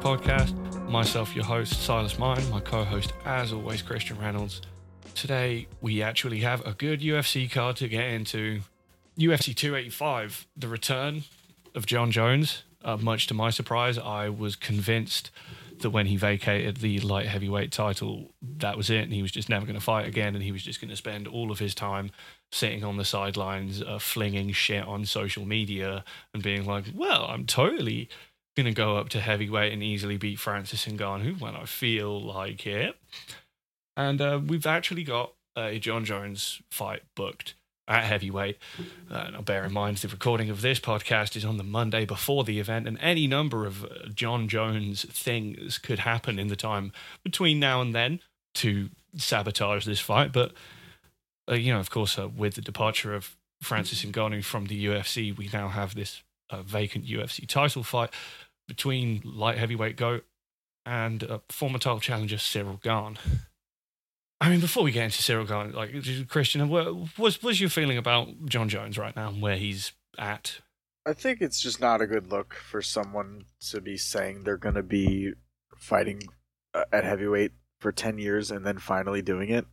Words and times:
podcast. 0.00 0.54
Myself, 0.88 1.36
your 1.36 1.44
host, 1.44 1.82
Silas 1.82 2.18
Mine, 2.18 2.48
my 2.50 2.60
co 2.60 2.84
host, 2.84 3.12
as 3.26 3.52
always, 3.52 3.82
Christian 3.82 4.18
Reynolds. 4.18 4.62
Today, 5.14 5.66
we 5.82 6.02
actually 6.02 6.40
have 6.40 6.66
a 6.66 6.72
good 6.72 7.00
UFC 7.00 7.50
card 7.50 7.76
to 7.76 7.88
get 7.88 8.04
into. 8.04 8.60
UFC 9.18 9.54
285, 9.54 10.46
the 10.56 10.68
return 10.68 11.24
of 11.74 11.84
Jon 11.84 12.10
Jones. 12.10 12.62
Uh, 12.82 12.96
much 12.96 13.26
to 13.26 13.34
my 13.34 13.50
surprise, 13.50 13.98
I 13.98 14.30
was 14.30 14.56
convinced 14.56 15.30
that 15.80 15.90
when 15.90 16.06
he 16.06 16.16
vacated 16.16 16.78
the 16.78 16.98
light 17.00 17.26
heavyweight 17.26 17.70
title, 17.70 18.32
that 18.40 18.78
was 18.78 18.88
it, 18.88 19.02
and 19.02 19.12
he 19.12 19.20
was 19.20 19.30
just 19.30 19.50
never 19.50 19.66
going 19.66 19.78
to 19.78 19.84
fight 19.84 20.06
again, 20.06 20.34
and 20.34 20.42
he 20.42 20.52
was 20.52 20.62
just 20.62 20.80
going 20.80 20.90
to 20.90 20.96
spend 20.96 21.26
all 21.28 21.50
of 21.50 21.58
his 21.58 21.74
time 21.74 22.10
sitting 22.50 22.84
on 22.84 22.96
the 22.96 23.04
sidelines, 23.04 23.82
uh, 23.82 23.98
flinging 23.98 24.52
shit 24.52 24.84
on 24.84 25.04
social 25.04 25.44
media, 25.44 26.04
and 26.32 26.42
being 26.42 26.64
like, 26.64 26.86
"Well, 26.94 27.26
I'm 27.28 27.44
totally 27.44 28.08
going 28.62 28.74
to 28.74 28.78
go 28.78 28.96
up 28.96 29.08
to 29.10 29.20
heavyweight 29.20 29.72
and 29.72 29.82
easily 29.82 30.16
beat 30.16 30.38
Francis 30.38 30.86
Ngannou 30.86 31.40
when 31.40 31.56
I 31.56 31.64
feel 31.64 32.20
like 32.20 32.66
it." 32.66 32.96
And 33.96 34.20
uh, 34.20 34.40
we've 34.44 34.66
actually 34.66 35.04
got 35.04 35.32
a 35.56 35.78
Jon 35.78 36.04
Jones 36.04 36.62
fight 36.70 37.02
booked 37.14 37.54
at 37.90 38.04
heavyweight. 38.04 38.56
Uh, 39.10 39.30
now, 39.30 39.40
bear 39.42 39.64
in 39.64 39.72
mind, 39.72 39.96
the 39.98 40.08
recording 40.08 40.48
of 40.48 40.62
this 40.62 40.78
podcast 40.78 41.34
is 41.34 41.44
on 41.44 41.56
the 41.56 41.64
Monday 41.64 42.04
before 42.04 42.44
the 42.44 42.60
event, 42.60 42.86
and 42.86 42.96
any 43.00 43.26
number 43.26 43.66
of 43.66 43.84
uh, 43.84 43.88
Jon 44.14 44.48
Jones 44.48 45.04
things 45.10 45.76
could 45.76 46.00
happen 46.00 46.38
in 46.38 46.46
the 46.46 46.56
time 46.56 46.92
between 47.24 47.58
now 47.58 47.80
and 47.80 47.94
then 47.94 48.20
to 48.54 48.90
sabotage 49.16 49.84
this 49.84 50.00
fight. 50.00 50.32
But, 50.32 50.52
uh, 51.50 51.54
you 51.54 51.72
know, 51.72 51.80
of 51.80 51.90
course, 51.90 52.18
uh, 52.18 52.28
with 52.28 52.54
the 52.54 52.62
departure 52.62 53.12
of 53.12 53.36
Francis 53.60 54.04
Ngannou 54.04 54.44
from 54.44 54.66
the 54.66 54.86
UFC, 54.86 55.36
we 55.36 55.50
now 55.52 55.68
have 55.68 55.94
this 55.94 56.22
uh, 56.48 56.62
vacant 56.62 57.06
UFC 57.06 57.46
title 57.46 57.82
fight 57.82 58.10
between 58.70 59.20
light 59.24 59.58
heavyweight 59.58 59.96
GOAT 59.96 60.24
and 60.86 61.24
uh, 61.24 61.38
former 61.48 61.78
title 61.78 61.98
challenger 61.98 62.38
Cyril 62.38 62.78
Gane. 62.80 63.18
I 64.40 64.48
mean, 64.48 64.60
before 64.60 64.84
we 64.84 64.92
get 64.92 65.06
into 65.06 65.22
Cyril 65.22 65.44
Gane, 65.44 65.72
like 65.72 65.92
Christian, 66.28 66.68
what 66.68 67.18
was 67.18 67.42
was 67.42 67.60
your 67.60 67.68
feeling 67.68 67.98
about 67.98 68.28
Jon 68.46 68.68
Jones 68.68 68.96
right 68.96 69.14
now 69.16 69.28
and 69.28 69.42
where 69.42 69.56
he's 69.56 69.92
at? 70.16 70.60
I 71.04 71.14
think 71.14 71.40
it's 71.40 71.60
just 71.60 71.80
not 71.80 72.00
a 72.00 72.06
good 72.06 72.30
look 72.30 72.54
for 72.54 72.80
someone 72.80 73.46
to 73.70 73.80
be 73.80 73.96
saying 73.96 74.44
they're 74.44 74.56
going 74.56 74.76
to 74.76 74.84
be 74.84 75.32
fighting 75.76 76.20
uh, 76.72 76.84
at 76.92 77.02
heavyweight 77.02 77.52
for 77.80 77.90
10 77.90 78.18
years 78.18 78.52
and 78.52 78.64
then 78.64 78.78
finally 78.78 79.20
doing 79.20 79.50
it. 79.50 79.66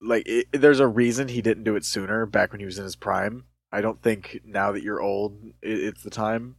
Like, 0.00 0.22
it, 0.26 0.46
there's 0.52 0.80
a 0.80 0.86
reason 0.86 1.28
he 1.28 1.42
didn't 1.42 1.64
do 1.64 1.76
it 1.76 1.84
sooner 1.84 2.24
back 2.24 2.52
when 2.52 2.60
he 2.60 2.66
was 2.66 2.78
in 2.78 2.84
his 2.84 2.96
prime. 2.96 3.44
I 3.72 3.80
don't 3.80 4.02
think 4.02 4.40
now 4.44 4.72
that 4.72 4.82
you're 4.82 5.00
old, 5.00 5.38
it, 5.62 5.78
it's 5.80 6.02
the 6.02 6.10
time. 6.10 6.56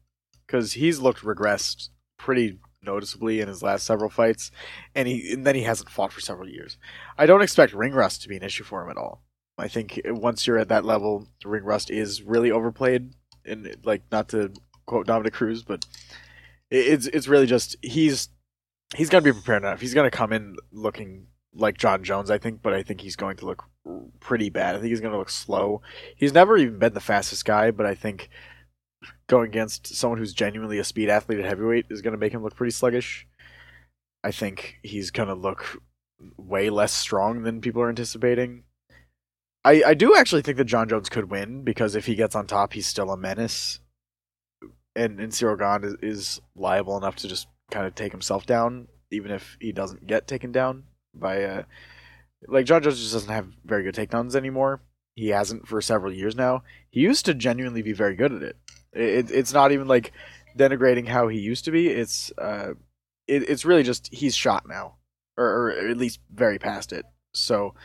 Because 0.48 0.74
he's 0.74 1.00
looked 1.00 1.22
regressed 1.22 1.90
pretty 2.18 2.60
noticeably 2.84 3.40
in 3.40 3.48
his 3.48 3.64
last 3.64 3.86
several 3.86 4.10
fights, 4.10 4.52
and 4.96 5.08
he 5.08 5.32
and 5.32 5.46
then 5.46 5.56
he 5.56 5.64
hasn't 5.64 5.90
fought 5.90 6.12
for 6.12 6.20
several 6.20 6.50
years. 6.50 6.78
I 7.18 7.26
don't 7.26 7.42
expect 7.42 7.74
ring 7.74 7.94
rust 7.94 8.22
to 8.22 8.30
be 8.30 8.38
an 8.38 8.44
issue 8.44 8.64
for 8.64 8.84
him 8.84 8.90
at 8.90 8.98
all. 8.98 9.24
I 9.58 9.68
think 9.68 10.02
once 10.06 10.48
you're 10.48 10.58
at 10.58 10.70
that 10.70 10.86
level, 10.86 11.28
ring 11.46 11.64
rust 11.64 11.90
is 11.90 12.22
really 12.24 12.52
overplayed, 12.52 13.14
and 13.46 13.76
like 13.84 14.04
not 14.12 14.30
to 14.30 14.54
quote 14.86 15.08
Dominick 15.08 15.34
Cruz, 15.34 15.64
but 15.64 15.86
it's 16.70 17.08
it's 17.08 17.28
really 17.28 17.48
just 17.48 17.76
he's 17.82 18.30
he's 18.96 19.10
gonna 19.10 19.22
be 19.22 19.34
prepared 19.34 19.64
enough. 19.64 19.82
He's 19.82 19.94
gonna 19.94 20.12
come 20.12 20.34
in 20.34 20.58
looking 20.72 21.28
like 21.54 21.78
Jon 21.78 22.04
Jones, 22.04 22.32
I 22.32 22.38
think, 22.38 22.62
but 22.62 22.74
I 22.74 22.84
think 22.84 23.02
he's 23.02 23.16
going 23.16 23.38
to 23.38 23.46
look 23.46 23.66
pretty 24.20 24.50
bad. 24.50 24.76
I 24.76 24.80
think 24.80 24.90
he's 24.90 25.02
going 25.02 25.14
to 25.14 25.18
look 25.18 25.30
slow. 25.30 25.82
He's 26.16 26.34
never 26.34 26.58
even 26.58 26.80
been 26.80 26.94
the 26.94 27.00
fastest 27.00 27.46
guy, 27.46 27.72
but 27.72 27.86
I 27.86 27.96
think 27.96 28.30
going 29.28 29.50
against 29.50 29.88
someone 29.96 30.20
who's 30.20 30.34
genuinely 30.34 30.78
a 30.78 30.84
speed 30.84 31.10
athlete 31.10 31.40
at 31.40 31.46
heavyweight 31.46 31.88
is 31.90 32.02
going 32.02 32.14
to 32.14 32.20
make 32.20 32.34
him 32.34 32.44
look 32.44 32.56
pretty 32.56 32.72
sluggish. 32.72 33.28
I 34.24 34.32
think 34.32 34.78
he's 34.84 35.10
going 35.10 35.30
to 35.30 35.36
look 35.36 35.82
way 36.38 36.70
less 36.70 36.94
strong 36.94 37.44
than 37.44 37.62
people 37.62 37.82
are 37.82 37.90
anticipating. 37.90 38.64
I, 39.64 39.84
I 39.88 39.94
do 39.94 40.16
actually 40.16 40.42
think 40.42 40.58
that 40.58 40.66
Jon 40.66 40.88
Jones 40.88 41.10
could 41.10 41.32
win 41.32 41.64
because 41.64 41.96
if 41.96 42.06
he 42.06 42.16
gets 42.16 42.36
on 42.36 42.48
top, 42.48 42.74
he's 42.74 42.88
still 42.88 43.12
a 43.12 43.18
menace. 43.18 43.80
And, 44.96 45.20
and 45.20 45.34
Cyril 45.34 45.56
Gane 45.56 45.84
is, 45.84 45.96
is 46.02 46.42
liable 46.56 46.98
enough 46.98 47.16
to 47.18 47.28
just 47.28 47.48
kind 47.72 47.88
of 47.88 47.96
take 47.96 48.12
himself 48.12 48.46
down, 48.46 48.88
even 49.12 49.32
if 49.32 49.58
he 49.60 49.72
doesn't 49.72 50.06
get 50.06 50.28
taken 50.28 50.52
down 50.52 50.84
by. 51.14 51.44
Uh, 51.44 51.64
like, 52.48 52.66
Jon 52.66 52.82
Jones 52.84 53.00
just 53.00 53.14
doesn't 53.14 53.34
have 53.34 53.48
very 53.66 53.84
good 53.84 53.96
takedowns 53.96 54.36
anymore. 54.36 54.82
He 55.16 55.30
hasn't 55.30 55.68
for 55.68 55.82
several 55.82 56.14
years 56.14 56.36
now. 56.36 56.64
He 56.90 57.02
used 57.02 57.26
to 57.26 57.34
genuinely 57.34 57.82
be 57.82 57.94
very 57.94 58.16
good 58.16 58.32
at 58.32 58.42
it. 58.42 58.58
It, 58.94 59.32
it's 59.32 59.54
not 59.54 59.72
even 59.72 59.88
like 59.88 60.14
denigrating 60.58 61.08
how 61.08 61.28
he 61.28 61.40
used 61.40 61.66
to 61.66 61.72
be. 61.72 61.90
It's 61.90 62.32
uh, 62.38 62.74
it, 63.28 63.50
it's 63.50 63.66
really 63.66 63.84
just 63.84 64.14
he's 64.14 64.36
shot 64.36 64.68
now, 64.68 64.96
or, 65.38 65.46
or 65.46 65.72
at 65.72 65.98
least 65.98 66.20
very 66.34 66.60
past 66.60 66.94
it. 66.94 67.06
So 67.34 67.76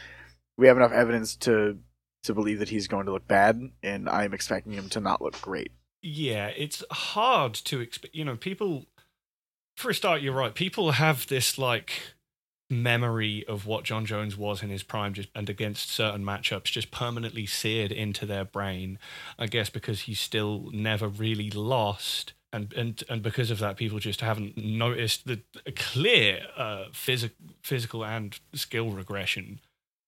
we 0.56 0.68
have 0.68 0.76
enough 0.76 0.92
evidence 0.92 1.36
to 1.36 1.78
to 2.22 2.34
believe 2.34 2.58
that 2.60 2.68
he's 2.68 2.88
going 2.88 3.06
to 3.06 3.12
look 3.12 3.28
bad, 3.28 3.60
and 3.82 4.08
I'm 4.08 4.34
expecting 4.34 4.72
him 4.72 4.88
to 4.90 5.00
not 5.00 5.20
look 5.20 5.40
great. 5.40 5.72
Yeah, 6.02 6.48
it's 6.56 6.84
hard 6.90 7.54
to 7.54 7.80
expect. 7.80 8.14
You 8.14 8.24
know, 8.24 8.36
people. 8.36 8.86
For 9.76 9.90
a 9.90 9.94
start, 9.94 10.22
you're 10.22 10.32
right. 10.32 10.54
People 10.54 10.92
have 10.92 11.26
this 11.26 11.58
like 11.58 11.92
memory 12.68 13.44
of 13.46 13.66
what 13.66 13.84
Jon 13.84 14.04
Jones 14.06 14.36
was 14.36 14.62
in 14.62 14.70
his 14.70 14.82
prime 14.82 15.14
just 15.14 15.28
and 15.34 15.48
against 15.48 15.90
certain 15.90 16.24
matchups 16.24 16.64
just 16.64 16.90
permanently 16.90 17.46
seared 17.46 17.92
into 17.92 18.26
their 18.26 18.44
brain. 18.44 18.98
I 19.38 19.46
guess 19.46 19.70
because 19.70 20.02
he's 20.02 20.20
still 20.20 20.70
never 20.72 21.08
really 21.08 21.50
lost. 21.50 22.32
And, 22.52 22.72
and 22.74 23.02
and 23.08 23.22
because 23.22 23.50
of 23.50 23.58
that, 23.58 23.76
people 23.76 23.98
just 23.98 24.20
haven't 24.20 24.56
noticed 24.56 25.26
the 25.26 25.40
clear 25.74 26.40
uh, 26.56 26.86
phys- 26.92 27.30
physical 27.62 28.04
and 28.04 28.38
skill 28.54 28.90
regression 28.90 29.60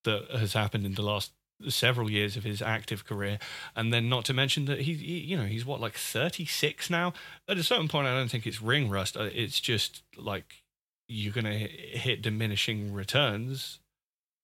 that 0.04 0.30
has 0.30 0.54
happened 0.54 0.86
in 0.86 0.94
the 0.94 1.02
last 1.02 1.32
several 1.66 2.08
years 2.10 2.36
of 2.36 2.44
his 2.44 2.62
active 2.62 3.04
career, 3.04 3.38
and 3.74 3.92
then 3.92 4.08
not 4.08 4.24
to 4.24 4.32
mention 4.32 4.64
that 4.66 4.82
he, 4.82 4.94
he, 4.94 5.18
you 5.18 5.36
know, 5.36 5.44
he's 5.44 5.66
what 5.66 5.80
like 5.80 5.94
thirty 5.94 6.46
six 6.46 6.88
now. 6.88 7.12
At 7.48 7.58
a 7.58 7.64
certain 7.64 7.88
point, 7.88 8.06
I 8.06 8.14
don't 8.14 8.30
think 8.30 8.46
it's 8.46 8.62
ring 8.62 8.88
rust. 8.88 9.16
Uh, 9.16 9.28
it's 9.34 9.60
just 9.60 10.02
like 10.16 10.62
you're 11.08 11.32
going 11.32 11.44
to 11.44 11.58
hit 11.58 12.22
diminishing 12.22 12.92
returns 12.92 13.80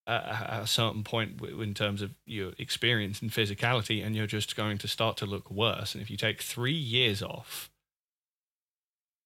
at 0.07 0.63
a 0.63 0.67
certain 0.67 1.03
point 1.03 1.41
in 1.43 1.73
terms 1.73 2.03
of 2.03 2.11
your 2.27 2.53
experience 2.59 3.23
and 3.23 3.31
physicality, 3.31 4.05
and 4.05 4.15
you're 4.15 4.27
just 4.27 4.55
going 4.55 4.77
to 4.79 4.89
start 4.89 5.17
to 5.17 5.27
look 5.27 5.51
worse. 5.51 5.95
And 5.95 6.03
if 6.03 6.11
you 6.11 6.17
take 6.17 6.43
three 6.43 6.73
years 6.73 7.23
off, 7.23 7.71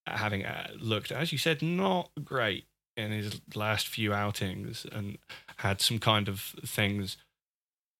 having 0.06 0.44
uh, 0.44 0.68
looked, 0.78 1.10
as 1.10 1.32
you 1.32 1.38
said, 1.38 1.62
not 1.62 2.10
great 2.22 2.64
in 2.96 3.10
his 3.10 3.40
last 3.54 3.88
few 3.88 4.12
outings 4.12 4.86
and 4.90 5.18
had 5.58 5.80
some 5.80 5.98
kind 5.98 6.28
of 6.28 6.54
things 6.64 7.16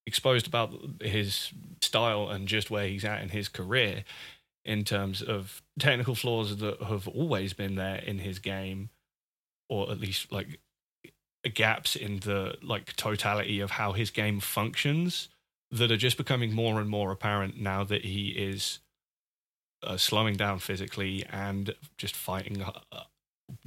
exposed 0.06 0.46
about 0.46 0.72
his 1.02 1.52
style 1.82 2.30
and 2.30 2.48
just 2.48 2.70
where 2.70 2.86
he's 2.86 3.04
at 3.04 3.22
in 3.22 3.28
his 3.28 3.48
career 3.48 4.04
in 4.64 4.84
terms 4.84 5.22
of 5.22 5.62
technical 5.78 6.14
flaws 6.14 6.56
that 6.56 6.82
have 6.82 7.06
always 7.08 7.52
been 7.52 7.74
there 7.74 7.96
in 7.96 8.18
his 8.18 8.38
game 8.38 8.90
or 9.68 9.90
at 9.90 10.00
least 10.00 10.32
like 10.32 10.60
gaps 11.54 11.96
in 11.96 12.20
the 12.20 12.56
like 12.62 12.94
totality 12.96 13.60
of 13.60 13.72
how 13.72 13.92
his 13.92 14.10
game 14.10 14.40
functions 14.40 15.28
that 15.70 15.90
are 15.90 15.96
just 15.96 16.16
becoming 16.16 16.52
more 16.52 16.80
and 16.80 16.88
more 16.88 17.12
apparent 17.12 17.60
now 17.60 17.84
that 17.84 18.04
he 18.04 18.30
is 18.30 18.80
uh, 19.82 19.96
slowing 19.96 20.34
down 20.36 20.58
physically 20.58 21.24
and 21.30 21.74
just 21.96 22.16
fighting 22.16 22.62
uh, 22.62 23.02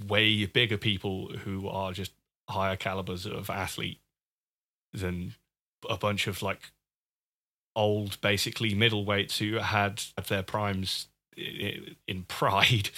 way 0.08 0.46
bigger 0.46 0.78
people 0.78 1.30
who 1.44 1.68
are 1.68 1.94
just 1.94 2.12
higher 2.50 2.76
calibers 2.76 3.26
of 3.26 3.50
athlete 3.50 4.00
than 4.94 5.36
a 5.90 5.98
bunch 5.98 6.28
of 6.28 6.42
like 6.42 6.72
old 7.76 8.20
basically 8.22 8.74
middleweights 8.74 9.38
who 9.38 9.58
had 9.58 10.04
their 10.28 10.44
primes 10.44 11.08
in 11.38 12.24
pride 12.28 12.90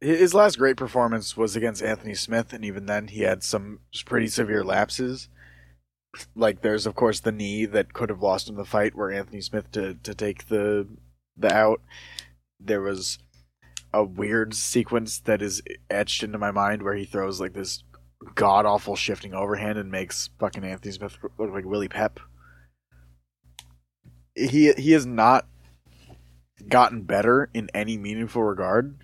his 0.00 0.32
last 0.34 0.58
great 0.58 0.76
performance 0.76 1.36
was 1.36 1.56
against 1.56 1.82
Anthony 1.82 2.14
Smith, 2.14 2.52
and 2.52 2.64
even 2.64 2.86
then 2.86 3.08
he 3.08 3.22
had 3.22 3.42
some 3.42 3.80
pretty 4.06 4.28
severe 4.28 4.64
lapses. 4.64 5.28
Like 6.34 6.62
there's 6.62 6.86
of 6.86 6.94
course 6.94 7.20
the 7.20 7.32
knee 7.32 7.66
that 7.66 7.92
could 7.92 8.08
have 8.08 8.22
lost 8.22 8.48
him 8.48 8.56
the 8.56 8.64
fight, 8.64 8.94
where 8.96 9.12
Anthony 9.12 9.40
Smith 9.40 9.70
to 9.72 9.94
to 9.94 10.14
take 10.14 10.48
the 10.48 10.88
the 11.36 11.52
out. 11.52 11.82
There 12.58 12.80
was 12.80 13.18
a 13.92 14.02
weird 14.02 14.54
sequence 14.54 15.18
that 15.20 15.42
is 15.42 15.62
etched 15.90 16.22
into 16.22 16.38
my 16.38 16.50
mind 16.50 16.82
where 16.82 16.94
he 16.94 17.04
throws 17.04 17.40
like 17.40 17.52
this 17.52 17.82
god 18.34 18.66
awful 18.66 18.96
shifting 18.96 19.34
overhand 19.34 19.78
and 19.78 19.90
makes 19.90 20.30
fucking 20.38 20.64
Anthony 20.64 20.92
Smith 20.92 21.18
look 21.38 21.52
like 21.52 21.64
Willie 21.64 21.88
Pep. 21.88 22.20
He 24.34 24.72
he 24.72 24.92
has 24.92 25.06
not 25.06 25.46
gotten 26.68 27.02
better 27.02 27.50
in 27.54 27.70
any 27.74 27.96
meaningful 27.96 28.42
regard 28.42 28.96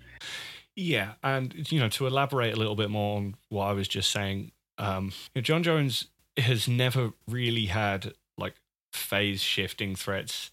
yeah, 0.77 1.13
and 1.23 1.71
you 1.71 1.79
know 1.79 1.89
to 1.89 2.05
elaborate 2.05 2.53
a 2.53 2.55
little 2.55 2.75
bit 2.75 2.91
more 2.91 3.17
on 3.17 3.35
what 3.49 3.65
I 3.65 3.73
was 3.73 3.87
just 3.87 4.11
saying, 4.11 4.51
um, 4.77 5.05
you 5.33 5.39
know, 5.39 5.41
Jon 5.41 5.63
Jones 5.63 6.07
has 6.37 6.67
never 6.67 7.13
really 7.27 7.65
had 7.65 8.13
like 8.37 8.53
phase 8.93 9.41
shifting 9.41 9.95
threats 9.95 10.51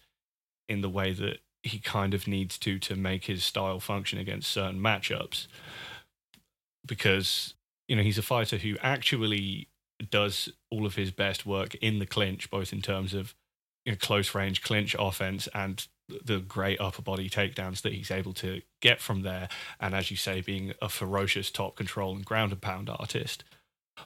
in 0.67 0.81
the 0.81 0.89
way 0.89 1.13
that 1.13 1.37
he 1.61 1.77
kind 1.77 2.15
of 2.15 2.27
needs 2.27 2.57
to 2.57 2.79
to 2.79 2.95
make 2.95 3.25
his 3.25 3.43
style 3.43 3.79
function 3.79 4.17
against 4.17 4.49
certain 4.49 4.79
matchups. 4.79 5.45
Because 6.87 7.53
you 7.87 7.95
know 7.95 8.01
he's 8.01 8.17
a 8.17 8.23
fighter 8.23 8.57
who 8.57 8.77
actually 8.81 9.69
does 10.09 10.49
all 10.71 10.87
of 10.87 10.95
his 10.95 11.11
best 11.11 11.45
work 11.45 11.75
in 11.75 11.99
the 11.99 12.05
clinch 12.05 12.49
both 12.49 12.73
in 12.73 12.81
terms 12.81 13.13
of 13.13 13.33
you 13.85 13.91
know, 13.91 13.97
close 14.01 14.35
range 14.35 14.61
clinch 14.61 14.95
offense 14.99 15.47
and 15.53 15.87
the 16.07 16.39
great 16.39 16.79
upper 16.79 17.01
body 17.01 17.29
takedowns 17.29 17.81
that 17.81 17.93
he's 17.93 18.11
able 18.11 18.33
to 18.33 18.61
get 18.81 19.01
from 19.01 19.23
there 19.23 19.49
and 19.79 19.95
as 19.95 20.11
you 20.11 20.17
say 20.17 20.41
being 20.41 20.73
a 20.81 20.89
ferocious 20.89 21.49
top 21.49 21.75
control 21.75 22.15
and 22.15 22.25
ground 22.25 22.51
and 22.51 22.61
pound 22.61 22.89
artist. 22.89 23.43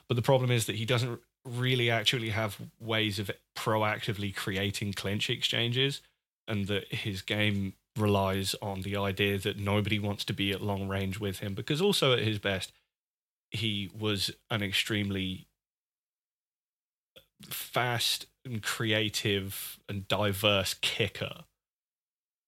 But 0.08 0.14
the 0.14 0.22
problem 0.22 0.50
is 0.50 0.66
that 0.66 0.76
he 0.76 0.84
doesn't 0.84 1.20
really 1.44 1.90
actually 1.90 2.30
have 2.30 2.58
ways 2.78 3.18
of 3.18 3.30
proactively 3.56 4.34
creating 4.34 4.92
clinch 4.92 5.28
exchanges 5.28 6.00
and 6.46 6.66
that 6.66 6.92
his 6.92 7.22
game 7.22 7.74
relies 7.96 8.54
on 8.62 8.82
the 8.82 8.96
idea 8.96 9.38
that 9.38 9.58
nobody 9.58 9.98
wants 9.98 10.24
to 10.24 10.32
be 10.32 10.52
at 10.52 10.62
long 10.62 10.88
range 10.88 11.18
with 11.18 11.40
him 11.40 11.54
because 11.54 11.82
also 11.82 12.12
at 12.12 12.20
his 12.20 12.38
best 12.38 12.72
he 13.50 13.90
was 13.98 14.30
an 14.50 14.62
extremely 14.62 15.46
fast 17.44 18.26
and 18.44 18.62
creative 18.62 19.78
and 19.88 20.06
diverse 20.06 20.74
kicker 20.74 21.44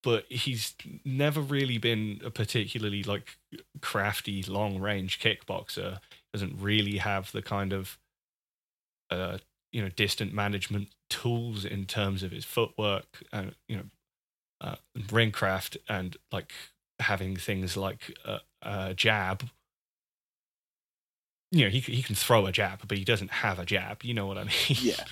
but 0.02 0.25
he's 0.28 0.75
never 1.04 1.40
really 1.40 1.78
been 1.78 2.20
a 2.25 2.31
particularly 2.31 3.02
like 3.02 3.37
crafty 3.81 4.43
long 4.43 4.78
range 4.78 5.20
kickboxer 5.20 5.99
doesn't 6.32 6.54
really 6.58 6.99
have 6.99 7.31
the 7.32 7.43
kind 7.43 7.72
of 7.72 7.99
uh, 9.10 9.38
you 9.72 9.82
know 9.82 9.88
distant 9.90 10.32
management 10.32 10.88
tools 11.10 11.64
in 11.64 11.84
terms 11.84 12.22
of 12.22 12.31
his 12.31 12.44
footwork 12.44 13.22
and 13.32 13.54
you 13.69 13.76
know 13.76 13.84
uh, 14.60 14.76
ring 15.10 15.31
craft 15.31 15.76
and 15.88 16.16
like 16.31 16.52
having 17.00 17.37
things 17.37 17.76
like 17.76 18.16
a, 18.25 18.40
a 18.62 18.94
jab. 18.94 19.49
You 21.50 21.64
know 21.64 21.70
he 21.70 21.81
he 21.81 22.02
can 22.02 22.14
throw 22.14 22.46
a 22.46 22.52
jab 22.52 22.81
but 22.88 22.96
he 22.96 23.04
doesn't 23.04 23.31
have 23.31 23.58
a 23.58 23.66
jab 23.66 24.02
you 24.02 24.14
know 24.14 24.26
what 24.26 24.38
i 24.38 24.44
mean? 24.44 24.78
Yeah 24.81 25.04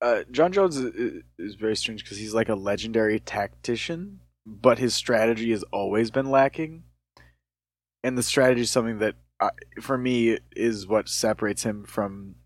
uh, 0.00 0.22
Jon 0.30 0.52
Jones 0.52 0.76
is, 0.76 1.22
is 1.38 1.54
very 1.54 1.76
strange 1.76 2.04
because 2.04 2.18
he's 2.18 2.34
like 2.34 2.48
a 2.48 2.54
legendary 2.54 3.18
tactician, 3.18 4.20
but 4.44 4.78
his 4.78 4.94
strategy 4.94 5.50
has 5.50 5.64
always 5.72 6.10
been 6.10 6.30
lacking. 6.30 6.84
And 8.04 8.16
the 8.16 8.22
strategy 8.22 8.62
is 8.62 8.70
something 8.70 8.98
that, 8.98 9.16
uh, 9.40 9.50
for 9.80 9.98
me, 9.98 10.38
is 10.54 10.86
what 10.86 11.08
separates 11.08 11.64
him 11.64 11.84
from 11.84 12.36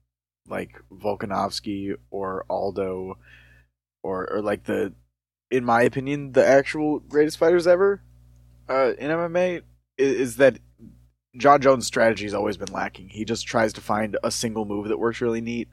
like 0.48 0.80
Volkanovski 0.92 1.94
or 2.10 2.44
Aldo, 2.48 3.18
or 4.02 4.32
or 4.32 4.40
like 4.40 4.64
the, 4.64 4.94
in 5.50 5.64
my 5.64 5.82
opinion, 5.82 6.32
the 6.32 6.46
actual 6.46 7.00
greatest 7.00 7.36
fighters 7.36 7.66
ever, 7.66 8.02
uh, 8.68 8.92
in 8.98 9.10
MMA 9.10 9.62
is, 9.98 10.20
is 10.20 10.36
that 10.36 10.58
Jon 11.36 11.60
Jones' 11.60 11.86
strategy 11.86 12.24
has 12.24 12.34
always 12.34 12.56
been 12.56 12.72
lacking. 12.72 13.08
He 13.10 13.24
just 13.24 13.46
tries 13.46 13.72
to 13.74 13.80
find 13.80 14.16
a 14.22 14.30
single 14.30 14.64
move 14.64 14.88
that 14.88 14.98
works 14.98 15.20
really 15.20 15.40
neat. 15.40 15.68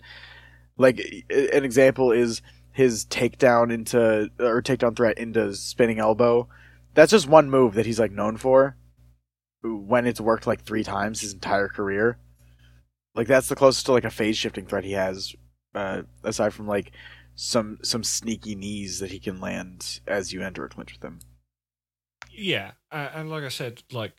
Like 0.78 1.00
an 1.30 1.64
example 1.64 2.12
is 2.12 2.42
his 2.72 3.06
takedown 3.06 3.72
into 3.74 4.30
or 4.40 4.62
takedown 4.62 4.96
threat 4.96 5.18
into 5.18 5.54
spinning 5.56 6.00
elbow. 6.00 6.48
That's 6.94 7.12
just 7.12 7.28
one 7.28 7.50
move 7.50 7.74
that 7.74 7.86
he's 7.86 8.00
like 8.00 8.12
known 8.12 8.38
for. 8.38 8.78
When 9.64 10.06
it's 10.06 10.22
worked 10.22 10.46
like 10.46 10.62
three 10.62 10.84
times 10.84 11.22
his 11.22 11.34
entire 11.34 11.68
career, 11.68 12.20
like 13.16 13.28
that's 13.28 13.50
the 13.50 13.56
closest 13.56 13.88
to 13.88 13.94
like 13.94 14.04
a 14.04 14.12
phase 14.12 14.38
shifting 14.38 14.68
threat 14.68 14.84
he 14.84 14.92
has, 14.92 15.36
uh, 15.74 16.04
aside 16.24 16.54
from 16.54 16.68
like 16.68 16.92
some 17.34 17.80
some 17.82 18.04
sneaky 18.04 18.56
knees 18.56 19.00
that 19.00 19.12
he 19.12 19.20
can 19.20 19.42
land 19.42 20.00
as 20.08 20.32
you 20.32 20.42
enter 20.42 20.64
a 20.64 20.70
clinch 20.70 20.94
with 20.94 21.04
him. 21.04 21.20
Yeah, 22.32 22.72
uh, 22.92 23.10
and 23.16 23.30
like 23.32 23.44
I 23.44 23.50
said, 23.50 23.82
like 23.92 24.14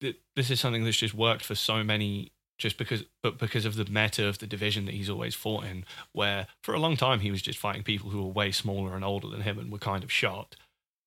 th- 0.00 0.18
this 0.34 0.50
is 0.50 0.58
something 0.58 0.84
that's 0.84 0.96
just 0.96 1.14
worked 1.14 1.44
for 1.44 1.54
so 1.54 1.84
many 1.84 2.32
just 2.58 2.78
because 2.78 3.04
but 3.22 3.38
because 3.38 3.64
of 3.64 3.76
the 3.76 3.84
meta 3.86 4.26
of 4.26 4.38
the 4.38 4.46
division 4.46 4.86
that 4.86 4.94
he's 4.94 5.10
always 5.10 5.34
fought 5.34 5.64
in 5.64 5.84
where 6.12 6.46
for 6.62 6.74
a 6.74 6.80
long 6.80 6.96
time 6.96 7.20
he 7.20 7.30
was 7.30 7.42
just 7.42 7.58
fighting 7.58 7.82
people 7.82 8.10
who 8.10 8.22
were 8.22 8.32
way 8.32 8.50
smaller 8.50 8.94
and 8.94 9.04
older 9.04 9.28
than 9.28 9.42
him 9.42 9.58
and 9.58 9.70
were 9.70 9.78
kind 9.78 10.02
of 10.02 10.12
shot. 10.12 10.56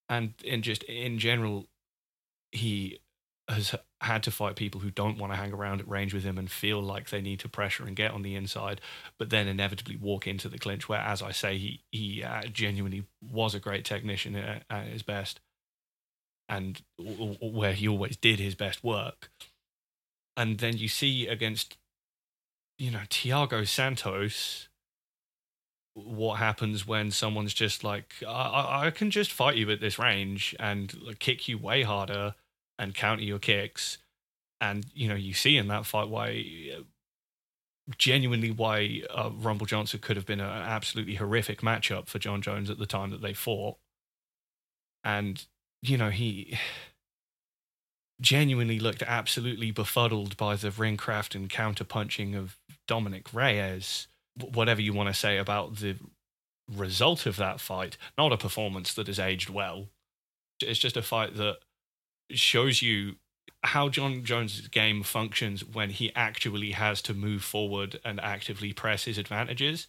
And 0.08 0.34
in 0.44 0.62
just 0.62 0.84
in 0.84 1.20
general 1.20 1.68
he 2.52 3.00
has 3.50 3.76
had 4.02 4.24
to 4.24 4.32
fight 4.32 4.56
people 4.56 4.80
who 4.80 4.92
don't 4.92 5.18
want 5.18 5.34
to 5.34 5.38
hang 5.38 5.52
around 5.52 5.82
at 5.82 5.90
range 5.90 6.14
with 6.14 6.24
him 6.24 6.38
and 6.38 6.50
feel 6.50 6.82
like 6.82 7.10
they 7.10 7.22
need 7.22 7.40
to 7.40 7.50
pressure 7.50 7.84
and 7.84 7.96
get 7.96 8.12
on 8.12 8.22
the 8.22 8.36
inside 8.36 8.80
but 9.18 9.30
then 9.30 9.48
inevitably 9.48 9.96
walk 9.96 10.28
into 10.28 10.48
the 10.48 10.58
clinch 10.58 10.88
where 10.88 11.00
as 11.00 11.22
i 11.22 11.32
say 11.32 11.58
he 11.58 11.82
he 11.92 12.24
uh, 12.24 12.44
genuinely 12.44 13.06
was 13.22 13.56
a 13.56 13.60
great 13.60 13.84
technician 13.84 14.36
at, 14.36 14.64
at 14.70 14.86
his 14.86 15.04
best 15.04 15.40
and 16.48 16.82
where 16.98 17.74
he 17.74 17.88
always 17.88 18.16
did 18.16 18.40
his 18.40 18.56
best 18.56 18.84
work 18.84 19.30
and 20.40 20.60
then 20.60 20.78
you 20.78 20.88
see 20.88 21.28
against 21.28 21.78
you 22.80 22.90
know 22.90 23.02
Thiago 23.10 23.68
Santos 23.68 24.70
what 25.94 26.38
happens 26.38 26.88
when 26.88 27.12
someone's 27.12 27.54
just 27.54 27.84
like 27.84 28.14
I, 28.26 28.86
I 28.86 28.92
can 28.92 29.12
just 29.12 29.34
fight 29.34 29.58
you 29.58 29.70
at 29.70 29.82
this 29.82 30.00
range 30.00 30.56
and 30.58 30.96
kick 31.20 31.50
you 31.50 31.58
way 31.58 31.84
harder 31.84 32.36
and 32.80 32.96
counter 32.96 33.24
your 33.24 33.40
kicks. 33.40 33.98
And 34.62 34.86
you 34.94 35.10
know 35.10 35.16
you 35.16 35.34
see 35.34 35.58
in 35.58 35.68
that 35.68 35.86
fight 35.86 36.08
why 36.08 36.46
genuinely 37.98 38.52
why 38.52 39.02
uh, 39.10 39.32
Rumble 39.34 39.66
Johnson 39.66 40.00
could 40.00 40.16
have 40.16 40.26
been 40.26 40.40
an 40.40 40.50
absolutely 40.50 41.16
horrific 41.16 41.60
matchup 41.60 42.08
for 42.08 42.18
Jon 42.18 42.42
Jones 42.42 42.70
at 42.70 42.78
the 42.78 42.86
time 42.86 43.10
that 43.10 43.22
they 43.22 43.34
fought. 43.34 43.78
And 45.04 45.46
you 45.82 45.98
know 45.98 46.12
he 46.12 46.58
genuinely 48.22 48.80
looked 48.80 49.04
absolutely 49.04 49.72
befuddled 49.72 50.36
by 50.38 50.56
the 50.56 50.70
ringcraft 50.70 51.36
and 51.36 51.50
counterpunching 51.50 52.38
of 52.38 52.58
Dominick 52.88 53.34
Reyes. 53.34 54.08
Whatever 54.54 54.82
you 54.82 54.94
want 54.94 55.08
to 55.08 55.14
say 55.14 55.38
about 55.38 55.78
the 55.78 55.96
result 56.70 57.26
of 57.26 57.38
that 57.38 57.60
fight, 57.60 57.98
not 58.18 58.34
a 58.34 58.38
performance 58.38 58.94
that 58.94 59.08
has 59.08 59.20
aged 59.20 59.50
well. 59.50 59.88
It's 60.62 60.80
just 60.80 60.98
a 60.98 61.02
fight 61.02 61.36
that 61.38 61.58
shows 62.32 62.82
you 62.82 63.16
how 63.64 63.90
Jon 63.90 64.24
Jones' 64.24 64.68
game 64.68 65.04
functions 65.04 65.66
when 65.66 65.90
he 65.90 66.14
actually 66.16 66.72
has 66.72 67.02
to 67.04 67.14
move 67.14 67.44
forward 67.44 68.00
and 68.06 68.20
actively 68.20 68.72
press 68.74 69.06
his 69.06 69.18
advantages, 69.18 69.88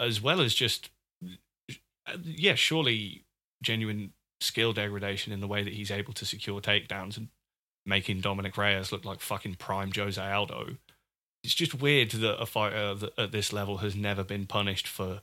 as 0.00 0.22
well 0.22 0.40
as 0.40 0.54
just, 0.54 0.90
yeah, 2.22 2.54
surely 2.54 3.24
genuine 3.62 4.12
skill 4.40 4.72
degradation 4.72 5.32
in 5.32 5.40
the 5.40 5.48
way 5.48 5.62
that 5.62 5.72
he's 5.72 5.90
able 5.90 6.12
to 6.14 6.24
secure 6.24 6.60
takedowns 6.60 7.16
and 7.16 7.28
making 7.86 8.20
Dominick 8.20 8.56
Reyes 8.56 8.92
look 8.92 9.04
like 9.04 9.20
fucking 9.20 9.56
prime 9.56 9.92
Jose 9.94 10.20
Aldo. 10.20 10.76
It's 11.42 11.54
just 11.54 11.74
weird 11.74 12.10
that 12.12 12.40
a 12.40 12.46
fighter 12.46 12.96
at 13.18 13.32
this 13.32 13.52
level 13.52 13.78
has 13.78 13.94
never 13.94 14.24
been 14.24 14.46
punished 14.46 14.88
for 14.88 15.20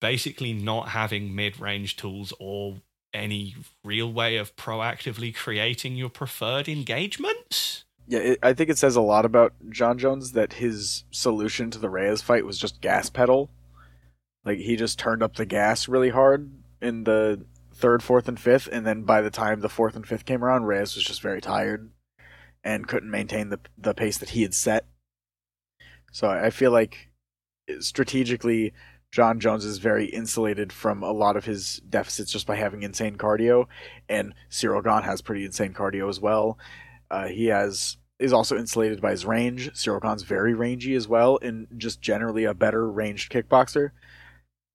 basically 0.00 0.52
not 0.52 0.90
having 0.90 1.34
mid 1.34 1.58
range 1.58 1.96
tools 1.96 2.32
or 2.38 2.76
any 3.12 3.56
real 3.82 4.12
way 4.12 4.36
of 4.36 4.54
proactively 4.56 5.34
creating 5.34 5.96
your 5.96 6.10
preferred 6.10 6.68
engagements. 6.68 7.84
Yeah, 8.06 8.20
it, 8.20 8.38
I 8.42 8.52
think 8.52 8.70
it 8.70 8.78
says 8.78 8.94
a 8.94 9.00
lot 9.00 9.24
about 9.24 9.54
Jon 9.70 9.98
Jones 9.98 10.32
that 10.32 10.54
his 10.54 11.04
solution 11.10 11.70
to 11.72 11.78
the 11.78 11.88
Reyes 11.88 12.22
fight 12.22 12.44
was 12.44 12.58
just 12.58 12.80
gas 12.80 13.10
pedal. 13.10 13.50
Like 14.44 14.58
he 14.58 14.76
just 14.76 14.98
turned 14.98 15.24
up 15.24 15.34
the 15.34 15.46
gas 15.46 15.88
really 15.88 16.10
hard 16.10 16.52
in 16.80 17.02
the 17.02 17.44
third, 17.74 18.02
fourth, 18.02 18.28
and 18.28 18.38
fifth, 18.38 18.68
and 18.70 18.86
then 18.86 19.02
by 19.02 19.20
the 19.20 19.30
time 19.30 19.60
the 19.60 19.68
fourth 19.68 19.96
and 19.96 20.06
fifth 20.06 20.24
came 20.24 20.44
around, 20.44 20.66
Reyes 20.66 20.94
was 20.94 21.04
just 21.04 21.20
very 21.20 21.40
tired 21.40 21.90
and 22.66 22.88
couldn't 22.88 23.10
maintain 23.10 23.48
the 23.48 23.60
the 23.78 23.94
pace 23.94 24.18
that 24.18 24.30
he 24.30 24.42
had 24.42 24.52
set. 24.52 24.84
So 26.12 26.28
I 26.28 26.50
feel 26.50 26.72
like 26.72 27.10
strategically, 27.78 28.72
Jon 29.12 29.38
Jones 29.38 29.64
is 29.64 29.78
very 29.78 30.06
insulated 30.06 30.72
from 30.72 31.02
a 31.02 31.12
lot 31.12 31.36
of 31.36 31.44
his 31.44 31.80
deficits 31.88 32.32
just 32.32 32.46
by 32.46 32.56
having 32.56 32.82
insane 32.82 33.16
cardio, 33.16 33.66
and 34.08 34.34
Cyril 34.48 34.82
Gane 34.82 35.04
has 35.04 35.22
pretty 35.22 35.44
insane 35.44 35.72
cardio 35.74 36.08
as 36.08 36.20
well. 36.20 36.58
Uh, 37.10 37.28
he 37.28 37.46
has 37.46 37.98
is 38.18 38.32
also 38.32 38.58
insulated 38.58 39.00
by 39.00 39.12
his 39.12 39.26
range. 39.26 39.70
Cyril 39.76 40.00
Gane's 40.00 40.22
very 40.22 40.54
rangy 40.54 40.94
as 40.94 41.06
well, 41.06 41.38
and 41.40 41.68
just 41.76 42.00
generally 42.00 42.44
a 42.44 42.54
better 42.54 42.90
ranged 42.90 43.30
kickboxer. 43.30 43.90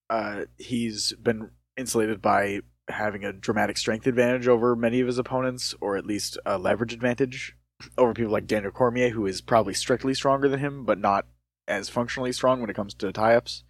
Uh, 0.10 0.46
he's 0.58 1.14
been 1.14 1.52
insulated 1.76 2.22
by 2.22 2.62
having 2.88 3.26
a 3.26 3.34
dramatic 3.34 3.78
strength 3.78 4.08
advantage 4.08 4.48
over 4.48 4.76
many 4.76 5.02
of 5.02 5.08
his 5.08 5.18
opponents, 5.18 5.76
or 5.82 5.98
at 5.98 6.06
least 6.06 6.38
a 6.46 6.58
leverage 6.58 6.94
advantage 6.94 7.56
over 7.98 8.14
people 8.14 8.32
like 8.32 8.48
Daniel 8.48 8.72
Cormier, 8.72 9.10
who 9.10 9.26
is 9.26 9.42
probably 9.42 9.74
strictly 9.74 10.14
stronger 10.14 10.48
than 10.48 10.60
him, 10.60 10.86
but 10.86 11.00
not 11.00 11.26
as 11.68 11.90
functionally 11.90 12.32
strong 12.32 12.60
when 12.62 12.70
it 12.70 12.76
comes 12.76 12.94
to 12.96 13.12
tie-ups. 13.12 13.64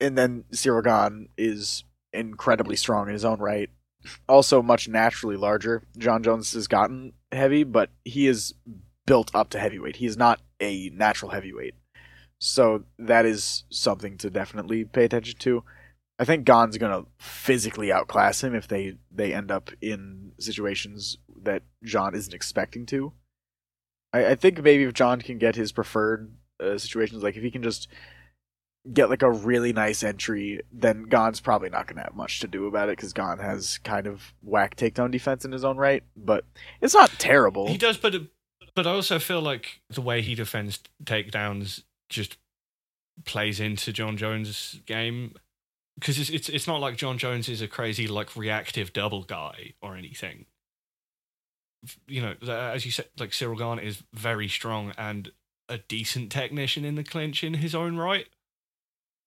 And 0.00 0.16
then 0.16 0.44
Gane 0.50 1.28
is 1.36 1.84
incredibly 2.12 2.76
strong 2.76 3.08
in 3.08 3.12
his 3.12 3.24
own 3.24 3.38
right. 3.38 3.68
Also 4.28 4.62
much 4.62 4.88
naturally 4.88 5.36
larger. 5.36 5.82
Jon 5.98 6.22
Jones 6.22 6.54
has 6.54 6.66
gotten 6.66 7.12
heavy, 7.32 7.64
but 7.64 7.90
he 8.04 8.26
is 8.26 8.54
built 9.06 9.30
up 9.34 9.50
to 9.50 9.58
heavyweight. 9.58 9.96
He 9.96 10.06
is 10.06 10.16
not 10.16 10.40
a 10.60 10.90
natural 10.90 11.32
heavyweight. 11.32 11.74
So 12.38 12.84
that 12.98 13.26
is 13.26 13.64
something 13.70 14.16
to 14.18 14.30
definitely 14.30 14.84
pay 14.84 15.04
attention 15.04 15.38
to. 15.40 15.62
I 16.18 16.24
think 16.24 16.44
Gane's 16.44 16.78
gonna 16.78 17.04
physically 17.18 17.92
outclass 17.92 18.42
him 18.42 18.54
if 18.54 18.68
they 18.68 18.96
they 19.10 19.32
end 19.32 19.50
up 19.50 19.70
in 19.80 20.32
situations 20.38 21.18
that 21.44 21.62
Jon 21.82 22.14
isn't 22.14 22.34
expecting 22.34 22.86
to. 22.86 23.12
I, 24.12 24.26
I 24.26 24.34
think 24.34 24.62
maybe 24.62 24.84
if 24.84 24.94
Jon 24.94 25.20
can 25.20 25.38
get 25.38 25.56
his 25.56 25.72
preferred 25.72 26.32
uh, 26.60 26.78
situations, 26.78 27.22
like 27.22 27.36
if 27.36 27.42
he 27.42 27.50
can 27.50 27.62
just 27.62 27.88
get 28.92 29.10
like 29.10 29.22
a 29.22 29.30
really 29.30 29.72
nice 29.72 30.02
entry, 30.02 30.60
then 30.72 31.04
Gane's 31.04 31.40
probably 31.40 31.68
not 31.68 31.86
going 31.86 31.96
to 31.96 32.02
have 32.02 32.14
much 32.14 32.40
to 32.40 32.48
do 32.48 32.66
about 32.66 32.88
it 32.88 32.96
because 32.96 33.12
Gane 33.12 33.38
has 33.38 33.78
kind 33.78 34.06
of 34.06 34.32
whack 34.42 34.76
takedown 34.76 35.10
defense 35.10 35.44
in 35.44 35.52
his 35.52 35.64
own 35.64 35.76
right, 35.76 36.02
but 36.16 36.44
it's 36.80 36.94
not 36.94 37.10
terrible. 37.18 37.68
He 37.68 37.78
does, 37.78 37.96
but 37.96 38.14
but 38.74 38.86
I 38.86 38.90
also 38.92 39.18
feel 39.18 39.42
like 39.42 39.80
the 39.90 40.00
way 40.00 40.22
he 40.22 40.34
defends 40.34 40.80
takedowns 41.04 41.82
just 42.08 42.38
plays 43.24 43.60
into 43.60 43.92
Jon 43.92 44.16
Jones' 44.16 44.80
game 44.86 45.34
because 45.96 46.18
it's, 46.18 46.30
it's 46.30 46.48
it's 46.48 46.66
not 46.66 46.80
like 46.80 46.96
Jon 46.96 47.18
Jones 47.18 47.48
is 47.48 47.60
a 47.60 47.68
crazy 47.68 48.06
like 48.06 48.36
reactive 48.36 48.92
double 48.92 49.22
guy 49.22 49.74
or 49.82 49.96
anything. 49.96 50.46
You 52.06 52.22
know, 52.22 52.34
as 52.52 52.84
you 52.84 52.92
said, 52.92 53.06
like 53.18 53.32
Cyril 53.32 53.56
Gane 53.56 53.78
is 53.78 54.02
very 54.12 54.48
strong 54.48 54.92
and 54.98 55.32
a 55.68 55.78
decent 55.78 56.30
technician 56.32 56.84
in 56.84 56.96
the 56.96 57.04
clinch 57.04 57.44
in 57.44 57.54
his 57.54 57.74
own 57.74 57.96
right 57.96 58.26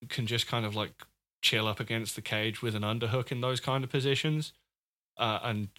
can 0.09 0.27
just 0.27 0.45
kind 0.45 0.65
of 0.65 0.75
like 0.75 0.91
chill 1.41 1.67
up 1.67 1.79
against 1.79 2.15
the 2.15 2.21
cage 2.21 2.61
with 2.61 2.75
an 2.75 2.83
underhook 2.83 3.31
in 3.31 3.41
those 3.41 3.59
kind 3.59 3.83
of 3.83 3.89
positions. 3.89 4.53
Uh, 5.17 5.39
and 5.43 5.69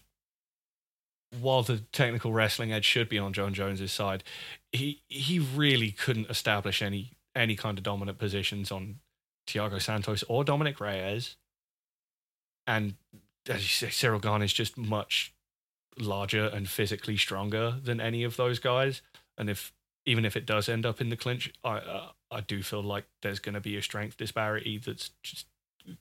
while 1.41 1.63
the 1.63 1.79
technical 1.93 2.33
wrestling 2.33 2.73
edge 2.73 2.85
should 2.85 3.09
be 3.09 3.19
on 3.19 3.33
Jon 3.33 3.53
Jones's 3.53 3.93
side, 3.93 4.25
he 4.73 5.03
he 5.09 5.39
really 5.39 5.91
couldn't 5.91 6.31
establish 6.31 6.81
any 6.81 7.13
any 7.35 7.57
kind 7.57 7.79
of 7.79 7.85
dominant 7.85 8.19
positions 8.19 8.71
on 8.71 9.01
Thiago 9.47 9.81
Santos 9.81 10.23
or 10.29 10.45
Dominick 10.45 10.81
Reyes. 10.81 11.37
And 12.67 12.95
as 13.49 13.63
you 13.63 13.69
say, 13.69 13.91
Cyril 13.91 14.21
Gane 14.21 14.43
is 14.43 14.53
just 14.53 14.79
much 14.79 15.34
larger 15.99 16.47
and 16.47 16.69
physically 16.69 17.17
stronger 17.17 17.77
than 17.83 18.01
any 18.01 18.25
of 18.25 18.37
those 18.37 18.59
guys. 18.59 19.03
And 19.39 19.51
if 19.51 19.73
even 20.07 20.25
if 20.25 20.37
it 20.37 20.47
does 20.47 20.69
end 20.69 20.85
up 20.85 21.01
in 21.01 21.09
the 21.09 21.17
clinch, 21.17 21.53
I 21.63 21.77
uh, 21.79 22.09
I 22.31 22.41
do 22.41 22.63
feel 22.63 22.83
like 22.83 23.05
there's 23.23 23.39
going 23.39 23.55
to 23.55 23.61
be 23.61 23.77
a 23.77 23.83
strength 23.83 24.17
disparity 24.17 24.79
that's 24.79 25.11
just 25.23 25.47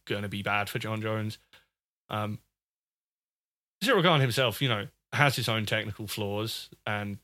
going 0.05 0.23
to 0.23 0.29
be 0.29 0.41
bad 0.41 0.69
for 0.69 0.79
Jon 0.79 1.01
Jones. 1.01 1.37
Um, 2.09 2.39
Cyril 3.81 4.01
Gane 4.01 4.21
himself, 4.21 4.61
you 4.61 4.69
know, 4.69 4.87
has 5.11 5.35
his 5.35 5.49
own 5.49 5.65
technical 5.65 6.07
flaws 6.07 6.69
and 6.85 7.17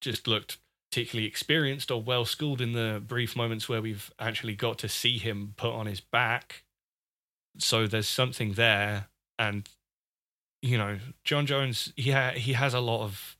just 0.00 0.26
looked 0.26 0.58
particularly 0.90 1.26
experienced 1.26 1.90
or 1.90 2.02
well 2.02 2.24
schooled 2.24 2.60
in 2.60 2.72
the 2.72 3.02
brief 3.04 3.34
moments 3.34 3.68
where 3.68 3.80
we've 3.80 4.12
actually 4.18 4.54
got 4.54 4.78
to 4.78 4.88
see 4.88 5.16
him 5.18 5.54
put 5.56 5.72
on 5.72 5.86
his 5.86 6.00
back. 6.00 6.64
So 7.58 7.86
there's 7.86 8.08
something 8.08 8.52
there, 8.52 9.08
and 9.38 9.68
you 10.62 10.78
know, 10.78 10.98
Jon 11.24 11.44
Jones, 11.44 11.92
he 11.96 12.12
he 12.12 12.52
has 12.54 12.72
a 12.72 12.80
lot 12.80 13.02
of 13.02 13.36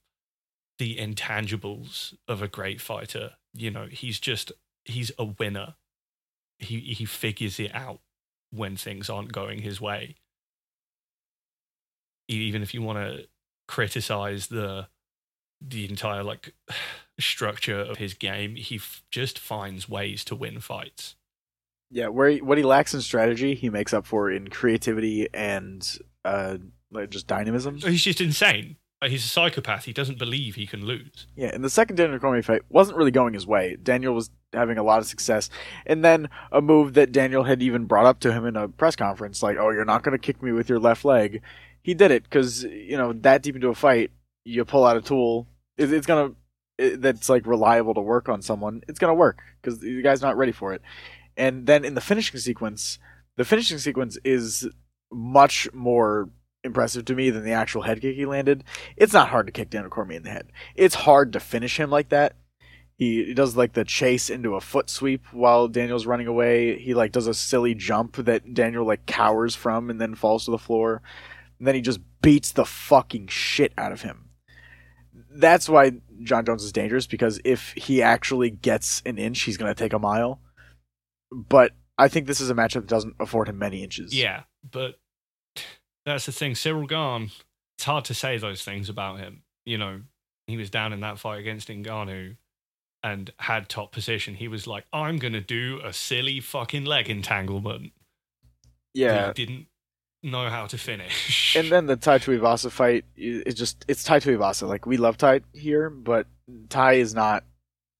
the 0.78 0.96
intangibles 0.96 2.14
of 2.26 2.42
a 2.42 2.48
great 2.48 2.80
fighter. 2.80 3.32
You 3.54 3.70
know, 3.70 3.86
he's 3.90 4.18
just 4.18 4.50
he's 4.84 5.12
a 5.18 5.24
winner. 5.24 5.76
He 6.58 6.80
he 6.80 7.04
figures 7.04 7.60
it 7.60 7.74
out 7.74 8.00
when 8.50 8.76
things 8.76 9.08
aren't 9.08 9.32
going 9.32 9.62
his 9.62 9.80
way. 9.80 10.16
Even 12.28 12.62
if 12.62 12.74
you 12.74 12.82
want 12.82 12.98
to 12.98 13.28
criticize 13.68 14.48
the 14.48 14.88
the 15.60 15.88
entire 15.88 16.24
like 16.24 16.54
structure 17.20 17.78
of 17.78 17.98
his 17.98 18.14
game, 18.14 18.56
he 18.56 18.76
f- 18.76 19.02
just 19.10 19.38
finds 19.38 19.88
ways 19.88 20.24
to 20.24 20.34
win 20.34 20.58
fights. 20.58 21.14
Yeah, 21.90 22.08
where 22.08 22.30
he, 22.30 22.40
what 22.40 22.58
he 22.58 22.64
lacks 22.64 22.94
in 22.94 23.02
strategy, 23.02 23.54
he 23.54 23.68
makes 23.68 23.92
up 23.92 24.06
for 24.06 24.30
in 24.30 24.48
creativity 24.48 25.28
and 25.34 25.86
uh, 26.24 26.56
like 26.92 27.10
just 27.10 27.26
dynamism. 27.26 27.78
He's 27.78 28.04
just 28.04 28.20
insane. 28.20 28.76
He's 29.04 29.24
a 29.24 29.28
psychopath. 29.28 29.84
He 29.84 29.92
doesn't 29.92 30.18
believe 30.18 30.54
he 30.54 30.66
can 30.66 30.86
lose. 30.86 31.26
Yeah, 31.34 31.50
and 31.52 31.64
the 31.64 31.70
second 31.70 31.96
Daniel 31.96 32.20
Cormier 32.20 32.42
fight 32.42 32.62
wasn't 32.68 32.98
really 32.98 33.10
going 33.10 33.34
his 33.34 33.46
way. 33.46 33.76
Daniel 33.82 34.14
was 34.14 34.30
having 34.52 34.78
a 34.78 34.82
lot 34.84 35.00
of 35.00 35.06
success, 35.06 35.50
and 35.86 36.04
then 36.04 36.28
a 36.52 36.60
move 36.60 36.94
that 36.94 37.10
Daniel 37.10 37.42
had 37.42 37.62
even 37.62 37.86
brought 37.86 38.06
up 38.06 38.20
to 38.20 38.32
him 38.32 38.46
in 38.46 38.56
a 38.56 38.68
press 38.68 38.94
conference, 38.94 39.42
like, 39.42 39.56
"Oh, 39.58 39.70
you're 39.70 39.84
not 39.84 40.04
going 40.04 40.12
to 40.12 40.24
kick 40.24 40.40
me 40.40 40.52
with 40.52 40.68
your 40.68 40.78
left 40.78 41.04
leg." 41.04 41.42
He 41.82 41.94
did 41.94 42.12
it 42.12 42.22
because 42.22 42.62
you 42.62 42.96
know 42.96 43.12
that 43.12 43.42
deep 43.42 43.56
into 43.56 43.68
a 43.68 43.74
fight, 43.74 44.12
you 44.44 44.64
pull 44.64 44.84
out 44.84 44.96
a 44.96 45.02
tool. 45.02 45.48
it's 45.76 46.06
gonna 46.06 46.32
that's 46.78 47.28
like 47.28 47.46
reliable 47.46 47.94
to 47.94 48.00
work 48.00 48.28
on 48.28 48.40
someone. 48.40 48.82
It's 48.86 48.98
gonna 49.00 49.14
work 49.14 49.40
because 49.60 49.80
the 49.80 50.00
guy's 50.02 50.22
not 50.22 50.36
ready 50.36 50.52
for 50.52 50.72
it. 50.74 50.82
And 51.36 51.66
then 51.66 51.84
in 51.84 51.94
the 51.94 52.00
finishing 52.00 52.38
sequence, 52.38 52.98
the 53.36 53.44
finishing 53.44 53.78
sequence 53.78 54.18
is 54.24 54.68
much 55.10 55.68
more 55.72 56.28
impressive 56.64 57.04
to 57.06 57.14
me 57.14 57.30
than 57.30 57.44
the 57.44 57.52
actual 57.52 57.82
head 57.82 58.00
kick 58.00 58.16
he 58.16 58.26
landed. 58.26 58.64
It's 58.96 59.12
not 59.12 59.28
hard 59.28 59.46
to 59.46 59.52
kick 59.52 59.70
Daniel 59.70 59.90
Cormier 59.90 60.18
in 60.18 60.22
the 60.22 60.30
head. 60.30 60.52
It's 60.74 60.94
hard 60.94 61.32
to 61.32 61.40
finish 61.40 61.78
him 61.78 61.90
like 61.90 62.08
that. 62.10 62.36
He, 62.96 63.24
he 63.24 63.34
does 63.34 63.56
like 63.56 63.72
the 63.72 63.84
chase 63.84 64.30
into 64.30 64.54
a 64.54 64.60
foot 64.60 64.88
sweep 64.88 65.24
while 65.32 65.68
Daniel's 65.68 66.06
running 66.06 66.26
away. 66.26 66.78
He 66.78 66.94
like 66.94 67.12
does 67.12 67.26
a 67.26 67.34
silly 67.34 67.74
jump 67.74 68.16
that 68.16 68.54
Daniel 68.54 68.86
like 68.86 69.06
cowers 69.06 69.54
from 69.54 69.90
and 69.90 70.00
then 70.00 70.14
falls 70.14 70.44
to 70.44 70.50
the 70.50 70.58
floor. 70.58 71.02
And 71.58 71.66
then 71.66 71.74
he 71.74 71.80
just 71.80 72.00
beats 72.20 72.52
the 72.52 72.64
fucking 72.64 73.28
shit 73.28 73.72
out 73.76 73.92
of 73.92 74.02
him. 74.02 74.30
That's 75.34 75.68
why 75.68 75.92
Jon 76.22 76.44
Jones 76.44 76.62
is 76.62 76.72
dangerous 76.72 77.06
because 77.06 77.40
if 77.44 77.72
he 77.72 78.02
actually 78.02 78.50
gets 78.50 79.02
an 79.06 79.18
inch, 79.18 79.42
he's 79.42 79.56
going 79.56 79.72
to 79.72 79.78
take 79.78 79.92
a 79.92 79.98
mile. 79.98 80.40
But 81.30 81.72
I 81.98 82.08
think 82.08 82.26
this 82.26 82.40
is 82.40 82.50
a 82.50 82.54
matchup 82.54 82.82
that 82.82 82.86
doesn't 82.86 83.16
afford 83.18 83.48
him 83.48 83.58
many 83.58 83.82
inches. 83.82 84.14
Yeah, 84.14 84.42
but 84.70 84.96
that's 86.04 86.26
the 86.26 86.32
thing. 86.32 86.54
Cyril 86.54 86.86
Gane, 86.86 87.30
it's 87.76 87.84
hard 87.84 88.04
to 88.06 88.14
say 88.14 88.38
those 88.38 88.64
things 88.64 88.88
about 88.88 89.18
him. 89.18 89.42
You 89.64 89.78
know, 89.78 90.00
he 90.46 90.56
was 90.56 90.70
down 90.70 90.92
in 90.92 91.00
that 91.00 91.18
fight 91.18 91.38
against 91.40 91.68
Ngannou 91.68 92.36
and 93.02 93.32
had 93.38 93.68
top 93.68 93.92
position. 93.92 94.34
He 94.34 94.48
was 94.48 94.66
like, 94.66 94.84
I'm 94.92 95.18
going 95.18 95.32
to 95.32 95.40
do 95.40 95.80
a 95.84 95.92
silly 95.92 96.40
fucking 96.40 96.84
leg 96.84 97.10
entanglement. 97.10 97.92
Yeah. 98.94 99.28
He 99.28 99.44
didn't 99.44 99.66
know 100.22 100.48
how 100.48 100.66
to 100.66 100.78
finish. 100.78 101.56
And 101.56 101.70
then 101.70 101.86
the 101.86 101.96
Tai 101.96 102.18
Tuivasa 102.18 102.70
fight 102.70 103.04
is 103.16 103.54
just, 103.54 103.84
it's 103.88 104.04
Tai 104.04 104.20
Tuivasa. 104.20 104.68
Like, 104.68 104.86
we 104.86 104.96
love 104.96 105.16
Tai 105.16 105.40
here, 105.52 105.90
but 105.90 106.26
Tai 106.68 106.94
is 106.94 107.14
not 107.14 107.44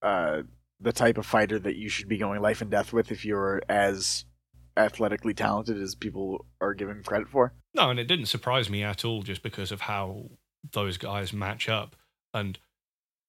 uh, 0.03 0.43
the 0.81 0.93
type 0.93 1.19
of 1.19 1.27
fighter 1.27 1.59
that 1.59 1.77
you 1.77 1.89
should 1.89 2.09
be 2.09 2.19
going 2.19 2.41
life 2.41 2.61
and 2.61 2.71
death 2.71 2.93
with 2.93 3.11
if 3.11 3.25
you're 3.25 3.63
as 3.69 4.25
athletically 4.77 5.35
talented 5.35 5.81
as 5.81 5.95
people 5.95 6.47
are 6.61 6.75
giving 6.75 7.03
credit 7.03 7.29
for. 7.29 7.53
No, 7.75 7.91
and 7.91 7.99
it 7.99 8.07
didn't 8.07 8.27
surprise 8.27 8.69
me 8.69 8.83
at 8.83 9.05
all 9.05 9.23
just 9.23 9.43
because 9.43 9.73
of 9.73 9.83
how 9.83 10.31
those 10.73 10.99
guys 10.99 11.33
match 11.33 11.69
up. 11.69 11.97
And 12.35 12.59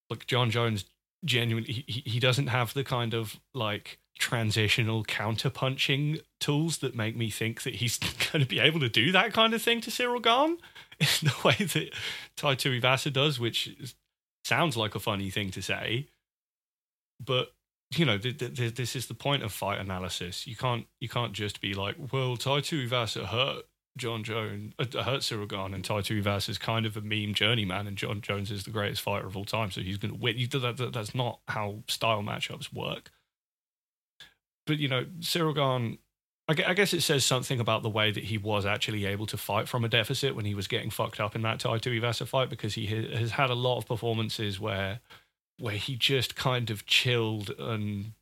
look, 0.10 0.26
Jon 0.28 0.52
Jones 0.52 0.86
genuinely 1.26 1.86
he, 1.88 2.04
he 2.06 2.20
doesn't 2.20 2.48
have 2.48 2.74
the 2.74 2.84
kind 2.84 3.14
of 3.14 3.40
like 3.54 4.00
transitional 4.20 5.04
counter 5.06 5.50
punching 5.50 6.20
tools 6.40 6.80
that 6.80 6.96
make 6.96 7.16
me 7.16 7.30
think 7.30 7.64
that 7.64 7.76
he's 7.76 7.98
going 8.32 8.44
to 8.44 8.48
be 8.48 8.60
able 8.60 8.80
to 8.80 8.90
do 8.90 9.12
that 9.12 9.34
kind 9.34 9.54
of 9.54 9.62
thing 9.62 9.82
to 9.82 9.92
Cyril 9.92 10.20
Gane 10.20 10.58
in 11.00 11.08
the 11.24 11.36
way 11.44 11.56
that 11.56 11.94
Tai 12.36 12.56
Tuivasa 12.56 13.12
does, 13.12 13.40
which 13.40 13.76
sounds 14.44 14.78
like 14.78 14.96
a 14.96 15.00
funny 15.00 15.30
thing 15.30 15.52
to 15.52 15.62
say, 15.62 16.08
but 17.24 17.54
you 17.96 18.06
know, 18.06 18.18
th- 18.18 18.38
th- 18.38 18.76
this 18.76 18.96
is 18.96 19.06
the 19.06 19.14
point 19.14 19.44
of 19.44 19.52
fight 19.52 19.80
analysis. 19.80 20.48
You 20.48 20.56
can't 20.56 20.88
you 21.00 21.08
can't 21.10 21.34
just 21.34 21.62
be 21.62 21.74
like, 21.74 21.96
well, 22.12 22.38
Tai 22.38 22.62
Tuivasa 22.62 23.26
hurt 23.26 23.66
Jon 23.96 24.24
Jones, 24.24 24.74
uh, 24.80 25.04
hurt 25.04 25.24
Cyril 25.24 25.46
Gane, 25.46 25.74
and 25.74 25.86
Tai 25.86 26.02
Tuivasa 26.02 26.50
is 26.50 26.58
kind 26.58 26.86
of 26.86 26.98
a 26.98 27.02
meme 27.02 27.34
journeyman, 27.34 27.88
and 27.88 27.96
Jon 27.96 28.22
Jones 28.22 28.50
is 28.50 28.64
the 28.64 28.72
greatest 28.72 29.02
fighter 29.02 29.28
of 29.28 29.38
all 29.38 29.46
time, 29.46 29.70
so 29.70 29.82
he's 29.82 29.98
going 29.98 30.14
to 30.14 30.20
win. 30.20 30.36
That, 30.50 30.78
that, 30.78 30.94
that's 30.94 31.14
not 31.14 31.40
how 31.48 31.84
style 31.88 32.24
matchups 32.24 32.74
work. 32.74 33.12
But 34.66 34.80
you 34.80 34.88
know, 34.88 35.06
Cyril 35.20 35.54
Gane, 35.54 36.00
I, 36.48 36.56
I 36.68 36.74
guess 36.74 36.94
it 36.94 37.02
says 37.02 37.24
something 37.24 37.60
about 37.60 37.84
the 37.84 37.90
way 37.90 38.12
that 38.12 38.24
he 38.26 38.38
was 38.38 38.66
actually 38.66 39.06
able 39.06 39.28
to 39.28 39.38
fight 39.38 39.68
from 39.68 39.86
a 39.86 39.90
deficit 39.90 40.36
when 40.36 40.46
he 40.46 40.56
was 40.56 40.68
getting 40.68 40.90
fucked 40.90 41.20
up 41.20 41.36
in 41.36 41.44
that 41.44 41.60
Tai 41.60 41.78
Tuivasa 41.78 42.28
fight, 42.28 42.50
because 42.50 42.74
he 42.74 42.88
has 42.88 43.32
had 43.32 43.52
a 43.52 43.56
lot 43.56 43.78
of 43.78 43.86
performances 43.86 44.60
where 44.60 45.02
where 45.60 45.76
he 45.76 45.96
just 45.96 46.36
kind 46.36 46.72
of 46.72 46.88
chilled 46.88 47.52
and 47.60 48.14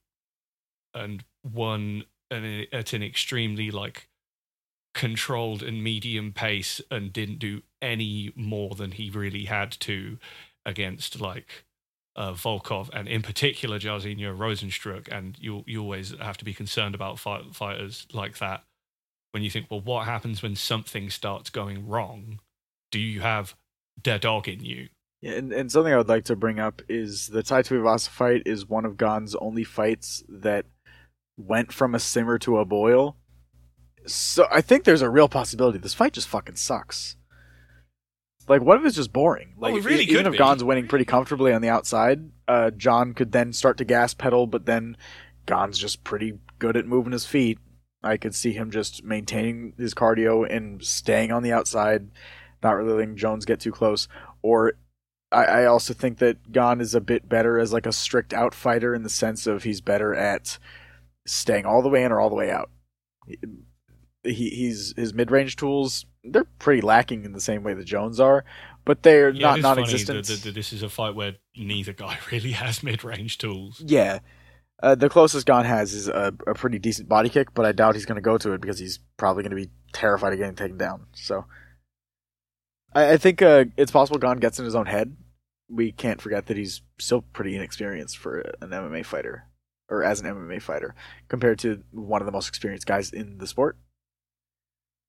and 0.93 1.23
won 1.49 2.03
an, 2.29 2.65
at 2.73 2.91
an 2.91 3.01
extremely 3.01 3.71
like 3.71 4.09
controlled 4.93 5.63
and 5.63 5.83
medium 5.83 6.33
pace 6.33 6.81
and 6.91 7.13
didn't 7.13 7.39
do 7.39 7.61
any 7.81 8.31
more 8.35 8.75
than 8.75 8.91
he 8.91 9.09
really 9.09 9.45
had 9.45 9.71
to 9.71 10.17
against 10.65 11.19
like 11.21 11.65
uh, 12.15 12.33
Volkov 12.33 12.89
and 12.93 13.07
in 13.07 13.21
particular 13.21 13.79
Jairzinho 13.79 14.37
Rozenstruik 14.37 15.07
and 15.09 15.37
you 15.39 15.63
you 15.65 15.81
always 15.81 16.13
have 16.19 16.37
to 16.37 16.45
be 16.45 16.53
concerned 16.53 16.93
about 16.93 17.19
fight, 17.19 17.55
fighters 17.55 18.05
like 18.11 18.37
that 18.39 18.63
when 19.31 19.43
you 19.43 19.49
think 19.49 19.67
well 19.69 19.81
what 19.81 20.05
happens 20.05 20.41
when 20.41 20.55
something 20.55 21.09
starts 21.09 21.49
going 21.49 21.87
wrong? 21.87 22.39
Do 22.91 22.99
you 22.99 23.21
have 23.21 23.55
the 24.03 24.19
dog 24.19 24.47
in 24.47 24.63
you? 24.63 24.89
Yeah, 25.21 25.33
and, 25.33 25.53
and 25.53 25.71
something 25.71 25.93
I 25.93 25.97
would 25.97 26.09
like 26.09 26.25
to 26.25 26.35
bring 26.35 26.59
up 26.59 26.81
is 26.89 27.27
the 27.27 27.43
Tai 27.43 27.61
Tuivasa 27.61 28.09
fight 28.09 28.41
is 28.45 28.67
one 28.67 28.85
of 28.85 28.97
Gane's 28.97 29.35
only 29.35 29.63
fights 29.63 30.23
that 30.27 30.65
went 31.37 31.71
from 31.71 31.93
a 31.93 31.99
simmer 31.99 32.39
to 32.39 32.57
a 32.57 32.65
boil. 32.65 33.15
So 34.05 34.47
I 34.51 34.61
think 34.61 34.83
there's 34.83 35.01
a 35.01 35.09
real 35.09 35.29
possibility 35.29 35.77
this 35.77 35.93
fight 35.93 36.13
just 36.13 36.27
fucking 36.27 36.55
sucks. 36.55 37.15
Like, 38.47 38.61
what 38.61 38.79
if 38.79 38.85
it's 38.85 38.95
just 38.95 39.13
boring? 39.13 39.53
Oh, 39.57 39.61
Like, 39.61 39.75
it 39.75 39.85
really 39.85 40.03
even 40.03 40.25
if 40.25 40.31
be. 40.33 40.37
Gane's 40.37 40.63
winning 40.63 40.87
pretty 40.87 41.05
comfortably 41.05 41.53
on 41.53 41.61
the 41.61 41.69
outside, 41.69 42.31
uh, 42.47 42.71
Jon 42.71 43.13
could 43.13 43.31
then 43.31 43.53
start 43.53 43.77
to 43.77 43.85
gas 43.85 44.13
pedal, 44.13 44.47
but 44.47 44.65
then 44.65 44.97
Gane's 45.45 45.77
just 45.77 46.03
pretty 46.03 46.39
good 46.59 46.75
at 46.75 46.85
moving 46.85 47.13
his 47.13 47.25
feet. 47.25 47.59
I 48.03 48.17
could 48.17 48.33
see 48.33 48.51
him 48.51 48.71
just 48.71 49.03
maintaining 49.03 49.73
his 49.77 49.93
cardio 49.93 50.45
and 50.49 50.83
staying 50.83 51.31
on 51.31 51.43
the 51.43 51.51
outside, 51.51 52.09
not 52.63 52.75
really 52.75 52.93
letting 52.93 53.15
Jones 53.15 53.45
get 53.45 53.59
too 53.59 53.71
close. 53.71 54.07
Or 54.41 54.73
I, 55.31 55.45
I 55.45 55.65
also 55.65 55.93
think 55.93 56.17
that 56.17 56.51
Gane 56.51 56.81
is 56.81 56.95
a 56.95 57.01
bit 57.01 57.29
better 57.29 57.59
as 57.59 57.71
like 57.71 57.85
a 57.85 57.93
strict 57.93 58.33
out 58.33 58.55
fighter 58.55 58.93
in 58.95 59.03
the 59.03 59.09
sense 59.09 59.45
of 59.47 59.63
he's 59.63 59.81
better 59.81 60.15
at 60.15 60.57
staying 61.25 61.65
all 61.65 61.81
the 61.81 61.89
way 61.89 62.03
in 62.03 62.11
or 62.11 62.19
all 62.19 62.29
the 62.29 62.35
way 62.35 62.49
out. 62.49 62.69
He, 64.23 64.49
he's 64.49 64.93
his 64.95 65.13
mid 65.13 65.31
range 65.31 65.55
tools 65.55 66.05
they're 66.23 66.45
pretty 66.59 66.81
lacking 66.81 67.25
in 67.25 67.33
the 67.33 67.41
same 67.41 67.63
way 67.63 67.73
the 67.73 67.83
Jones 67.83 68.19
are, 68.19 68.45
but 68.85 69.03
they're 69.03 69.31
Yeah, 69.31 69.55
not 69.55 69.55
it 69.55 69.59
is 69.59 69.63
non-existent. 69.63 70.25
funny 70.25 70.35
that, 70.37 70.43
that 70.43 70.55
this 70.55 70.73
is 70.73 70.83
a 70.83 70.89
fight 70.89 71.15
where 71.15 71.35
neither 71.55 71.93
guy 71.93 72.17
really 72.31 72.51
has 72.51 72.83
mid-range 72.83 73.37
tools. 73.37 73.81
Yeah. 73.85 74.19
Uh, 74.83 74.95
the 74.95 75.09
closest 75.09 75.45
Gane 75.45 75.65
has 75.65 75.93
is 75.93 76.07
a, 76.07 76.33
a 76.47 76.53
pretty 76.55 76.79
decent 76.79 77.07
body 77.07 77.29
kick, 77.29 77.53
but 77.53 77.65
I 77.65 77.71
doubt 77.71 77.93
he's 77.95 78.05
going 78.05 78.15
to 78.15 78.21
go 78.21 78.37
to 78.39 78.53
it 78.53 78.61
because 78.61 78.79
he's 78.79 78.99
probably 79.17 79.43
going 79.43 79.51
to 79.51 79.55
be 79.55 79.69
terrified 79.93 80.33
of 80.33 80.39
getting 80.39 80.55
taken 80.55 80.77
down. 80.77 81.05
So 81.13 81.45
I, 82.93 83.13
I 83.13 83.17
think 83.17 83.41
uh, 83.41 83.65
it's 83.77 83.91
possible 83.91 84.19
Gane 84.19 84.37
gets 84.37 84.57
in 84.57 84.65
his 84.65 84.75
own 84.75 84.87
head. 84.87 85.15
We 85.69 85.91
can't 85.91 86.21
forget 86.21 86.47
that 86.47 86.57
he's 86.57 86.81
still 86.99 87.21
pretty 87.21 87.55
inexperienced 87.55 88.17
for 88.17 88.39
an 88.39 88.69
MMA 88.69 89.05
fighter, 89.05 89.45
or 89.87 90.03
as 90.03 90.19
an 90.19 90.27
MMA 90.27 90.61
fighter, 90.61 90.95
compared 91.29 91.59
to 91.59 91.83
one 91.91 92.21
of 92.21 92.25
the 92.25 92.31
most 92.31 92.47
experienced 92.49 92.87
guys 92.87 93.11
in 93.11 93.37
the 93.37 93.47
sport. 93.47 93.77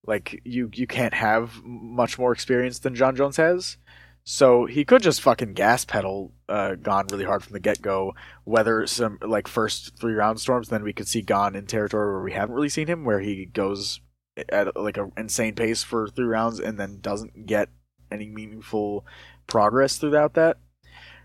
Like 0.06 0.40
you, 0.44 0.71
you 0.75 0.87
can't 0.87 1.14
have 1.14 1.62
much 1.64 2.18
more 2.18 2.32
experience 2.32 2.78
than 2.80 2.94
Jon 2.94 3.14
Jones 3.16 3.37
has. 3.37 3.76
So 4.25 4.66
he 4.66 4.85
could 4.85 5.02
just 5.02 5.21
fucking 5.21 5.54
gas 5.54 5.85
pedal 5.85 6.32
uh, 6.49 6.76
Gane 6.76 7.06
really 7.11 7.25
hard 7.25 7.42
from 7.42 7.54
the 7.54 7.61
get 7.61 7.82
go, 7.82 8.14
weather 8.44 8.87
some 8.87 9.18
like 9.21 9.49
first 9.49 9.99
three 9.99 10.14
round 10.14 10.40
storms. 10.40 10.68
Then 10.68 10.85
we 10.85 10.92
could 10.92 11.09
see 11.09 11.23
Gane 11.23 11.56
in 11.56 11.66
territory 11.66 12.12
where 12.12 12.23
we 12.23 12.32
haven't 12.32 12.54
really 12.54 12.68
seen 12.68 12.87
him, 12.87 13.04
where 13.04 13.21
he 13.21 13.47
goes 13.47 14.00
at 14.49 14.76
like 14.76 14.97
an 14.97 15.12
insane 15.17 15.54
pace 15.54 15.82
for 15.82 16.08
three 16.08 16.25
rounds 16.25 16.60
and 16.60 16.78
then 16.78 17.00
doesn't 17.00 17.47
get 17.47 17.69
any 18.10 18.28
meaningful 18.28 19.04
progress 19.47 19.99
throughout 19.99 20.34
that. 20.34 20.58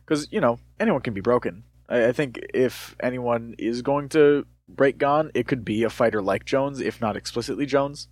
Because 0.03 0.27
you 0.31 0.41
know 0.41 0.59
anyone 0.79 1.01
can 1.01 1.13
be 1.13 1.21
broken. 1.21 1.65
I, 1.87 2.07
I 2.07 2.11
think 2.13 2.39
if 2.53 2.95
anyone 2.99 3.53
is 3.59 3.83
going 3.83 4.09
to 4.09 4.45
break 4.67 4.97
Gane, 4.97 5.29
it 5.35 5.47
could 5.47 5.63
be 5.63 5.83
a 5.83 5.89
fighter 5.89 6.21
like 6.21 6.45
Jones, 6.45 6.81
if 6.81 6.99
not 6.99 7.15
explicitly 7.15 7.67
Jones, 7.67 8.07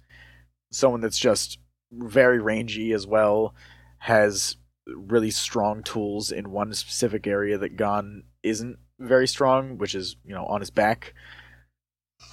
someone 0.75 0.99
that's 0.99 1.17
just 1.17 1.57
very 1.91 2.39
rangy 2.39 2.91
as 2.91 3.07
well, 3.07 3.55
has 3.99 4.57
really 4.85 5.31
strong 5.31 5.81
tools 5.81 6.31
in 6.31 6.51
one 6.51 6.73
specific 6.73 7.25
area 7.25 7.57
that 7.57 7.77
Gane 7.77 8.23
isn't 8.43 8.77
very 8.99 9.27
strong, 9.27 9.77
which 9.77 9.95
is 9.95 10.17
you 10.25 10.35
know 10.35 10.45
on 10.45 10.59
his 10.59 10.69
back. 10.69 11.13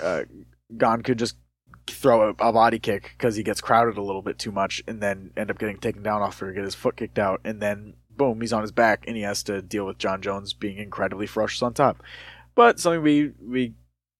Uh, 0.03 0.23
Gane 0.77 1.03
could 1.03 1.19
just 1.19 1.37
throw 1.87 2.31
a, 2.31 2.49
a 2.49 2.53
body 2.53 2.79
kick 2.79 3.15
because 3.17 3.37
he 3.37 3.43
gets 3.43 3.61
crowded 3.61 3.97
a 3.97 4.03
little 4.03 4.23
bit 4.23 4.39
too 4.39 4.53
much, 4.53 4.83
and 4.89 5.01
then 5.01 5.31
end 5.37 5.51
up 5.51 5.59
getting 5.59 5.79
taken 5.79 6.03
down 6.03 6.21
off 6.21 6.43
or 6.43 6.53
get 6.53 6.65
his 6.65 6.75
foot 6.75 6.97
kicked 6.97 7.19
out, 7.19 7.41
and 7.45 7.63
then 7.63 7.95
boom, 8.11 8.41
he's 8.41 8.53
on 8.53 8.63
his 8.63 8.73
back, 8.73 9.05
and 9.07 9.17
he 9.17 9.23
has 9.23 9.43
to 9.45 9.63
deal 9.63 9.87
with 9.87 9.99
Jon 9.99 10.21
Jones 10.21 10.53
being 10.53 10.79
incredibly 10.79 11.27
ferocious 11.27 11.63
on 11.63 11.75
top. 11.75 12.03
But 12.57 12.81
something 12.81 13.03
we 13.03 13.33
we 13.41 13.75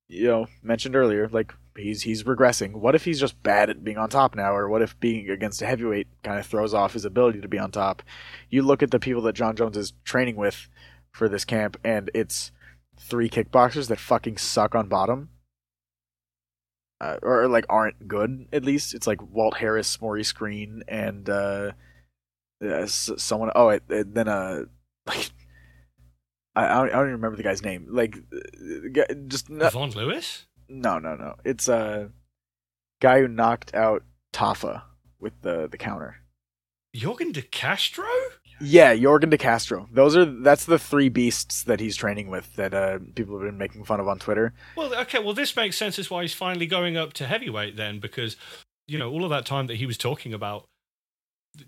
you 0.09 0.29
know 0.29 0.47
mentioned 0.63 0.95
earlier, 0.95 1.29
like 1.29 1.53
he's 1.77 2.03
he's 2.03 2.25
regressing. 2.25 2.73
What 2.75 2.95
if 2.95 3.05
he's 3.05 3.21
just 3.21 3.43
bad 3.43 3.71
at 3.71 3.83
being 3.85 3.99
on 3.99 4.09
top 4.11 4.35
now, 4.35 4.55
or 4.55 4.69
what 4.69 4.83
if 4.83 4.99
being 5.01 5.29
against 5.31 5.63
a 5.63 5.67
heavyweight 5.67 6.09
kind 6.23 6.39
of 6.39 6.47
throws 6.47 6.75
off 6.75 6.93
his 6.93 7.05
ability 7.05 7.41
to 7.41 7.49
be 7.49 7.59
on 7.59 7.71
top? 7.71 8.03
You 8.51 8.63
look 8.63 8.83
at 8.83 8.91
the 8.91 8.99
people 9.01 9.23
that 9.23 9.35
Jon 9.35 9.57
Jones 9.57 9.77
is 9.77 9.93
training 10.05 10.37
with 10.37 10.69
for 11.13 11.29
this 11.29 11.45
camp, 11.45 11.77
and 11.85 12.11
it's 12.15 12.53
three 12.99 13.29
kickboxers 13.31 13.89
that 13.89 13.99
fucking 13.99 14.37
suck 14.39 14.75
on 14.75 14.89
bottom. 14.89 15.31
Uh, 17.01 17.19
or 17.23 17.49
like 17.49 17.67
aren't 17.69 18.07
good 18.07 18.47
at 18.53 18.65
least. 18.65 18.95
It's 18.95 19.09
like 19.09 19.21
Walt 19.21 19.57
Harris, 19.57 20.01
Maurice 20.01 20.31
Greene, 20.33 20.85
and 20.87 21.29
uh, 21.29 21.73
uh, 22.65 22.87
someone. 22.87 23.51
Oh, 23.57 23.71
it, 23.71 23.83
it- 23.89 24.15
then 24.15 24.29
uh, 24.29 24.61
like 25.07 25.31
I, 26.55 26.65
I 26.67 26.75
don't, 26.75 26.89
I 26.89 26.93
don't 26.93 27.01
even 27.07 27.13
remember 27.15 27.37
the 27.37 27.43
guy's 27.43 27.63
name. 27.65 27.87
Like, 27.91 28.19
uh, 28.19 29.15
just 29.27 29.51
no, 29.51 29.69
Von 29.71 29.91
Lewis? 29.91 30.47
No, 30.73 30.99
no, 30.99 31.15
no. 31.15 31.35
It's 31.45 31.69
a 31.69 32.11
guy 33.03 33.21
who 33.21 33.29
knocked 33.29 33.75
out 33.75 34.05
Tafa 34.33 34.83
with 35.21 35.35
the 35.43 35.69
the 35.71 35.77
counter. 35.77 36.17
Yorgan 36.97 37.33
De 37.33 37.43
Castro? 37.43 38.07
Yeah, 38.61 38.95
Yorgan 38.95 39.29
De 39.29 39.37
Castro. 39.39 39.87
Those 39.93 40.17
are 40.17 40.25
that's 40.25 40.65
the 40.65 40.79
three 40.79 41.11
beasts 41.11 41.63
that 41.65 41.79
he's 41.79 41.95
training 41.95 42.31
with 42.31 42.57
that 42.57 42.73
uh, 42.73 43.01
people 43.15 43.39
have 43.39 43.47
been 43.47 43.59
making 43.59 43.85
fun 43.85 44.01
of 44.01 44.09
on 44.09 44.19
Twitter. 44.19 44.55
Well, 44.77 44.95
okay, 45.01 45.19
well, 45.19 45.35
this 45.35 45.55
makes 45.55 45.77
sense 45.77 45.99
as 45.99 46.11
why 46.11 46.23
he's 46.23 46.35
finally 46.35 46.67
going 46.67 46.97
up 46.97 47.13
to 47.15 47.27
heavyweight 47.27 47.77
then, 47.77 48.01
because, 48.01 48.37
you 48.87 48.99
know, 48.99 49.11
all 49.11 49.25
of 49.25 49.31
that 49.31 49.45
time 49.45 49.67
that 49.67 49.77
he 49.77 49.87
was 49.87 49.99
talking 49.99 50.33
about 50.33 50.65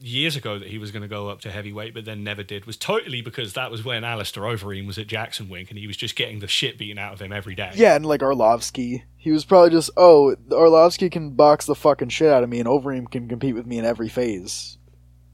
years 0.00 0.36
ago 0.36 0.58
that 0.58 0.68
he 0.68 0.78
was 0.78 0.90
going 0.90 1.02
to 1.02 1.08
go 1.08 1.28
up 1.28 1.40
to 1.42 1.50
heavyweight, 1.50 1.94
but 1.94 2.04
then 2.04 2.24
never 2.24 2.42
did, 2.42 2.66
was 2.66 2.76
totally 2.76 3.20
because 3.20 3.52
that 3.52 3.70
was 3.70 3.84
when 3.84 4.04
Alistair 4.04 4.44
Overeem 4.44 4.86
was 4.86 4.98
at 4.98 5.06
Jackson 5.06 5.48
Wink 5.48 5.70
and 5.70 5.78
he 5.78 5.86
was 5.86 5.96
just 5.96 6.16
getting 6.16 6.38
the 6.38 6.48
shit 6.48 6.78
beaten 6.78 6.98
out 6.98 7.12
of 7.12 7.20
him 7.20 7.32
every 7.32 7.54
day. 7.54 7.72
Yeah, 7.74 7.94
and 7.94 8.06
like 8.06 8.20
Arlovski, 8.20 9.02
he 9.16 9.30
was 9.30 9.44
probably 9.44 9.70
just 9.70 9.90
oh, 9.96 10.34
Arlovski 10.48 11.10
can 11.10 11.32
box 11.32 11.66
the 11.66 11.74
fucking 11.74 12.08
shit 12.08 12.30
out 12.30 12.42
of 12.42 12.48
me, 12.48 12.60
and 12.60 12.68
Overeem 12.68 13.10
can 13.10 13.28
compete 13.28 13.54
with 13.54 13.66
me 13.66 13.78
in 13.78 13.84
every 13.84 14.08
phase. 14.08 14.78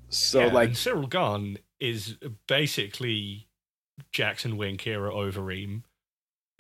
So 0.09 0.41
Yeah, 0.41 0.53
like, 0.53 0.75
Cyril 0.75 1.07
Gane 1.07 1.59
is 1.79 2.17
basically 2.49 3.49
Jackson 4.13 4.57
Wink 4.57 4.87
era 4.87 5.13
Overeem, 5.13 5.83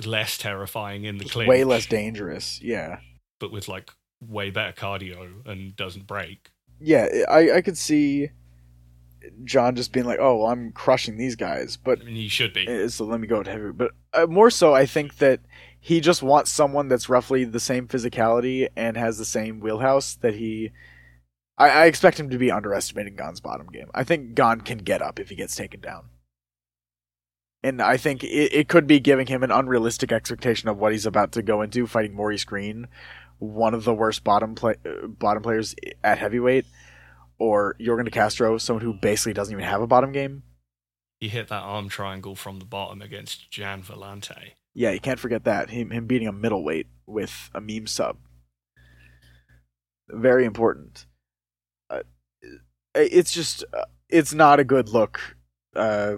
less 0.05 0.39
terrifying 0.39 1.05
in 1.05 1.19
the 1.19 1.25
clinch, 1.25 1.49
way 1.49 1.65
less 1.65 1.87
dangerous. 1.87 2.61
Yeah, 2.63 3.01
but 3.41 3.51
with 3.51 3.67
like 3.67 3.91
way 4.21 4.51
better 4.51 4.73
cardio 4.73 5.47
and 5.47 5.75
doesn't 5.75 6.07
break. 6.07 6.51
Yeah. 6.81 7.07
I 7.29 7.53
I 7.53 7.61
could 7.61 7.79
see 7.79 8.31
Jon 9.45 9.77
just 9.77 9.93
being 9.93 10.07
like, 10.07 10.19
oh, 10.21 10.37
well, 10.37 10.47
I'm 10.49 10.73
crushing 10.73 11.17
these 11.17 11.37
guys, 11.37 11.77
but 11.77 12.01
I 12.01 12.05
mean, 12.05 12.17
he 12.17 12.29
should 12.29 12.53
be. 12.53 12.89
So 12.89 13.05
let 13.05 13.21
me 13.21 13.27
go 13.27 13.43
to 13.43 13.51
heavy. 13.51 13.73
But 13.73 13.93
uh, 14.13 14.27
more 14.27 14.51
so, 14.51 14.75
I 14.75 14.87
think 14.87 15.19
that 15.19 15.41
he 15.79 16.01
just 16.01 16.23
wants 16.23 16.51
someone 16.51 16.89
that's 16.89 17.09
roughly 17.09 17.45
the 17.45 17.61
same 17.61 17.89
physicality 17.89 18.69
and 18.77 18.97
has 18.97 19.19
the 19.19 19.25
same 19.25 19.61
wheelhouse 19.61 20.15
that 20.17 20.35
he. 20.35 20.71
I, 21.57 21.69
I 21.69 21.85
expect 21.87 22.19
him 22.19 22.31
to 22.31 22.39
be 22.39 22.51
underestimating 22.51 23.17
Gane's 23.17 23.41
bottom 23.41 23.67
game. 23.69 23.91
I 23.95 24.05
think 24.05 24.35
Gane 24.35 24.61
can 24.61 24.79
get 24.79 25.03
up 25.03 25.19
if 25.19 25.29
he 25.29 25.37
gets 25.37 25.55
taken 25.55 25.81
down. 25.81 26.11
And 27.63 27.83
I 27.83 27.99
think 27.99 28.25
it, 28.25 28.53
it 28.53 28.69
could 28.69 28.87
be 28.87 29.01
giving 29.01 29.27
him 29.27 29.43
an 29.43 29.51
unrealistic 29.51 30.13
expectation 30.13 30.69
of 30.69 30.79
what 30.79 30.93
he's 30.93 31.05
about 31.05 31.33
to 31.33 31.43
go 31.43 31.61
into, 31.61 31.87
fighting 31.87 32.15
Maurice 32.15 32.45
Greene, 32.45 32.89
one 33.41 33.75
of 33.75 33.85
the 33.85 33.95
worst 33.95 34.23
bottom 34.23 34.55
play, 34.55 34.77
bottom 35.07 35.43
players 35.43 35.75
at 36.05 36.19
heavyweight, 36.19 36.67
or 37.39 37.75
Yorgan 37.81 38.05
De 38.05 38.11
Castro, 38.11 38.59
someone 38.59 38.85
who 38.85 38.95
basically 38.95 39.33
doesn't 39.33 39.53
even 39.53 39.65
have 39.65 39.83
a 39.83 39.87
bottom 39.87 40.13
game. 40.13 40.45
He 41.19 41.29
hit 41.29 41.49
that 41.49 41.63
arm 41.63 41.89
triangle 41.89 42.35
from 42.35 42.61
the 42.61 42.65
bottom 42.65 43.03
against 43.03 43.51
Jan 43.51 43.83
Vellante. 43.83 44.53
Yeah, 44.73 44.91
you 44.93 45.01
can't 45.01 45.19
forget 45.19 45.45
that. 45.45 45.71
Him 45.71 45.91
him 45.91 46.07
beating 46.07 46.29
a 46.29 46.33
middleweight 46.33 46.87
with 47.07 47.51
a 47.55 47.61
meme 47.61 47.87
sub. 47.87 48.17
Very 50.09 50.45
important. 50.45 51.07
Uh, 51.89 52.03
it's 52.95 53.33
just 53.33 53.65
uh, 53.75 53.85
it's 54.09 54.33
not 54.33 54.61
a 54.61 54.65
good 54.65 54.89
look 54.89 55.37
uh 55.77 56.17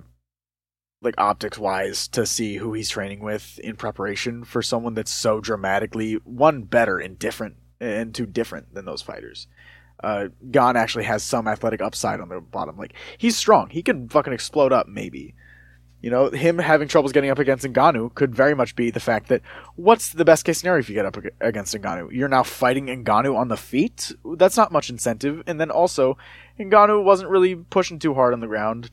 like 1.03 1.15
optics 1.19 1.59
wise 1.59 2.09
to 2.09 2.25
see 2.25 2.57
who 2.57 2.73
he's 2.73 2.91
training 2.91 3.21
with 3.21 3.59
in 3.59 3.77
preparation 3.77 4.45
for 4.45 4.63
someone 4.63 4.95
that's 4.95 5.13
so 5.13 5.41
dramatically 5.41 6.15
one 6.25 6.63
better 6.63 6.99
and 6.99 7.19
different 7.19 7.57
and 7.81 8.15
two 8.15 8.27
different 8.27 8.73
than 8.75 8.85
those 8.85 9.03
fighters. 9.03 9.49
Uh 10.03 10.29
Gane 10.51 10.77
actually 10.77 11.05
has 11.05 11.23
some 11.23 11.49
athletic 11.49 11.83
upside 11.83 12.21
on 12.21 12.29
the 12.29 12.41
bottom. 12.41 12.77
Like 12.77 12.95
he's 13.19 13.37
strong. 13.37 13.69
He 13.71 13.83
can 13.83 14.09
fucking 14.09 14.33
explode 14.33 14.73
up 14.73 14.89
maybe. 14.89 15.35
You 16.03 16.11
know, 16.11 16.31
him 16.31 16.59
having 16.59 16.89
troubles 16.89 17.13
getting 17.13 17.31
up 17.31 17.39
against 17.39 17.65
Ngannou 17.65 18.13
could 18.17 18.35
very 18.35 18.57
much 18.57 18.75
be 18.75 18.91
the 18.91 18.99
fact 18.99 19.29
that 19.29 19.41
what's 19.77 20.09
the 20.11 20.25
best 20.25 20.45
case 20.45 20.59
scenario 20.59 20.81
if 20.81 20.89
you 20.89 20.97
get 20.97 21.07
up 21.07 21.17
against 21.41 21.77
Ngannou? 21.77 22.11
You're 22.11 22.29
now 22.29 22.43
fighting 22.43 22.87
Ngannou 22.87 23.37
on 23.37 23.47
the 23.47 23.57
feet? 23.57 24.11
That's 24.37 24.57
not 24.57 24.73
much 24.73 24.91
incentive. 24.91 25.45
And 25.47 25.61
then 25.61 25.71
also, 25.71 26.19
Ngannou 26.59 27.05
wasn't 27.05 27.31
really 27.31 27.55
pushing 27.55 28.01
too 28.01 28.15
hard 28.15 28.35
on 28.35 28.41
the 28.41 28.49
ground. 28.49 28.91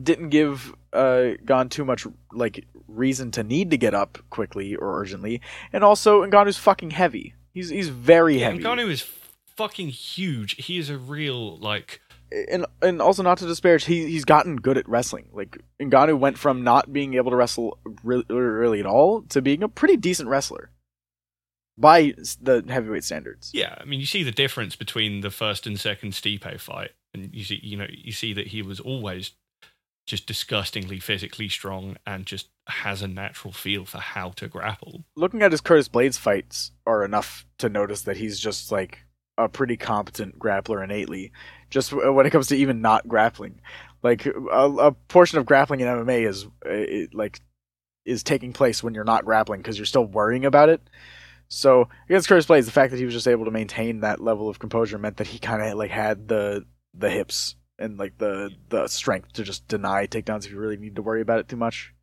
Didn't 0.00 0.28
give 0.30 0.74
uh, 0.92 1.30
Gane 1.44 1.68
too 1.68 1.84
much 1.84 2.06
like 2.32 2.66
reason 2.88 3.30
to 3.32 3.42
need 3.42 3.70
to 3.70 3.76
get 3.76 3.94
up 3.94 4.18
quickly 4.30 4.74
or 4.76 5.00
urgently. 5.00 5.40
And 5.72 5.82
also, 5.84 6.24
Ngannou's 6.24 6.58
fucking 6.58 6.90
heavy. 6.90 7.34
He's 7.52 7.70
he's 7.70 7.88
very 7.88 8.38
Yeah, 8.38 8.50
heavy. 8.50 8.62
Ngannou 8.62 8.88
is 8.90 9.04
fucking 9.56 9.88
huge. 9.88 10.64
He 10.64 10.78
is 10.78 10.90
a 10.90 10.96
real 10.98 11.58
like 11.58 12.00
and 12.48 12.64
and 12.80 13.02
also 13.02 13.22
not 13.24 13.38
to 13.38 13.46
disparage, 13.46 13.84
he 13.84 14.06
he's 14.06 14.24
gotten 14.24 14.56
good 14.56 14.78
at 14.78 14.88
wrestling. 14.88 15.28
Like 15.32 15.58
Ngannou 15.80 16.18
went 16.18 16.38
from 16.38 16.62
not 16.62 16.92
being 16.92 17.14
able 17.14 17.30
to 17.32 17.36
wrestle 17.36 17.78
really, 18.04 18.24
really 18.28 18.80
at 18.80 18.86
all 18.86 19.22
to 19.30 19.42
being 19.42 19.62
a 19.62 19.68
pretty 19.68 19.96
decent 19.96 20.28
wrestler. 20.28 20.70
by 21.76 22.12
the 22.40 22.64
heavyweight 22.68 23.04
standards. 23.04 23.50
Yeah, 23.54 23.74
I 23.80 23.84
mean, 23.84 24.00
you 24.00 24.06
see 24.06 24.22
the 24.22 24.30
difference 24.30 24.76
between 24.76 25.22
the 25.22 25.30
first 25.30 25.66
and 25.66 25.80
second 25.80 26.12
Stipe 26.12 26.60
fight, 26.60 26.90
and 27.14 27.34
you 27.34 27.42
see, 27.42 27.58
you 27.62 27.76
know, 27.76 27.86
you 27.90 28.12
see 28.12 28.32
that 28.34 28.48
he 28.48 28.62
was 28.62 28.80
always 28.80 29.32
just 30.06 30.26
disgustingly 30.26 30.98
physically 30.98 31.48
strong 31.48 31.96
and 32.06 32.26
just 32.26 32.48
has 32.66 33.02
a 33.02 33.08
natural 33.08 33.52
feel 33.52 33.84
for 33.84 33.98
how 33.98 34.30
to 34.30 34.48
grapple. 34.48 35.04
Looking 35.16 35.42
at 35.42 35.52
his 35.52 35.60
Curtis 35.60 35.88
Blaydes 35.88 36.18
fights 36.18 36.72
are 36.86 37.04
enough 37.04 37.46
to 37.58 37.68
notice 37.68 38.02
that 38.02 38.16
he's 38.16 38.38
just 38.40 38.72
like 38.72 39.00
a 39.38 39.48
pretty 39.48 39.76
competent 39.76 40.38
grappler 40.38 40.82
innately. 40.82 41.32
Just 41.70 41.92
when 41.92 42.26
it 42.26 42.30
comes 42.30 42.48
to 42.48 42.56
even 42.56 42.80
not 42.80 43.06
grappling, 43.06 43.60
like 44.02 44.26
a, 44.26 44.32
a 44.32 44.92
portion 44.92 45.38
of 45.38 45.46
grappling 45.46 45.80
in 45.80 45.86
MMA 45.86 46.26
is 46.26 46.44
uh, 46.44 46.70
it, 46.70 47.14
like 47.14 47.40
is 48.04 48.22
taking 48.22 48.52
place 48.52 48.82
when 48.82 48.94
you're 48.94 49.04
not 49.04 49.24
grappling 49.24 49.60
because 49.60 49.78
you're 49.78 49.86
still 49.86 50.06
worrying 50.06 50.44
about 50.44 50.68
it. 50.68 50.80
So 51.48 51.88
against 52.08 52.28
Curtis 52.28 52.46
Blaydes, 52.46 52.64
the 52.64 52.70
fact 52.70 52.92
that 52.92 52.98
he 52.98 53.04
was 53.04 53.14
just 53.14 53.28
able 53.28 53.44
to 53.44 53.50
maintain 53.50 54.00
that 54.00 54.20
level 54.20 54.48
of 54.48 54.58
composure 54.58 54.98
meant 54.98 55.16
that 55.18 55.26
he 55.26 55.38
kind 55.38 55.62
of 55.62 55.76
like 55.76 55.90
had 55.90 56.28
the 56.28 56.64
the 56.94 57.10
hips 57.10 57.54
and 57.80 57.98
like 57.98 58.18
the 58.18 58.50
the 58.68 58.86
strength 58.88 59.32
to 59.34 59.42
just 59.42 59.66
deny 59.66 60.06
takedowns 60.06 60.44
if 60.44 60.52
you 60.52 60.58
really 60.58 60.76
need 60.76 60.96
to 60.96 61.02
worry 61.02 61.20
about 61.20 61.40
it 61.40 61.48
too 61.48 61.56
much. 61.56 61.94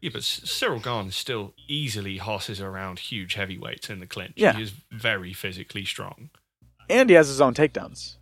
Yeah, 0.00 0.10
but 0.12 0.22
Cyril 0.22 0.80
Gane 0.80 1.10
still 1.10 1.54
easily 1.66 2.18
hosses 2.18 2.60
around 2.60 2.98
huge 2.98 3.34
heavyweights 3.34 3.88
in 3.88 4.00
the 4.00 4.06
clinch. 4.06 4.34
Yeah. 4.36 4.52
He 4.52 4.62
is 4.62 4.72
very 4.92 5.32
physically 5.32 5.86
strong. 5.86 6.28
And 6.90 7.08
he 7.08 7.16
has 7.16 7.28
his 7.28 7.40
own 7.40 7.54
takedowns. 7.54 8.16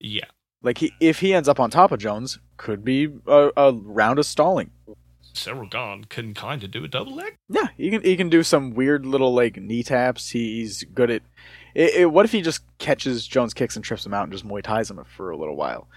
Yeah. 0.00 0.24
Like 0.62 0.78
he, 0.78 0.92
if 1.00 1.20
he 1.20 1.34
ends 1.34 1.46
up 1.46 1.60
on 1.60 1.68
top 1.68 1.92
of 1.92 1.98
Jones, 1.98 2.38
could 2.56 2.84
be 2.84 3.08
a, 3.26 3.50
a 3.54 3.72
round 3.74 4.18
of 4.18 4.24
stalling. 4.24 4.70
Cyril 5.34 5.68
Gane 5.68 6.04
can 6.04 6.32
kind 6.32 6.64
of 6.64 6.70
do 6.70 6.84
a 6.84 6.88
double 6.88 7.14
leg. 7.14 7.36
Yeah, 7.50 7.68
he 7.76 7.90
can 7.90 8.02
he 8.02 8.16
can 8.16 8.30
do 8.30 8.42
some 8.42 8.72
weird 8.72 9.04
little 9.04 9.34
like 9.34 9.56
knee 9.56 9.82
taps. 9.82 10.30
He's 10.30 10.84
good 10.84 11.10
at. 11.10 11.22
It, 11.74 11.94
it, 11.94 12.06
what 12.06 12.24
if 12.24 12.32
he 12.32 12.42
just 12.42 12.62
catches 12.78 13.26
Jones 13.26 13.54
kicks 13.54 13.76
and 13.76 13.84
trips 13.84 14.06
him 14.06 14.14
out 14.14 14.24
and 14.24 14.32
just 14.32 14.46
Muay 14.46 14.62
Thai's 14.62 14.90
him 14.90 15.02
for 15.04 15.30
a 15.30 15.36
little 15.36 15.56
while? 15.56 15.88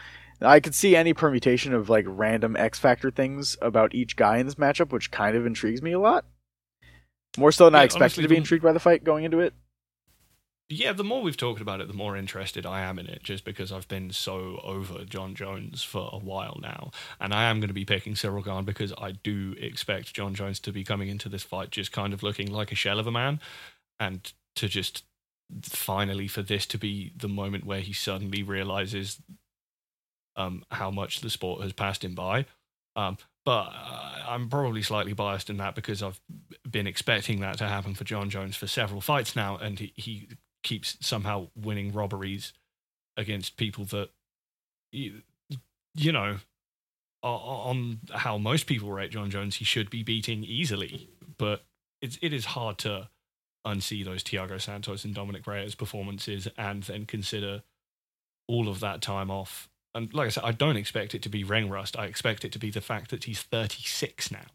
I 0.42 0.60
could 0.60 0.76
see 0.76 0.96
any 0.96 1.14
permutation 1.14 1.74
of 1.74 1.90
like 1.90 2.06
random 2.08 2.56
X 2.56 2.78
factor 2.78 3.10
things 3.10 3.58
about 3.62 3.96
each 3.96 4.16
guy 4.16 4.38
in 4.38 4.46
this 4.46 4.56
matchup, 4.56 4.92
which 4.92 5.12
kind 5.12 5.36
of 5.36 5.46
intrigues 5.46 5.82
me 5.82 5.94
a 5.94 6.00
lot. 6.00 6.26
More 7.38 7.52
so 7.52 7.66
than 7.66 7.76
I 7.76 7.84
expected 7.84 8.22
to 8.22 8.28
be 8.28 8.38
intrigued 8.38 8.64
by 8.64 8.72
the 8.72 8.80
fight 8.80 9.04
going 9.04 9.24
into 9.24 9.40
it. 9.40 9.54
Yeah, 10.70 10.92
the 10.92 11.04
more 11.04 11.22
we've 11.22 11.38
talked 11.38 11.62
about 11.62 11.80
it, 11.80 11.88
the 11.88 11.94
more 11.94 12.18
interested 12.18 12.66
I 12.66 12.82
am 12.82 13.00
in 13.00 13.08
it, 13.08 13.24
just 13.24 13.46
because 13.46 13.72
I've 13.72 13.88
been 13.88 14.12
so 14.12 14.60
over 14.64 15.06
Jon 15.06 15.34
Jones 15.34 15.82
for 15.82 16.10
a 16.12 16.18
while 16.18 16.60
now. 16.62 16.92
And 17.22 17.34
I 17.34 17.46
am 17.46 17.62
going 17.62 17.70
to 17.70 17.74
be 17.74 17.86
picking 17.86 18.18
Cyril 18.18 18.44
Gane 18.44 18.66
because 18.66 18.92
I 18.98 19.12
do 19.12 19.56
expect 19.58 20.14
Jon 20.14 20.36
Jones 20.36 20.60
to 20.62 20.74
be 20.74 20.84
coming 20.84 21.08
into 21.08 21.30
this 21.30 21.44
fight 21.44 21.72
just 21.72 21.94
kind 21.94 22.14
of 22.14 22.22
looking 22.22 22.52
like 22.52 22.74
a 22.74 22.76
shell 22.76 23.00
of 23.00 23.08
a 23.08 23.12
man 23.12 23.40
and 23.98 24.34
to 24.56 24.68
just 24.68 25.04
finally 25.64 26.28
for 26.28 26.42
this 26.42 26.66
to 26.68 26.78
be 26.78 27.14
the 27.16 27.28
moment 27.28 27.66
where 27.66 27.80
he 27.80 27.94
suddenly 27.94 28.44
realizes 28.44 29.22
um, 30.36 30.64
how 30.72 30.92
much 30.92 31.22
the 31.22 31.30
sport 31.30 31.62
has 31.62 31.74
passed 31.74 32.04
him 32.04 32.16
by. 32.16 32.46
Um, 32.96 33.18
but 33.46 33.72
I'm 34.28 34.50
probably 34.50 34.82
slightly 34.82 35.14
biased 35.14 35.50
in 35.50 35.58
that 35.58 35.76
because 35.76 36.04
I've 36.04 36.20
been 36.70 36.88
expecting 36.88 37.40
that 37.40 37.58
to 37.60 37.68
happen 37.68 37.96
for 37.96 38.04
Jon 38.04 38.30
Jones 38.30 38.58
for 38.58 38.68
several 38.68 39.00
fights 39.00 39.36
now, 39.36 39.58
and 39.58 39.80
he, 39.80 39.94
he 39.96 40.28
keeps 40.64 40.98
somehow 41.00 41.48
winning 41.56 41.94
robberies 41.94 42.54
against 43.16 43.56
people 43.56 43.86
that, 43.86 44.10
you, 44.92 45.22
you 45.96 46.12
know, 46.12 46.38
on 47.24 48.00
how 48.14 48.38
most 48.38 48.68
people 48.68 48.92
rate 48.92 49.12
Jon 49.12 49.30
Jones, 49.30 49.56
he 49.56 49.66
should 49.66 49.90
be 49.90 50.04
beating 50.04 50.44
easily. 50.44 51.10
But 51.38 51.64
it's, 52.02 52.18
it 52.22 52.34
is 52.34 52.46
hard 52.46 52.78
to 52.80 53.10
unsee 53.68 54.04
those 54.04 54.24
Thiago 54.24 54.60
Santos 54.60 55.06
and 55.06 55.14
Dominick 55.14 55.46
Reyes 55.46 55.76
performances 55.76 56.48
and 56.58 56.84
then 56.84 57.06
consider 57.06 57.64
all 58.48 58.68
of 58.68 58.80
that 58.80 59.02
time 59.02 59.30
off. 59.30 59.70
And 59.94 60.14
like 60.14 60.28
I 60.28 60.30
said, 60.30 60.44
I 60.44 60.52
don't 60.52 60.78
expect 60.78 61.16
it 61.16 61.22
to 61.24 61.30
be 61.30 61.44
ring 61.44 61.70
rust. 61.70 61.98
I 61.98 62.06
expect 62.06 62.46
it 62.46 62.52
to 62.54 62.60
be 62.60 62.70
the 62.70 62.82
fact 62.82 63.12
that 63.12 63.26
he's 63.26 63.42
36 63.42 64.32
now. 64.32 64.46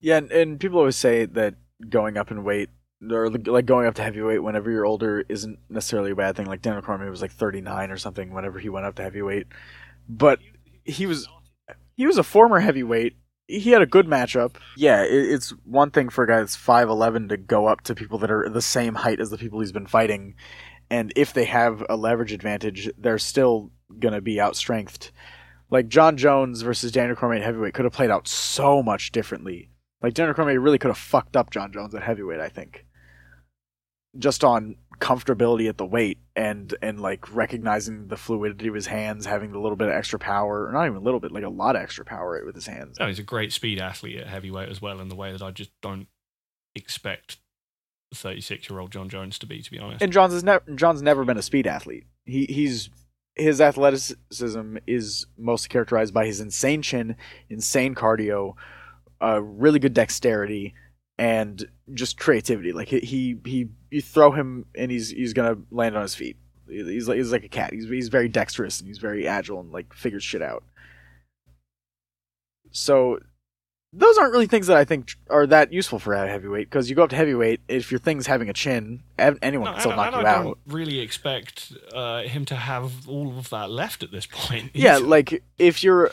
Yeah, 0.00 0.16
and, 0.18 0.30
and 0.32 0.60
people 0.60 0.78
always 0.78 0.96
say 0.96 1.24
that 1.26 1.54
going 1.88 2.16
up 2.16 2.30
in 2.30 2.42
weight 2.44 2.70
or 3.08 3.30
like 3.30 3.66
going 3.66 3.86
up 3.86 3.94
to 3.94 4.02
heavyweight 4.02 4.42
whenever 4.42 4.70
you're 4.70 4.84
older 4.84 5.24
isn't 5.28 5.58
necessarily 5.68 6.10
a 6.10 6.16
bad 6.16 6.36
thing. 6.36 6.46
Like 6.46 6.62
Daniel 6.62 6.82
Cormier 6.82 7.10
was 7.10 7.22
like 7.22 7.32
39 7.32 7.90
or 7.90 7.96
something 7.96 8.32
whenever 8.32 8.58
he 8.58 8.68
went 8.68 8.86
up 8.86 8.94
to 8.96 9.02
heavyweight, 9.02 9.46
but 10.08 10.38
he 10.84 11.06
was 11.06 11.28
he 11.96 12.06
was 12.06 12.18
a 12.18 12.22
former 12.22 12.60
heavyweight. 12.60 13.16
He 13.50 13.70
had 13.70 13.82
a 13.82 13.86
good 13.86 14.06
matchup. 14.06 14.56
Yeah, 14.76 15.02
it, 15.02 15.12
it's 15.12 15.50
one 15.64 15.90
thing 15.90 16.08
for 16.08 16.24
a 16.24 16.26
guy 16.26 16.38
that's 16.38 16.56
5'11 16.56 17.28
to 17.30 17.36
go 17.36 17.66
up 17.66 17.82
to 17.82 17.94
people 17.94 18.18
that 18.18 18.30
are 18.30 18.48
the 18.48 18.62
same 18.62 18.94
height 18.94 19.20
as 19.20 19.30
the 19.30 19.38
people 19.38 19.60
he's 19.60 19.72
been 19.72 19.86
fighting, 19.86 20.34
and 20.88 21.12
if 21.16 21.32
they 21.32 21.44
have 21.44 21.84
a 21.88 21.96
leverage 21.96 22.32
advantage, 22.32 22.90
they're 22.96 23.18
still 23.18 23.70
gonna 23.98 24.20
be 24.20 24.36
outstrengthed. 24.36 25.10
Like 25.70 25.88
Jon 25.88 26.16
Jones 26.16 26.62
versus 26.62 26.90
Daniel 26.92 27.16
Cormier 27.16 27.42
heavyweight 27.42 27.74
could 27.74 27.84
have 27.84 27.94
played 27.94 28.10
out 28.10 28.26
so 28.26 28.82
much 28.82 29.12
differently. 29.12 29.70
Like 30.02 30.14
Daniel 30.14 30.34
Cormier 30.34 30.60
really 30.60 30.78
could 30.78 30.88
have 30.88 30.98
fucked 30.98 31.36
up 31.36 31.50
Jon 31.50 31.72
Jones 31.72 31.94
at 31.94 32.02
heavyweight, 32.02 32.40
I 32.40 32.48
think. 32.48 32.86
Just 34.18 34.42
on 34.42 34.76
comfortability 35.00 35.68
at 35.68 35.78
the 35.78 35.86
weight 35.86 36.18
and 36.36 36.74
and 36.82 37.00
like 37.00 37.34
recognizing 37.34 38.08
the 38.08 38.16
fluidity 38.16 38.68
of 38.68 38.74
his 38.74 38.86
hands, 38.86 39.26
having 39.26 39.52
a 39.54 39.60
little 39.60 39.76
bit 39.76 39.88
of 39.88 39.94
extra 39.94 40.18
power, 40.18 40.66
or 40.66 40.72
not 40.72 40.84
even 40.84 40.96
a 40.96 41.00
little 41.00 41.20
bit, 41.20 41.32
like 41.32 41.44
a 41.44 41.48
lot 41.48 41.76
of 41.76 41.82
extra 41.82 42.04
power 42.04 42.40
with 42.44 42.54
his 42.54 42.66
hands. 42.66 42.98
No, 43.00 43.06
he's 43.06 43.18
a 43.18 43.24
great 43.24 43.52
speed 43.52 43.80
athlete 43.80 44.18
at 44.18 44.28
heavyweight 44.28 44.68
as 44.68 44.80
well, 44.80 45.00
in 45.00 45.08
the 45.08 45.16
way 45.16 45.32
that 45.32 45.42
I 45.42 45.50
just 45.50 45.70
don't 45.80 46.06
expect 46.74 47.38
36 48.14 48.68
year 48.68 48.78
old 48.78 48.92
Jon 48.92 49.08
Jones 49.08 49.38
to 49.38 49.46
be, 49.46 49.62
to 49.62 49.70
be 49.70 49.78
honest. 49.78 50.02
And 50.02 50.12
Jon's 50.12 50.44
never 50.44 50.64
Jon's 50.74 51.02
never 51.02 51.24
been 51.24 51.38
a 51.38 51.42
speed 51.42 51.66
athlete. 51.66 52.04
He 52.24 52.44
he's 52.46 52.90
his 53.36 53.60
athleticism 53.60 54.76
is 54.86 55.26
mostly 55.38 55.68
characterized 55.68 56.12
by 56.12 56.26
his 56.26 56.40
insane 56.40 56.82
chin, 56.82 57.16
insane 57.48 57.94
cardio, 57.94 58.54
uh, 59.22 59.40
really 59.42 59.78
good 59.78 59.94
dexterity, 59.94 60.74
and 61.18 61.66
just 61.94 62.18
creativity. 62.18 62.72
Like 62.72 62.88
he, 62.88 63.36
he 63.44 63.68
you 63.90 64.00
throw 64.02 64.30
him 64.32 64.66
and 64.74 64.90
he's 64.90 65.10
he's 65.10 65.32
gonna 65.32 65.56
land 65.70 65.96
on 65.96 66.02
his 66.02 66.14
feet. 66.14 66.36
He's 66.68 67.08
like 67.08 67.16
he's 67.16 67.32
like 67.32 67.44
a 67.44 67.48
cat. 67.48 67.72
He's 67.72 67.88
he's 67.88 68.08
very 68.08 68.28
dexterous 68.28 68.78
and 68.80 68.86
he's 68.88 68.98
very 68.98 69.26
agile 69.26 69.60
and 69.60 69.72
like 69.72 69.92
figures 69.92 70.22
shit 70.22 70.42
out. 70.42 70.62
So 72.70 73.18
those 73.92 74.16
aren't 74.18 74.30
really 74.32 74.46
things 74.46 74.68
that 74.68 74.76
I 74.76 74.84
think 74.84 75.10
are 75.28 75.46
that 75.48 75.72
useful 75.72 75.98
for 75.98 76.14
a 76.14 76.28
heavyweight 76.28 76.70
because 76.70 76.88
you 76.88 76.94
go 76.94 77.02
up 77.02 77.10
to 77.10 77.16
heavyweight 77.16 77.60
if 77.66 77.90
your 77.90 77.98
thing's 77.98 78.28
having 78.28 78.48
a 78.48 78.52
chin, 78.52 79.02
anyone 79.18 79.66
No, 79.66 79.72
can 79.72 79.80
still 79.80 79.96
knock 79.96 80.12
you 80.14 80.20
I 80.20 80.30
out. 80.30 80.42
don't 80.44 80.58
really 80.68 81.00
expect 81.00 81.72
uh, 81.92 82.22
him 82.22 82.44
to 82.46 82.54
have 82.54 83.08
all 83.08 83.36
of 83.36 83.50
that 83.50 83.68
left 83.70 84.04
at 84.04 84.12
this 84.12 84.26
point. 84.26 84.70
Yeah, 84.74 84.98
either. 84.98 85.06
like 85.06 85.42
if 85.58 85.82
your 85.82 86.12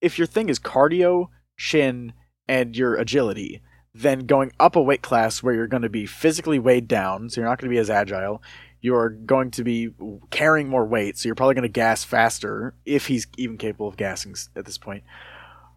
if 0.00 0.18
your 0.18 0.26
thing 0.26 0.48
is 0.48 0.58
cardio, 0.58 1.28
chin, 1.56 2.12
and 2.48 2.76
your 2.76 2.96
agility, 2.96 3.62
then 3.94 4.20
going 4.20 4.52
up 4.58 4.76
a 4.76 4.82
weight 4.82 5.02
class 5.02 5.42
where 5.42 5.54
you're 5.54 5.66
going 5.66 5.82
to 5.82 5.88
be 5.88 6.06
physically 6.06 6.58
weighed 6.58 6.88
down, 6.88 7.28
so 7.28 7.40
you're 7.40 7.48
not 7.48 7.58
going 7.58 7.70
to 7.70 7.74
be 7.74 7.78
as 7.78 7.90
agile. 7.90 8.42
You're 8.80 9.10
going 9.10 9.50
to 9.52 9.62
be 9.64 9.90
carrying 10.30 10.68
more 10.68 10.84
weight, 10.84 11.18
so 11.18 11.28
you're 11.28 11.34
probably 11.36 11.54
going 11.54 11.62
to 11.62 11.68
gas 11.68 12.02
faster 12.02 12.74
if 12.84 13.06
he's 13.06 13.26
even 13.36 13.56
capable 13.58 13.86
of 13.88 13.96
gassing 13.96 14.34
at 14.56 14.64
this 14.64 14.78
point. 14.78 15.04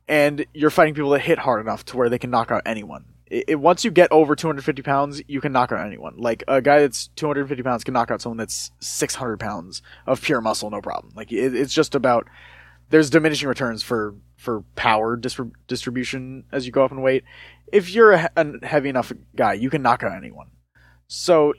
And 0.08 0.46
you're 0.54 0.70
fighting 0.70 0.94
people 0.94 1.10
that 1.12 1.22
hit 1.22 1.40
hard 1.40 1.62
enough 1.62 1.84
to 1.86 1.98
where 1.98 2.10
they 2.10 2.18
can 2.20 2.30
knock 2.30 2.52
out 2.52 2.62
anyone. 2.66 3.06
It, 3.28 3.46
it- 3.50 3.56
once 3.56 3.84
you 3.84 3.92
get 3.92 4.12
over 4.12 4.36
250 4.36 4.82
pounds, 4.82 5.22
you 5.28 5.42
can 5.42 5.52
knock 5.52 5.72
out 5.72 5.86
anyone. 5.86 6.16
Like 6.18 6.44
a 6.48 6.62
guy 6.62 6.80
that's 6.80 7.08
250 7.16 7.64
pounds 7.64 7.84
can 7.84 7.94
knock 7.94 8.12
out 8.12 8.22
someone 8.22 8.38
that's 8.38 8.72
600 8.80 9.40
pounds 9.40 9.82
of 10.08 10.22
pure 10.22 10.42
muscle, 10.42 10.70
no 10.72 10.82
problem. 10.82 11.12
Like 11.16 11.32
it, 11.32 11.54
it's 11.56 11.74
just 11.74 11.96
about 11.96 12.28
there's 12.90 13.10
diminishing 13.10 13.48
returns 13.48 13.84
for 13.84 14.16
for 14.38 14.62
power 14.76 15.18
distrib- 15.18 15.54
distribution 15.68 16.44
as 16.52 16.66
you 16.66 16.72
go 16.72 16.84
up 16.86 16.92
in 16.92 17.02
weight. 17.02 17.24
If 17.72 17.90
you're 17.90 18.12
a, 18.14 18.30
a 18.36 18.66
heavy 18.66 18.90
enough 18.90 19.12
guy, 19.36 19.54
you 19.54 19.70
can 19.70 19.82
knock 19.82 20.04
out 20.04 20.12
anyone. 20.16 20.52
So, 21.08 21.54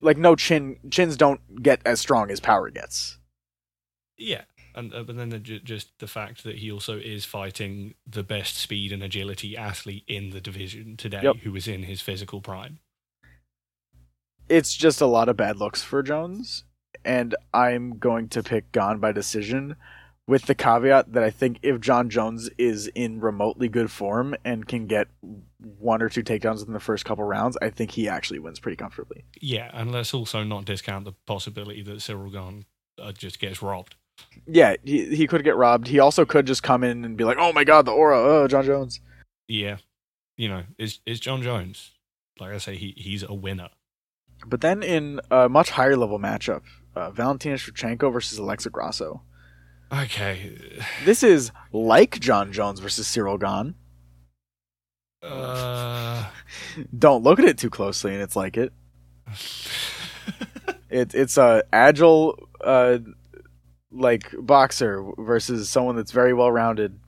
like, 0.00 0.18
no 0.18 0.34
chin 0.36 0.78
chins 0.90 1.16
don't 1.16 1.62
get 1.62 1.80
as 1.86 2.00
strong 2.00 2.30
as 2.30 2.40
power 2.40 2.70
gets. 2.70 3.18
yeah. 4.18 4.42
And 4.74 4.92
uh, 4.92 5.04
but 5.04 5.16
then 5.16 5.30
the, 5.30 5.38
just 5.38 5.98
the 6.00 6.06
fact 6.06 6.44
that 6.44 6.56
he 6.58 6.70
also 6.70 6.98
is 6.98 7.24
fighting 7.24 7.94
the 8.06 8.22
best 8.22 8.58
speed 8.58 8.92
and 8.92 9.02
agility 9.02 9.56
athlete 9.56 10.04
in 10.06 10.30
the 10.30 10.40
division 10.40 10.98
today, 10.98 11.20
Yep. 11.22 11.36
who 11.44 11.56
is 11.56 11.66
in 11.66 11.84
his 11.84 12.02
physical 12.02 12.42
prime. 12.42 12.78
It's 14.48 14.74
just 14.76 15.00
a 15.00 15.06
lot 15.06 15.28
of 15.30 15.36
bad 15.38 15.56
looks 15.56 15.82
for 15.82 16.02
Jones, 16.02 16.64
and 17.06 17.34
I'm 17.54 17.98
going 17.98 18.28
to 18.28 18.42
pick 18.42 18.70
Gane 18.72 18.98
by 18.98 19.12
decision. 19.12 19.76
With 20.28 20.46
the 20.46 20.54
caveat 20.56 21.12
that 21.12 21.22
I 21.22 21.30
think 21.30 21.58
if 21.62 21.80
Jon 21.80 22.10
Jones 22.10 22.50
is 22.58 22.88
in 22.88 23.20
remotely 23.20 23.68
good 23.68 23.92
form 23.92 24.34
and 24.44 24.66
can 24.66 24.86
get 24.86 25.06
one 25.60 26.02
or 26.02 26.08
two 26.08 26.24
takedowns 26.24 26.66
in 26.66 26.72
the 26.72 26.80
first 26.80 27.04
couple 27.04 27.22
rounds, 27.22 27.56
I 27.62 27.70
think 27.70 27.92
he 27.92 28.08
actually 28.08 28.40
wins 28.40 28.58
pretty 28.58 28.76
comfortably. 28.76 29.24
Yeah, 29.40 29.70
and 29.72 29.92
let's 29.92 30.12
also 30.12 30.42
not 30.42 30.64
discount 30.64 31.04
the 31.04 31.12
possibility 31.26 31.82
that 31.82 32.02
Cyril 32.02 32.30
Gane 32.30 32.64
uh, 33.00 33.12
just 33.12 33.38
gets 33.38 33.62
robbed. 33.62 33.94
Yeah, 34.46 34.74
he 34.82 35.14
he 35.14 35.26
could 35.26 35.44
get 35.44 35.56
robbed. 35.56 35.88
He 35.88 36.00
also 36.00 36.24
could 36.24 36.46
just 36.46 36.62
come 36.62 36.82
in 36.82 37.04
and 37.04 37.16
be 37.16 37.24
like, 37.24 37.36
"Oh 37.38 37.52
my 37.52 37.64
god, 37.64 37.84
the 37.84 37.92
aura, 37.92 38.18
oh 38.18 38.48
Jon 38.48 38.64
Jones." 38.64 39.00
Yeah, 39.46 39.76
you 40.36 40.48
know, 40.48 40.64
is 40.78 41.00
is 41.06 41.20
Jon 41.20 41.42
Jones 41.42 41.92
like 42.40 42.52
I 42.52 42.58
say, 42.58 42.76
he 42.76 42.94
he's 42.96 43.22
a 43.22 43.34
winner. 43.34 43.68
But 44.46 44.60
then 44.60 44.82
in 44.82 45.20
a 45.30 45.48
much 45.48 45.70
higher 45.70 45.96
level 45.96 46.18
matchup, 46.18 46.62
uh, 46.94 47.10
Valentina 47.10 47.56
Shevchenko 47.56 48.12
versus 48.12 48.38
Alexa 48.38 48.70
Grasso. 48.70 49.22
Okay. 49.92 50.56
This 51.04 51.22
is 51.22 51.52
like 51.72 52.18
Jon 52.20 52.52
Jones 52.52 52.80
versus 52.80 53.06
Cyril 53.06 53.38
Gane. 53.38 53.74
Uh, 55.22 56.24
Don't 56.96 57.22
look 57.22 57.38
at 57.38 57.44
it 57.44 57.58
too 57.58 57.70
closely, 57.70 58.12
and 58.12 58.22
it's 58.22 58.36
like 58.36 58.56
it. 58.56 58.72
It 60.88 61.14
it's 61.14 61.36
a 61.36 61.64
agile, 61.72 62.48
uh, 62.62 62.98
like 63.90 64.32
boxer 64.38 65.04
versus 65.18 65.68
someone 65.68 65.96
that's 65.96 66.12
very 66.12 66.32
well 66.32 66.50
rounded. 66.52 66.98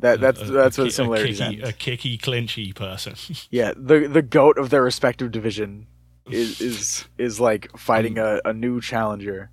That 0.00 0.20
that's 0.20 0.40
a- 0.40 0.44
that's 0.46 0.76
a, 0.78 0.82
where 0.82 0.86
the 0.86 0.92
similarities 0.92 1.40
a 1.40 1.44
end. 1.44 1.54
kicky, 1.56 1.68
a 1.68 1.72
kicky, 1.72 2.18
clinchy 2.18 2.74
person. 2.74 3.14
Yeah, 3.50 3.72
the 3.76 4.08
the 4.08 4.22
goat 4.22 4.58
of 4.58 4.70
their 4.70 4.82
respective 4.82 5.30
division 5.30 5.86
is 6.30 6.60
is 6.60 7.04
is 7.16 7.38
like 7.38 7.70
fighting 7.78 8.18
a, 8.18 8.40
a 8.44 8.52
new 8.52 8.80
challenger. 8.80 9.50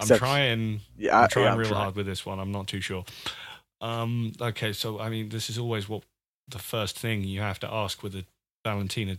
I'm 0.00 0.18
trying. 0.18 0.80
Yeah, 0.96 1.20
I'm 1.20 1.28
trying 1.28 1.46
yeah, 1.46 1.52
I'm 1.52 1.58
real 1.58 1.68
trying. 1.68 1.82
hard 1.82 1.96
with 1.96 2.06
this 2.06 2.24
one. 2.26 2.38
I'm 2.38 2.52
not 2.52 2.66
too 2.66 2.80
sure. 2.80 3.04
Um, 3.80 4.32
okay, 4.40 4.72
so 4.72 5.00
I 5.00 5.08
mean, 5.08 5.28
this 5.28 5.50
is 5.50 5.58
always 5.58 5.88
what 5.88 6.02
the 6.48 6.58
first 6.58 6.98
thing 6.98 7.24
you 7.24 7.40
have 7.40 7.60
to 7.60 7.72
ask 7.72 8.02
with 8.02 8.14
a 8.14 8.24
Valentina 8.64 9.18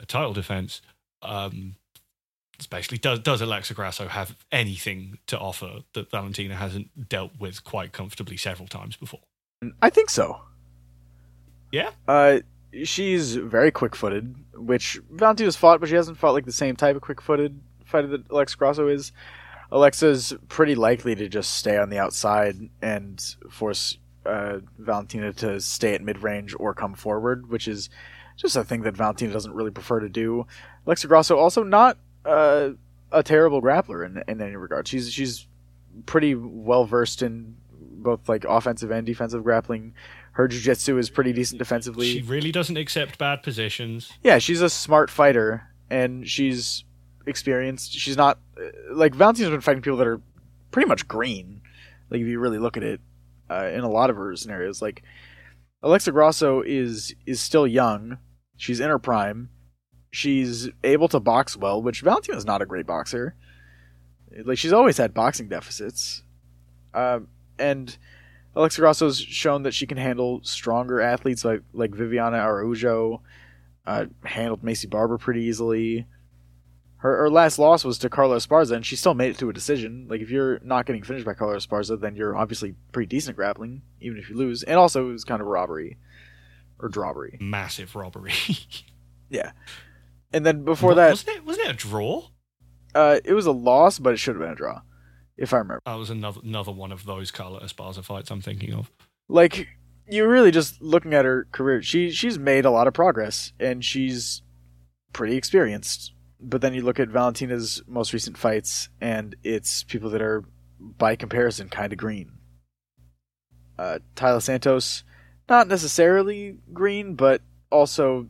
a 0.00 0.06
title 0.06 0.32
defense. 0.32 0.80
Um, 1.22 1.76
it's 2.54 2.66
basically 2.66 2.98
does 2.98 3.20
does 3.20 3.40
Alexa 3.40 3.74
Grasso 3.74 4.08
have 4.08 4.36
anything 4.52 5.18
to 5.26 5.38
offer 5.38 5.80
that 5.94 6.10
Valentina 6.10 6.56
hasn't 6.56 7.08
dealt 7.08 7.32
with 7.38 7.64
quite 7.64 7.92
comfortably 7.92 8.36
several 8.36 8.68
times 8.68 8.96
before? 8.96 9.20
I 9.80 9.90
think 9.90 10.10
so. 10.10 10.40
Yeah? 11.72 11.90
Uh, 12.08 12.40
she's 12.84 13.36
very 13.36 13.70
quick-footed, 13.70 14.34
which 14.54 14.98
Valentina's 15.10 15.56
fought, 15.56 15.80
but 15.80 15.88
she 15.88 15.94
hasn't 15.94 16.18
fought 16.18 16.32
like 16.32 16.46
the 16.46 16.52
same 16.52 16.76
type 16.76 16.96
of 16.96 17.02
quick-footed 17.02 17.60
fighter 17.90 18.08
that 18.08 18.30
Alexa 18.30 18.56
Grasso 18.56 18.88
is. 18.88 19.12
Alexa's 19.72 20.34
pretty 20.48 20.74
likely 20.74 21.14
to 21.14 21.28
just 21.28 21.54
stay 21.54 21.78
on 21.78 21.90
the 21.90 21.98
outside 21.98 22.56
and 22.82 23.22
force 23.50 23.98
uh, 24.26 24.58
Valentina 24.78 25.32
to 25.34 25.60
stay 25.60 25.94
at 25.94 26.02
mid-range 26.02 26.54
or 26.58 26.74
come 26.74 26.94
forward, 26.94 27.48
which 27.50 27.68
is 27.68 27.88
just 28.36 28.56
a 28.56 28.64
thing 28.64 28.82
that 28.82 28.96
Valentina 28.96 29.32
doesn't 29.32 29.54
really 29.54 29.70
prefer 29.70 30.00
to 30.00 30.08
do. 30.08 30.46
Alexa 30.86 31.06
Grasso 31.06 31.38
also 31.38 31.62
not 31.62 31.98
uh, 32.24 32.70
a 33.12 33.22
terrible 33.22 33.62
grappler 33.62 34.04
in, 34.04 34.22
in 34.26 34.40
any 34.40 34.56
regard. 34.56 34.88
She's 34.88 35.12
she's 35.12 35.46
pretty 36.06 36.34
well 36.34 36.84
versed 36.84 37.22
in 37.22 37.56
both 37.72 38.28
like 38.28 38.44
offensive 38.44 38.90
and 38.90 39.06
defensive 39.06 39.44
grappling. 39.44 39.94
Her 40.32 40.48
jiu-jitsu 40.48 40.96
is 40.98 41.10
pretty 41.10 41.32
decent 41.32 41.58
defensively. 41.58 42.12
She 42.12 42.22
really 42.22 42.52
doesn't 42.52 42.76
accept 42.76 43.18
bad 43.18 43.42
positions. 43.42 44.12
yeah, 44.22 44.38
she's 44.38 44.62
a 44.62 44.70
smart 44.70 45.10
fighter 45.10 45.68
and 45.90 46.26
she's 46.28 46.84
experienced. 47.26 47.92
She's 47.92 48.16
not 48.16 48.38
uh, 48.56 48.94
like 48.94 49.14
Valentina's 49.14 49.50
been 49.50 49.60
fighting 49.60 49.82
people 49.82 49.98
that 49.98 50.06
are 50.06 50.20
pretty 50.70 50.88
much 50.88 51.08
green. 51.08 51.62
Like 52.10 52.20
if 52.20 52.26
you 52.26 52.38
really 52.38 52.58
look 52.58 52.76
at 52.76 52.82
it, 52.82 53.00
uh, 53.50 53.68
in 53.72 53.80
a 53.80 53.90
lot 53.90 54.10
of 54.10 54.16
her 54.16 54.34
scenarios, 54.36 54.80
like 54.80 55.02
Alexa 55.82 56.12
Grasso 56.12 56.62
is 56.62 57.14
is 57.26 57.40
still 57.40 57.66
young. 57.66 58.18
She's 58.56 58.80
in 58.80 58.88
her 58.88 58.98
prime. 58.98 59.50
She's 60.10 60.68
able 60.82 61.08
to 61.08 61.20
box 61.20 61.56
well, 61.56 61.80
which 61.80 62.02
Valentina's 62.02 62.44
not 62.44 62.62
a 62.62 62.66
great 62.66 62.86
boxer. 62.86 63.34
Like 64.44 64.58
she's 64.58 64.72
always 64.72 64.96
had 64.96 65.14
boxing 65.14 65.48
deficits, 65.48 66.22
um, 66.94 67.28
and 67.58 67.96
Alexa 68.54 68.80
Grasso's 68.80 69.20
shown 69.20 69.62
that 69.64 69.74
she 69.74 69.86
can 69.86 69.98
handle 69.98 70.40
stronger 70.42 71.00
athletes 71.00 71.44
like 71.44 71.62
like 71.72 71.92
Viviane 71.92 72.34
Araujo. 72.34 73.22
Uh, 73.86 74.06
handled 74.24 74.62
Maycee 74.62 74.90
Barber 74.90 75.18
pretty 75.18 75.42
easily. 75.44 76.06
Her, 77.00 77.16
her 77.22 77.30
last 77.30 77.58
loss 77.58 77.84
was 77.84 77.98
to 77.98 78.10
Carla 78.10 78.36
Esparza, 78.36 78.72
and 78.76 78.84
she 78.84 78.94
still 78.96 79.14
made 79.14 79.30
it 79.30 79.38
to 79.38 79.48
a 79.48 79.52
decision. 79.54 80.06
Like, 80.08 80.20
if 80.20 80.30
you're 80.30 80.58
not 80.60 80.84
getting 80.86 81.02
finished 81.02 81.24
by 81.24 81.32
Carla 81.34 81.56
Esparza, 81.56 81.98
then 81.98 82.14
you're 82.14 82.36
obviously 82.36 82.74
pretty 82.92 83.06
decent 83.06 83.36
grappling, 83.36 83.82
even 84.00 84.18
if 84.18 84.28
you 84.28 84.36
lose. 84.36 84.62
And 84.62 84.78
also, 84.78 85.08
it 85.08 85.12
was 85.12 85.24
kind 85.24 85.40
of 85.40 85.46
a 85.46 85.50
robbery. 85.50 85.96
Or 86.78 86.88
drawbery. 86.88 87.40
Massive 87.40 87.94
robbery. 87.94 88.32
Yeah. 89.32 89.52
And 90.32 90.44
then 90.44 90.64
before 90.64 90.90
Wa- 90.90 90.94
that, 90.96 91.10
wasn't 91.10 91.36
it? 91.36 91.44
Wasn't 91.44 91.66
it 91.68 91.70
a 91.70 91.74
draw? 91.76 92.24
uh, 92.96 93.20
it 93.24 93.32
was 93.32 93.46
a 93.46 93.52
loss, 93.52 94.00
but 94.00 94.12
it 94.12 94.16
should 94.16 94.34
have 94.34 94.42
been 94.42 94.50
a 94.50 94.56
draw, 94.56 94.80
if 95.36 95.52
I 95.54 95.58
remember. 95.58 95.80
That 95.86 95.94
was 95.94 96.10
another 96.10 96.40
another 96.42 96.72
one 96.72 96.90
of 96.90 97.04
those 97.06 97.30
Carla 97.30 97.60
Esparza 97.60 98.02
fights 98.04 98.30
I'm 98.32 98.40
thinking 98.40 98.74
of. 98.74 98.90
Like, 99.28 99.68
you're 100.08 100.28
really 100.28 100.50
just 100.50 100.82
looking 100.82 101.14
at 101.14 101.24
her 101.24 101.46
career. 101.52 101.80
She 101.80 102.10
She's 102.10 102.40
made 102.40 102.64
a 102.64 102.72
lot 102.72 102.88
of 102.88 102.92
progress, 102.92 103.52
and 103.60 103.84
she's 103.84 104.42
pretty 105.12 105.36
experienced. 105.36 106.12
But 106.42 106.60
then 106.62 106.74
you 106.74 106.82
look 106.82 106.98
at 106.98 107.08
Valentina's 107.08 107.82
most 107.86 108.12
recent 108.12 108.38
fights, 108.38 108.88
and 109.00 109.36
it's 109.44 109.82
people 109.84 110.10
that 110.10 110.22
are, 110.22 110.44
by 110.78 111.16
comparison, 111.16 111.68
kind 111.68 111.92
of 111.92 111.98
green. 111.98 112.32
Uh, 113.78 113.98
Taila 114.16 114.42
Santos, 114.42 115.04
not 115.48 115.68
necessarily 115.68 116.56
green, 116.72 117.14
but 117.14 117.42
also 117.70 118.28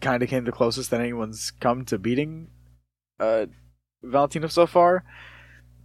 kind 0.00 0.22
of 0.22 0.28
came 0.28 0.44
the 0.44 0.52
closest 0.52 0.90
that 0.90 1.00
anyone's 1.00 1.50
come 1.50 1.84
to 1.86 1.98
beating 1.98 2.48
uh, 3.20 3.46
Valentina 4.02 4.48
so 4.48 4.66
far, 4.66 5.04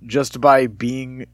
just 0.05 0.39
by 0.41 0.67
being 0.67 1.25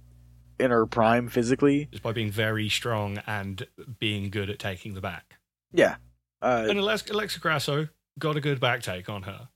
in 0.60 0.72
her 0.72 0.86
prime 0.86 1.28
physically. 1.30 1.88
Just 1.92 2.04
by 2.04 2.14
being 2.14 2.32
very 2.32 2.70
strong 2.70 3.20
and 3.28 3.66
being 4.00 4.30
good 4.30 4.50
at 4.50 4.60
taking 4.60 4.94
the 4.94 5.02
back. 5.02 5.38
Yeah. 5.72 5.96
Uh, 6.42 6.68
And 6.70 6.80
Alexa, 6.80 7.14
Alexa 7.14 7.40
Grasso 7.40 7.88
got 8.20 8.38
a 8.38 8.42
good 8.42 8.60
back 8.60 8.82
take 8.82 9.10
on 9.10 9.24
her. 9.24 9.50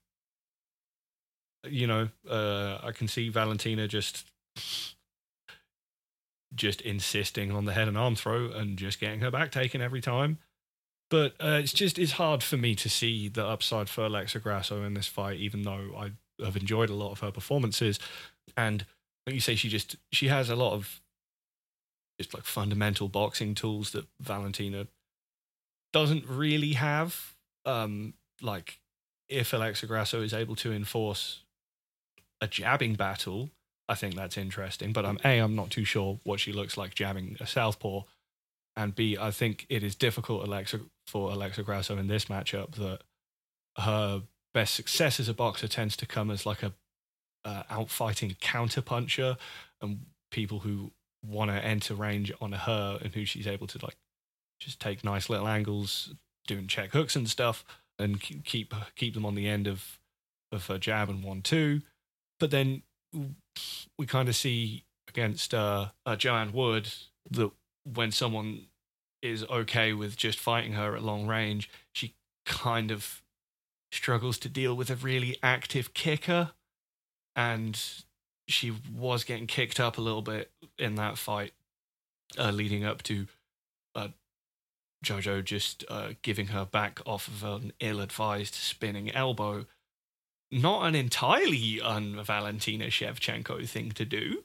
You 1.63 1.87
know, 1.87 2.09
uh, 2.29 2.79
I 2.81 2.91
can 2.91 3.07
see 3.07 3.29
Valentina 3.29 3.87
just 3.87 4.25
just 6.55 6.81
insisting 6.81 7.51
on 7.51 7.65
the 7.65 7.73
head 7.73 7.87
and 7.87 7.97
arm 7.97 8.15
throw 8.15 8.51
and 8.51 8.77
just 8.77 8.99
getting 8.99 9.19
her 9.19 9.29
back 9.29 9.51
taken 9.51 9.81
every 9.81 10.01
time. 10.01 10.39
But 11.09 11.33
uh, 11.39 11.59
it's 11.61 11.73
just 11.73 11.97
it's 11.97 12.13
hard 12.13 12.43
for 12.43 12.57
me 12.57 12.75
to 12.75 12.89
see 12.89 13.27
the 13.29 13.45
upside 13.45 13.89
for 13.89 14.05
Alexa 14.05 14.39
Grasso 14.39 14.83
in 14.83 14.93
this 14.93 15.07
fight, 15.07 15.39
even 15.39 15.63
though 15.63 15.91
I 15.97 16.11
have 16.43 16.55
enjoyed 16.55 16.89
a 16.89 16.95
lot 16.95 17.11
of 17.11 17.19
her 17.19 17.31
performances. 17.31 17.99
And 18.55 18.85
like 19.25 19.33
you 19.33 19.41
say, 19.41 19.55
she 19.55 19.69
just 19.69 19.95
she 20.11 20.27
has 20.27 20.49
a 20.49 20.55
lot 20.55 20.73
of 20.73 21.01
just 22.19 22.33
like 22.33 22.43
fundamental 22.43 23.07
boxing 23.07 23.55
tools 23.55 23.91
that 23.91 24.05
Valentina 24.19 24.87
doesn't 25.93 26.27
really 26.27 26.73
have. 26.73 27.35
Um, 27.65 28.13
like 28.41 28.79
if 29.27 29.53
Alexa 29.53 29.87
Grasso 29.87 30.21
is 30.21 30.33
able 30.33 30.55
to 30.57 30.71
enforce 30.71 31.43
a 32.41 32.47
jabbing 32.47 32.95
battle, 32.95 33.49
I 33.87 33.95
think 33.95 34.15
that's 34.15 34.37
interesting. 34.37 34.93
But 34.93 35.05
I'm 35.05 35.19
a 35.23 35.39
I'm 35.39 35.55
not 35.55 35.69
too 35.71 35.85
sure 35.85 36.19
what 36.23 36.39
she 36.39 36.51
looks 36.51 36.77
like 36.77 36.95
jabbing 36.95 37.37
a 37.39 37.47
southpaw, 37.47 38.03
and 38.75 38.95
b 38.95 39.17
I 39.19 39.31
think 39.31 39.65
it 39.69 39.83
is 39.83 39.95
difficult 39.95 40.43
Alexa 40.43 40.79
for 41.07 41.31
Alexa 41.31 41.63
Grasso 41.63 41.97
in 41.97 42.07
this 42.07 42.25
matchup 42.25 42.73
that 42.75 42.99
her 43.77 44.23
best 44.53 44.75
success 44.75 45.19
as 45.19 45.29
a 45.29 45.33
boxer 45.33 45.67
tends 45.67 45.95
to 45.97 46.05
come 46.05 46.31
as 46.31 46.45
like 46.45 46.63
a 46.63 46.73
uh, 47.45 47.63
outfighting 47.71 48.39
counter 48.39 48.81
puncher 48.81 49.37
and 49.81 50.01
people 50.31 50.59
who 50.59 50.91
want 51.25 51.51
to 51.51 51.65
enter 51.65 51.93
range 51.93 52.31
on 52.41 52.51
her 52.51 52.99
and 53.01 53.13
who 53.13 53.25
she's 53.25 53.47
able 53.47 53.67
to 53.67 53.79
like 53.83 53.97
just 54.59 54.79
take 54.79 55.03
nice 55.03 55.29
little 55.29 55.47
angles 55.47 56.13
doing 56.47 56.67
check 56.67 56.91
hooks 56.91 57.15
and 57.15 57.29
stuff 57.29 57.63
and 57.97 58.19
keep 58.21 58.73
keep 58.95 59.13
them 59.13 59.25
on 59.25 59.35
the 59.35 59.47
end 59.47 59.67
of 59.67 59.99
of 60.51 60.65
her 60.67 60.77
jab 60.77 61.09
and 61.09 61.23
one 61.23 61.41
two 61.41 61.81
but 62.39 62.51
then 62.51 62.83
we 63.97 64.05
kind 64.05 64.29
of 64.29 64.35
see 64.35 64.83
against 65.07 65.53
uh, 65.53 65.87
uh 66.05 66.15
Joanne 66.15 66.53
Wood 66.53 66.89
that 67.31 67.51
when 67.83 68.11
someone 68.11 68.67
is 69.21 69.43
okay 69.45 69.93
with 69.93 70.15
just 70.15 70.39
fighting 70.39 70.73
her 70.73 70.95
at 70.95 71.03
long 71.03 71.27
range 71.27 71.69
she 71.93 72.13
kind 72.45 72.91
of 72.91 73.21
struggles 73.91 74.37
to 74.37 74.49
deal 74.49 74.75
with 74.75 74.89
a 74.89 74.95
really 74.95 75.37
active 75.41 75.93
kicker 75.93 76.51
and 77.35 78.03
she 78.47 78.73
was 78.95 79.23
getting 79.23 79.47
kicked 79.47 79.79
up 79.79 79.97
a 79.97 80.01
little 80.01 80.21
bit 80.21 80.51
in 80.77 80.95
that 80.95 81.17
fight 81.17 81.53
uh, 82.37 82.51
leading 82.51 82.83
up 82.83 83.01
to 83.03 83.27
uh, 83.95 84.09
Jojo 85.03 85.43
just 85.43 85.85
uh, 85.89 86.09
giving 86.21 86.47
her 86.47 86.65
back 86.65 86.99
off 87.05 87.27
of 87.27 87.43
an 87.43 87.73
ill-advised 87.79 88.53
spinning 88.53 89.11
elbow. 89.11 89.65
Not 90.51 90.87
an 90.87 90.95
entirely 90.95 91.79
un 91.81 92.23
Valentina 92.23 92.85
Shevchenko 92.85 93.67
thing 93.67 93.91
to 93.91 94.05
do. 94.05 94.43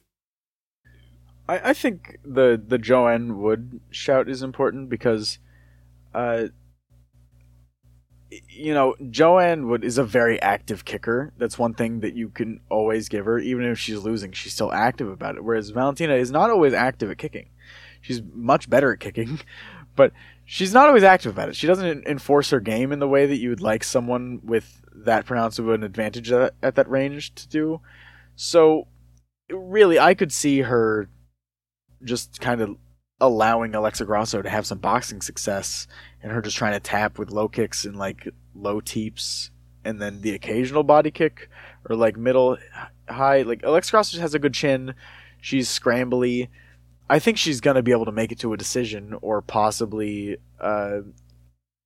I, 1.47 1.69
I 1.69 1.73
think 1.73 2.19
the 2.23 2.61
the 2.63 2.77
Joanne 2.77 3.39
Wood 3.39 3.79
shout 3.89 4.29
is 4.29 4.43
important 4.43 4.89
because, 4.89 5.39
uh, 6.13 6.47
you 8.49 8.73
know, 8.73 8.95
Joanne 9.09 9.67
Wood 9.67 9.83
is 9.83 9.97
a 9.97 10.03
very 10.03 10.39
active 10.41 10.85
kicker. 10.85 11.33
That's 11.37 11.57
one 11.57 11.73
thing 11.73 12.01
that 12.01 12.15
you 12.15 12.29
can 12.29 12.59
always 12.69 13.09
give 13.09 13.25
her, 13.25 13.39
even 13.39 13.65
if 13.65 13.79
she's 13.79 13.99
losing, 13.99 14.31
she's 14.31 14.53
still 14.53 14.71
active 14.71 15.09
about 15.09 15.35
it. 15.35 15.43
Whereas 15.43 15.69
Valentina 15.71 16.15
is 16.15 16.31
not 16.31 16.49
always 16.49 16.73
active 16.73 17.09
at 17.09 17.17
kicking. 17.17 17.49
She's 18.01 18.21
much 18.33 18.69
better 18.69 18.93
at 18.93 18.99
kicking, 18.99 19.39
but 19.95 20.11
she's 20.45 20.73
not 20.73 20.87
always 20.87 21.03
active 21.03 21.31
about 21.31 21.49
it. 21.49 21.55
She 21.55 21.65
doesn't 21.67 22.05
enforce 22.05 22.51
her 22.51 22.59
game 22.59 22.91
in 22.91 22.99
the 22.99 23.07
way 23.07 23.25
that 23.25 23.37
you 23.37 23.49
would 23.49 23.61
like 23.61 23.83
someone 23.83 24.41
with 24.43 24.84
that 25.03 25.25
pronounced 25.25 25.59
of 25.59 25.69
an 25.69 25.83
advantage 25.83 26.31
at, 26.31 26.53
at 26.63 26.75
that 26.75 26.89
range 26.89 27.33
to 27.35 27.47
do. 27.47 27.81
So, 28.35 28.87
really, 29.49 29.99
I 29.99 30.13
could 30.13 30.31
see 30.31 30.61
her 30.61 31.09
just 32.03 32.39
kind 32.39 32.61
of 32.61 32.77
allowing 33.19 33.73
Alexa 33.73 34.05
Grasso 34.05 34.41
to 34.41 34.49
have 34.49 34.65
some 34.65 34.77
boxing 34.77 35.21
success 35.21 35.87
and 36.21 36.31
her 36.31 36.41
just 36.41 36.57
trying 36.57 36.73
to 36.73 36.79
tap 36.79 37.17
with 37.17 37.31
low 37.31 37.47
kicks 37.47 37.85
and 37.85 37.95
like 37.95 38.27
low 38.53 38.81
teeps 38.81 39.51
and 39.83 40.01
then 40.01 40.21
the 40.21 40.33
occasional 40.33 40.83
body 40.83 41.11
kick 41.11 41.49
or 41.89 41.95
like 41.95 42.17
middle 42.17 42.57
high. 43.07 43.43
Like 43.43 43.61
Alexa 43.63 43.91
Grasso 43.91 44.19
has 44.19 44.33
a 44.33 44.39
good 44.39 44.53
chin. 44.53 44.95
She's 45.39 45.69
scrambly. 45.69 46.49
I 47.09 47.19
think 47.19 47.37
she's 47.37 47.61
gonna 47.61 47.83
be 47.83 47.91
able 47.91 48.05
to 48.05 48.11
make 48.11 48.31
it 48.31 48.39
to 48.39 48.53
a 48.53 48.57
decision 48.57 49.15
or 49.21 49.41
possibly 49.41 50.37
uh, 50.59 50.99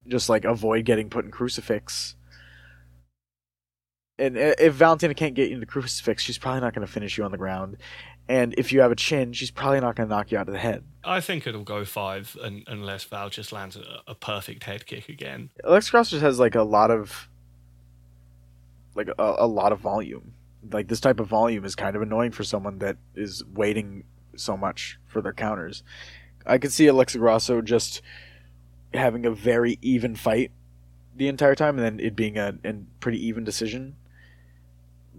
just 0.07 0.29
like 0.29 0.45
avoid 0.45 0.85
getting 0.85 1.09
put 1.09 1.25
in 1.25 1.31
crucifix. 1.31 2.15
And 4.19 4.37
if 4.37 4.73
Valentina 4.73 5.13
can't 5.13 5.33
get 5.33 5.47
you 5.49 5.55
into 5.55 5.65
crucifix, 5.65 6.21
she's 6.21 6.37
probably 6.37 6.59
not 6.59 6.73
going 6.73 6.85
to 6.85 6.91
finish 6.91 7.17
you 7.17 7.23
on 7.23 7.31
the 7.31 7.37
ground. 7.37 7.77
And 8.27 8.53
if 8.57 8.71
you 8.71 8.81
have 8.81 8.91
a 8.91 8.95
chin, 8.95 9.33
she's 9.33 9.49
probably 9.49 9.79
not 9.79 9.95
going 9.95 10.07
to 10.07 10.15
knock 10.15 10.31
you 10.31 10.37
out 10.37 10.47
of 10.47 10.53
the 10.53 10.59
head. 10.59 10.83
I 11.03 11.21
think 11.21 11.47
it'll 11.47 11.63
go 11.63 11.83
five 11.85 12.37
un- 12.43 12.63
unless 12.67 13.05
Val 13.05 13.29
just 13.29 13.51
lands 13.51 13.75
a, 13.75 14.01
a, 14.07 14.13
perfect 14.13 14.65
head 14.65 14.85
kick 14.85 15.09
again. 15.09 15.49
Alexa 15.63 15.89
Grasso 15.89 16.11
just 16.11 16.21
has 16.21 16.37
like 16.37 16.53
a 16.53 16.61
lot 16.61 16.91
of 16.91 17.27
like 18.93 19.07
a, 19.07 19.35
a 19.39 19.47
lot 19.47 19.71
of 19.71 19.79
volume. 19.79 20.33
Like 20.71 20.89
this 20.89 20.99
type 20.99 21.19
of 21.19 21.27
volume 21.27 21.65
is 21.65 21.75
kind 21.75 21.95
of 21.95 22.01
annoying 22.01 22.31
for 22.31 22.43
someone 22.43 22.79
that 22.79 22.97
is 23.15 23.43
waiting 23.45 24.03
so 24.35 24.55
much 24.55 24.99
for 25.07 25.21
their 25.21 25.33
counters. 25.33 25.81
I 26.45 26.57
could 26.57 26.71
see 26.71 26.87
Alexa 26.87 27.17
Grasso 27.17 27.61
just 27.61 28.01
having 28.93 29.25
a 29.25 29.31
very 29.31 29.79
even 29.81 30.15
fight 30.15 30.51
the 31.15 31.29
entire 31.29 31.55
time 31.55 31.79
and 31.79 31.85
then 31.85 32.05
it 32.05 32.15
being 32.15 32.37
a, 32.37 32.57
a 32.63 32.73
pretty 32.99 33.25
even 33.25 33.43
decision 33.43 33.95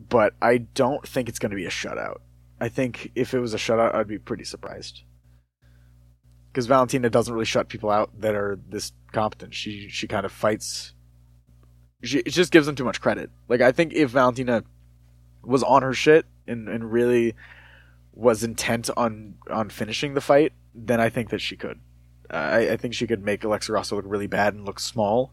but 0.08 0.34
I 0.40 0.58
don't 0.58 1.06
think 1.06 1.28
it's 1.28 1.38
going 1.38 1.50
to 1.50 1.56
be 1.56 1.66
a 1.66 1.70
shutout. 1.70 2.18
I 2.60 2.68
think 2.68 3.10
if 3.14 3.34
it 3.34 3.40
was 3.40 3.54
a 3.54 3.58
shutout, 3.58 3.94
I'd 3.94 4.08
be 4.08 4.18
pretty 4.18 4.44
surprised. 4.44 5.02
Because 6.50 6.66
Valentina 6.66 7.10
doesn't 7.10 7.32
really 7.32 7.46
shut 7.46 7.68
people 7.68 7.90
out 7.90 8.10
that 8.20 8.34
are 8.34 8.58
this 8.68 8.92
competent. 9.12 9.54
She 9.54 9.88
she 9.88 10.08
kind 10.08 10.26
of 10.26 10.32
fights. 10.32 10.94
She 12.02 12.18
it 12.20 12.30
just 12.30 12.50
gives 12.50 12.66
them 12.66 12.74
too 12.74 12.84
much 12.84 13.00
credit. 13.00 13.30
Like 13.48 13.60
I 13.60 13.72
think 13.72 13.92
if 13.92 14.10
Valentina 14.10 14.64
was 15.42 15.62
on 15.62 15.82
her 15.82 15.94
shit 15.94 16.26
and 16.46 16.68
and 16.68 16.90
really 16.90 17.34
was 18.12 18.42
intent 18.42 18.90
on 18.96 19.34
on 19.48 19.70
finishing 19.70 20.14
the 20.14 20.20
fight, 20.20 20.52
then 20.74 21.00
I 21.00 21.08
think 21.08 21.30
that 21.30 21.40
she 21.40 21.56
could. 21.56 21.78
I, 22.28 22.70
I 22.70 22.76
think 22.76 22.94
she 22.94 23.06
could 23.06 23.24
make 23.24 23.44
Alexa 23.44 23.70
Grasso 23.70 23.96
look 23.96 24.04
really 24.06 24.26
bad 24.26 24.54
and 24.54 24.64
look 24.64 24.80
small. 24.80 25.32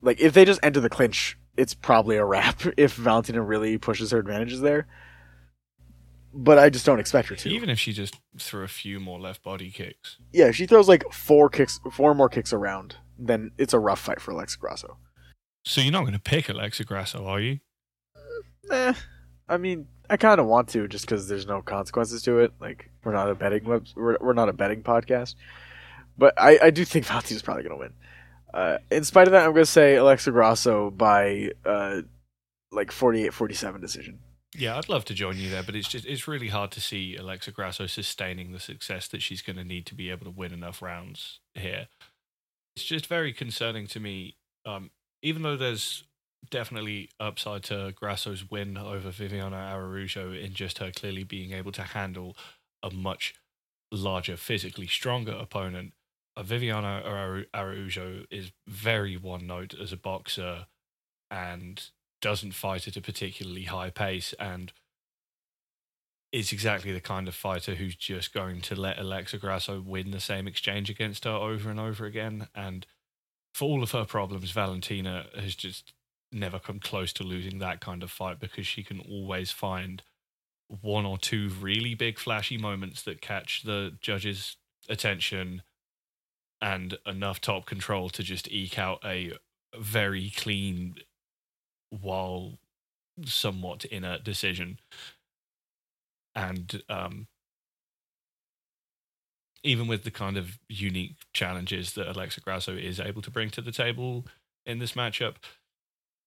Like 0.00 0.20
if 0.20 0.32
they 0.32 0.44
just 0.44 0.60
enter 0.62 0.80
the 0.80 0.90
clinch 0.90 1.38
it's 1.56 1.74
probably 1.74 2.16
a 2.16 2.24
wrap 2.24 2.62
if 2.76 2.94
Valentina 2.94 3.42
really 3.42 3.78
pushes 3.78 4.10
her 4.10 4.18
advantages 4.18 4.60
there. 4.60 4.86
But 6.32 6.58
I 6.58 6.68
just 6.68 6.84
don't 6.84 7.00
expect 7.00 7.28
her 7.28 7.36
to. 7.36 7.48
Even 7.48 7.70
if 7.70 7.78
she 7.78 7.92
just 7.94 8.16
threw 8.38 8.62
a 8.62 8.68
few 8.68 9.00
more 9.00 9.18
left 9.18 9.42
body 9.42 9.70
kicks. 9.70 10.18
Yeah, 10.32 10.50
she 10.50 10.66
throws 10.66 10.86
like 10.86 11.10
four 11.10 11.48
kicks, 11.48 11.80
four 11.90 12.14
more 12.14 12.28
kicks 12.28 12.52
around, 12.52 12.96
then 13.18 13.52
it's 13.56 13.72
a 13.72 13.78
rough 13.78 14.00
fight 14.00 14.20
for 14.20 14.32
Alexa 14.32 14.58
Grasso. 14.58 14.98
So 15.64 15.80
you're 15.80 15.92
not 15.92 16.02
going 16.02 16.12
to 16.12 16.20
pick 16.20 16.50
Alexa 16.50 16.84
Grasso, 16.84 17.24
are 17.26 17.40
you? 17.40 17.60
Eh, 18.70 18.92
I 19.48 19.56
mean, 19.56 19.86
I 20.10 20.16
kind 20.16 20.40
of 20.40 20.46
want 20.46 20.68
to, 20.70 20.86
just 20.88 21.06
because 21.06 21.26
there's 21.28 21.46
no 21.46 21.62
consequences 21.62 22.22
to 22.22 22.38
it. 22.40 22.52
Like 22.60 22.90
we're 23.02 23.12
not 23.12 23.30
a 23.30 23.34
betting 23.34 23.64
web, 23.64 23.86
we're, 23.96 24.18
we're 24.20 24.32
not 24.32 24.48
a 24.48 24.52
betting 24.52 24.82
podcast. 24.82 25.36
But 26.18 26.34
I, 26.36 26.58
I 26.64 26.70
do 26.70 26.84
think 26.84 27.06
Valentina's 27.06 27.42
probably 27.42 27.62
going 27.62 27.76
to 27.76 27.80
win. 27.80 27.92
Uh, 28.56 28.78
in 28.90 29.04
spite 29.04 29.28
of 29.28 29.32
that, 29.32 29.44
I'm 29.44 29.52
going 29.52 29.66
to 29.66 29.70
say 29.70 29.96
Alexa 29.96 30.30
Grasso 30.30 30.90
by 30.90 31.50
uh, 31.66 32.00
like 32.72 32.90
48-47 32.90 33.82
decision. 33.82 34.20
Yeah, 34.56 34.78
I'd 34.78 34.88
love 34.88 35.04
to 35.06 35.14
join 35.14 35.36
you 35.36 35.50
there, 35.50 35.62
but 35.62 35.76
it's 35.76 35.88
just 35.88 36.06
it's 36.06 36.26
really 36.26 36.48
hard 36.48 36.70
to 36.70 36.80
see 36.80 37.16
Alexa 37.16 37.50
Grasso 37.50 37.86
sustaining 37.86 38.52
the 38.52 38.58
success 38.58 39.08
that 39.08 39.20
she's 39.20 39.42
going 39.42 39.56
to 39.56 39.64
need 39.64 39.84
to 39.86 39.94
be 39.94 40.08
able 40.08 40.24
to 40.24 40.30
win 40.30 40.54
enough 40.54 40.80
rounds 40.80 41.40
here. 41.54 41.88
It's 42.74 42.84
just 42.86 43.06
very 43.06 43.34
concerning 43.34 43.86
to 43.88 44.00
me. 44.00 44.36
Um, 44.64 44.90
even 45.20 45.42
though 45.42 45.58
there's 45.58 46.04
definitely 46.50 47.10
upside 47.20 47.64
to 47.64 47.92
Grasso's 47.94 48.50
win 48.50 48.78
over 48.78 49.10
Viviane 49.10 49.52
Araujo 49.52 50.32
in 50.32 50.54
just 50.54 50.78
her 50.78 50.90
clearly 50.90 51.24
being 51.24 51.52
able 51.52 51.72
to 51.72 51.82
handle 51.82 52.34
a 52.82 52.90
much 52.90 53.34
larger, 53.92 54.38
physically 54.38 54.86
stronger 54.86 55.32
opponent. 55.32 55.92
Uh, 56.36 56.42
Viviane 56.42 57.46
Araujo 57.54 58.24
is 58.30 58.52
very 58.66 59.16
one 59.16 59.46
note 59.46 59.74
as 59.80 59.92
a 59.92 59.96
boxer 59.96 60.66
and 61.30 61.90
doesn't 62.20 62.52
fight 62.52 62.86
at 62.86 62.96
a 62.96 63.00
particularly 63.00 63.64
high 63.64 63.90
pace 63.90 64.34
and 64.38 64.72
is 66.32 66.52
exactly 66.52 66.92
the 66.92 67.00
kind 67.00 67.28
of 67.28 67.34
fighter 67.34 67.76
who's 67.76 67.96
just 67.96 68.34
going 68.34 68.60
to 68.60 68.74
let 68.74 68.98
Alexa 68.98 69.38
Grasso 69.38 69.80
win 69.80 70.10
the 70.10 70.20
same 70.20 70.46
exchange 70.46 70.90
against 70.90 71.24
her 71.24 71.30
over 71.30 71.70
and 71.70 71.80
over 71.80 72.04
again. 72.04 72.48
And 72.54 72.86
for 73.54 73.64
all 73.64 73.82
of 73.82 73.92
her 73.92 74.04
problems, 74.04 74.50
Valentina 74.50 75.26
has 75.38 75.54
just 75.54 75.92
never 76.32 76.58
come 76.58 76.80
close 76.80 77.12
to 77.14 77.22
losing 77.22 77.58
that 77.58 77.80
kind 77.80 78.02
of 78.02 78.10
fight 78.10 78.38
because 78.38 78.66
she 78.66 78.82
can 78.82 79.00
always 79.00 79.50
find 79.50 80.02
one 80.68 81.06
or 81.06 81.16
two 81.16 81.48
really 81.60 81.94
big 81.94 82.18
flashy 82.18 82.58
moments 82.58 83.02
that 83.02 83.20
catch 83.20 83.62
the 83.62 83.96
judge's 84.00 84.56
attention 84.88 85.62
and 86.60 86.98
enough 87.06 87.40
top 87.40 87.66
control 87.66 88.08
to 88.10 88.22
just 88.22 88.50
eke 88.50 88.78
out 88.78 89.00
a 89.04 89.32
very 89.78 90.32
clean 90.34 90.96
while 91.90 92.58
somewhat 93.24 93.84
inert 93.86 94.24
decision. 94.24 94.78
And 96.34 96.82
um, 96.88 97.28
even 99.62 99.86
with 99.86 100.04
the 100.04 100.10
kind 100.10 100.36
of 100.36 100.58
unique 100.68 101.16
challenges 101.32 101.94
that 101.94 102.08
Alexa 102.08 102.40
Grasso 102.40 102.76
is 102.76 103.00
able 103.00 103.22
to 103.22 103.30
bring 103.30 103.50
to 103.50 103.60
the 103.60 103.72
table 103.72 104.26
in 104.64 104.78
this 104.78 104.92
matchup, 104.92 105.36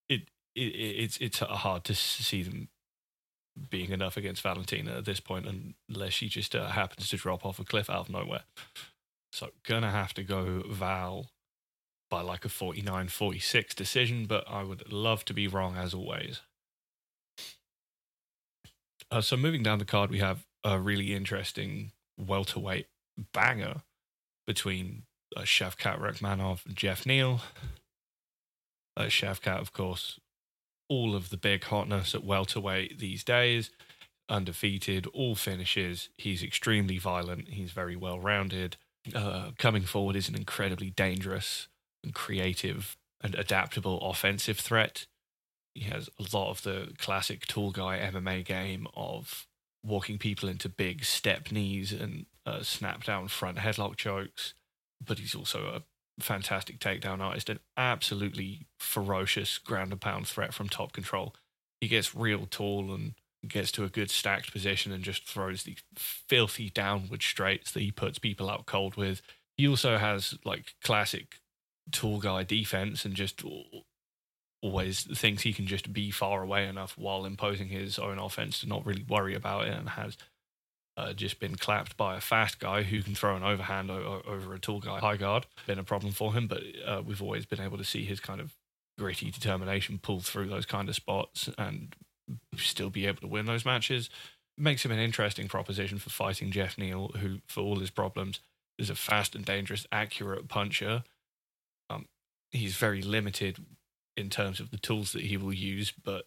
it, 0.07 0.29
it 0.55 0.61
it's 0.61 1.17
it's 1.17 1.39
hard 1.39 1.83
to 1.85 1.95
see 1.95 2.43
them 2.43 2.69
being 3.69 3.91
enough 3.91 4.17
against 4.17 4.41
Valentina 4.41 4.97
at 4.97 5.05
this 5.05 5.19
point, 5.19 5.45
unless 5.89 6.13
she 6.13 6.27
just 6.27 6.55
uh, 6.55 6.69
happens 6.69 7.09
to 7.09 7.17
drop 7.17 7.45
off 7.45 7.59
a 7.59 7.65
cliff 7.65 7.89
out 7.89 8.07
of 8.07 8.09
nowhere. 8.09 8.43
So 9.31 9.49
gonna 9.63 9.91
have 9.91 10.13
to 10.15 10.23
go 10.23 10.63
Val 10.67 11.27
by 12.09 12.21
like 12.21 12.45
a 12.45 12.49
49 12.49 13.07
46 13.07 13.75
decision, 13.75 14.25
but 14.25 14.43
I 14.47 14.63
would 14.63 14.91
love 14.91 15.23
to 15.25 15.33
be 15.33 15.47
wrong 15.47 15.75
as 15.75 15.93
always. 15.93 16.41
Uh, 19.11 19.21
so 19.21 19.37
moving 19.37 19.63
down 19.63 19.79
the 19.79 19.85
card, 19.85 20.11
we 20.11 20.19
have 20.19 20.45
a 20.63 20.79
really 20.79 21.13
interesting 21.13 21.91
welterweight 22.17 22.87
banger 23.33 23.81
between 24.45 25.03
uh, 25.35 25.41
Shavkat 25.41 25.99
Rakhmonov 25.99 26.65
and 26.65 26.75
Geoff 26.75 27.05
Neal. 27.05 27.41
Uh, 28.97 29.03
Shavkat, 29.03 29.59
of 29.61 29.73
course, 29.73 30.19
all 30.89 31.15
of 31.15 31.29
the 31.29 31.37
big 31.37 31.63
hotness 31.65 32.13
at 32.13 32.23
welterweight 32.23 32.99
these 32.99 33.23
days, 33.23 33.71
undefeated, 34.27 35.07
all 35.07 35.35
finishes. 35.35 36.09
He's 36.17 36.43
extremely 36.43 36.97
violent. 36.97 37.49
He's 37.49 37.71
very 37.71 37.95
well 37.95 38.19
rounded. 38.19 38.77
Uh, 39.13 39.51
coming 39.57 39.83
forward 39.83 40.15
is 40.15 40.29
an 40.29 40.35
incredibly 40.35 40.89
dangerous 40.89 41.67
and 42.03 42.13
creative 42.13 42.97
and 43.21 43.35
adaptable 43.35 43.99
offensive 44.01 44.59
threat. 44.59 45.05
He 45.73 45.85
has 45.85 46.09
a 46.19 46.35
lot 46.35 46.49
of 46.49 46.63
the 46.63 46.93
classic 46.97 47.45
tall 47.47 47.71
guy 47.71 47.99
MMA 47.99 48.45
game 48.45 48.87
of 48.95 49.47
walking 49.83 50.17
people 50.17 50.49
into 50.49 50.67
big 50.67 51.05
step 51.05 51.51
knees 51.51 51.93
and 51.93 52.25
uh, 52.45 52.61
snap 52.61 53.03
down 53.03 53.27
front 53.27 53.57
headlock 53.57 53.95
chokes. 53.95 54.53
But 55.05 55.19
he's 55.19 55.35
also 55.35 55.65
a 55.65 55.83
fantastic 56.21 56.79
takedown 56.79 57.21
artist 57.21 57.49
and 57.49 57.59
absolutely 57.77 58.67
ferocious 58.79 59.57
ground 59.57 59.91
and 59.91 60.01
pound 60.01 60.27
threat 60.27 60.53
from 60.53 60.67
top 60.67 60.91
control. 60.91 61.33
He 61.79 61.87
gets 61.87 62.13
real 62.13 62.45
tall 62.49 62.93
and 62.93 63.13
gets 63.47 63.71
to 63.71 63.83
a 63.83 63.89
good 63.89 64.11
stacked 64.11 64.51
position 64.51 64.91
and 64.91 65.03
just 65.03 65.27
throws 65.27 65.63
these 65.63 65.81
filthy 65.95 66.69
downward 66.69 67.23
straights 67.23 67.71
that 67.71 67.81
he 67.81 67.91
puts 67.91 68.19
people 68.19 68.49
out 68.49 68.65
cold 68.65 68.95
with. 68.95 69.21
He 69.57 69.67
also 69.67 69.97
has 69.97 70.37
like 70.43 70.73
classic 70.83 71.39
tall 71.91 72.19
guy 72.19 72.43
defense 72.43 73.05
and 73.05 73.15
just 73.15 73.43
always 74.61 75.03
thinks 75.17 75.43
he 75.43 75.53
can 75.53 75.67
just 75.67 75.93
be 75.93 76.11
far 76.11 76.43
away 76.43 76.67
enough 76.67 76.97
while 76.97 77.25
imposing 77.25 77.69
his 77.69 77.97
own 77.97 78.19
offense 78.19 78.59
to 78.59 78.67
not 78.67 78.85
really 78.85 79.05
worry 79.07 79.33
about 79.33 79.67
it 79.67 79.73
and 79.73 79.89
has 79.89 80.17
uh, 80.97 81.13
just 81.13 81.39
been 81.39 81.55
clapped 81.55 81.95
by 81.95 82.17
a 82.17 82.21
fast 82.21 82.59
guy 82.59 82.83
who 82.83 83.01
can 83.01 83.15
throw 83.15 83.37
an 83.37 83.43
overhand 83.43 83.89
o- 83.89 84.21
over 84.27 84.53
a 84.53 84.59
tall 84.59 84.81
guy 84.81 84.99
high 84.99 85.15
guard. 85.15 85.45
Been 85.65 85.79
a 85.79 85.83
problem 85.83 86.11
for 86.11 86.33
him, 86.33 86.47
but 86.47 86.61
uh, 86.85 87.01
we've 87.05 87.21
always 87.21 87.45
been 87.45 87.61
able 87.61 87.77
to 87.77 87.85
see 87.85 88.03
his 88.03 88.19
kind 88.19 88.41
of 88.41 88.53
gritty 88.97 89.31
determination 89.31 89.97
pull 89.97 90.19
through 90.19 90.49
those 90.49 90.65
kind 90.65 90.89
of 90.89 90.95
spots 90.95 91.49
and 91.57 91.95
still 92.57 92.89
be 92.89 93.05
able 93.05 93.21
to 93.21 93.27
win 93.27 93.45
those 93.45 93.65
matches. 93.65 94.09
Makes 94.57 94.83
him 94.83 94.91
an 94.91 94.99
interesting 94.99 95.47
proposition 95.47 95.99
for 95.99 96.09
fighting 96.09 96.51
Geoff 96.51 96.77
Neal, 96.77 97.09
who, 97.19 97.39
for 97.47 97.61
all 97.61 97.79
his 97.79 97.89
problems, 97.89 98.39
is 98.77 98.89
a 98.89 98.95
fast 98.95 99.35
and 99.35 99.45
dangerous, 99.45 99.87
accurate 99.91 100.47
puncher. 100.47 101.03
Um, 101.89 102.05
he's 102.51 102.75
very 102.75 103.01
limited 103.01 103.57
in 104.17 104.29
terms 104.29 104.59
of 104.59 104.71
the 104.71 104.77
tools 104.77 105.13
that 105.13 105.23
he 105.23 105.37
will 105.37 105.53
use, 105.53 105.91
but 105.91 106.25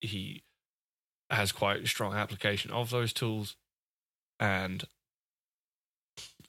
he 0.00 0.42
has 1.30 1.52
quite 1.52 1.82
a 1.82 1.86
strong 1.86 2.14
application 2.14 2.70
of 2.70 2.90
those 2.90 3.12
tools. 3.12 3.56
And 4.40 4.84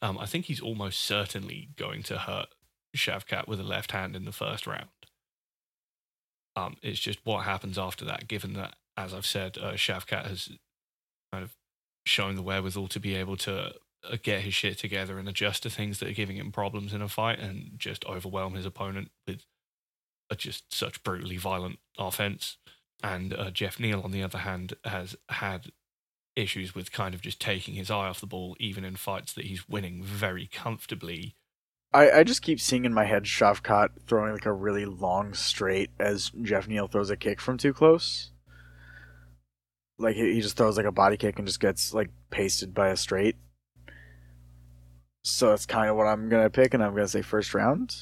um, 0.01 0.18
I 0.18 0.26
think 0.26 0.45
he's 0.45 0.61
almost 0.61 1.01
certainly 1.01 1.70
going 1.76 2.03
to 2.03 2.18
hurt 2.18 2.47
Shavkat 2.95 3.47
with 3.47 3.59
a 3.59 3.63
left 3.63 3.91
hand 3.91 4.16
in 4.16 4.26
the 4.26 4.32
first 4.32 4.66
round. 4.68 4.88
Um, 6.56 6.78
it's 6.82 6.99
just 6.99 7.20
what 7.24 7.45
happens 7.45 7.78
after 7.78 8.06
that, 8.06 8.28
given 8.28 8.53
that, 8.53 8.76
as 8.97 9.14
I've 9.14 9.26
said, 9.26 9.58
uh, 9.58 9.74
Shavkat 9.74 10.28
has 10.28 10.49
kind 11.32 11.43
of 11.43 11.56
shown 12.06 12.36
the 12.36 12.41
wherewithal 12.41 12.88
to 12.89 12.99
be 12.99 13.16
able 13.16 13.36
to 13.38 13.74
uh, 14.10 14.18
get 14.22 14.41
his 14.41 14.53
shit 14.53 14.78
together 14.78 15.18
and 15.18 15.28
adjust 15.28 15.64
to 15.64 15.70
things 15.70 15.99
that 15.99 16.10
are 16.10 16.14
giving 16.14 16.38
him 16.38 16.51
problems 16.51 16.93
in 16.93 17.01
a 17.01 17.10
fight 17.10 17.39
and 17.39 17.72
just 17.78 18.06
overwhelm 18.06 18.53
his 18.53 18.66
opponent 18.66 19.10
with 19.28 19.41
just 20.38 20.74
such 20.74 21.03
brutally 21.03 21.38
violent 21.38 21.80
offense. 21.97 22.58
And 23.03 23.34
uh, 23.34 23.51
Geoff 23.51 23.80
Neal, 23.80 24.01
on 24.01 24.12
the 24.12 24.24
other 24.24 24.39
hand, 24.39 24.74
has 24.86 25.16
had 25.30 25.72
issues 26.36 26.74
with 26.74 26.91
kind 26.91 27.14
of 27.14 27.22
just 27.22 27.39
taking 27.39 27.76
his 27.76 27.91
eye 27.91 28.08
off 28.08 28.20
the 28.20 28.28
ball, 28.28 28.56
even 28.60 28.84
in 28.84 28.95
fights 28.95 29.34
that 29.34 29.45
he's 29.45 29.70
winning 29.70 30.03
very 30.03 30.47
comfortably 30.47 31.36
I, 31.96 32.20
I 32.20 32.24
just 32.26 32.41
keep 32.41 32.60
seeing 32.60 32.84
in 32.84 32.93
my 32.93 33.06
head 33.06 33.24
Shavkat 33.24 33.89
throwing 34.06 34.34
like 34.34 34.46
a 34.46 34.52
really 34.52 34.84
long 34.84 35.34
straight 35.34 35.91
as 35.98 36.30
Geoff 36.41 36.68
Neal 36.68 36.88
throws 36.88 37.10
a 37.10 37.16
kick 37.16 37.39
from 37.39 37.58
too 37.58 37.74
close. 37.74 38.32
Like 39.98 40.18
he, 40.18 40.41
just 40.41 40.58
throws 40.58 40.76
like 40.76 40.86
a 40.86 40.91
body 40.91 41.16
kick 41.16 41.39
and 41.39 41.48
just 41.48 41.62
gets 41.62 41.93
like 41.93 42.10
pasted 42.32 42.74
by 42.74 42.89
a 42.89 42.98
straight. 42.98 43.38
So 45.24 45.50
that's 45.50 45.66
kind 45.66 45.89
of 45.89 45.96
what 45.96 46.08
I'm 46.08 46.28
gonna 46.28 46.50
pick, 46.50 46.74
and 46.74 46.84
I'm 46.84 46.93
gonna 46.93 47.08
say 47.08 47.22
first 47.22 47.54
round. 47.54 47.96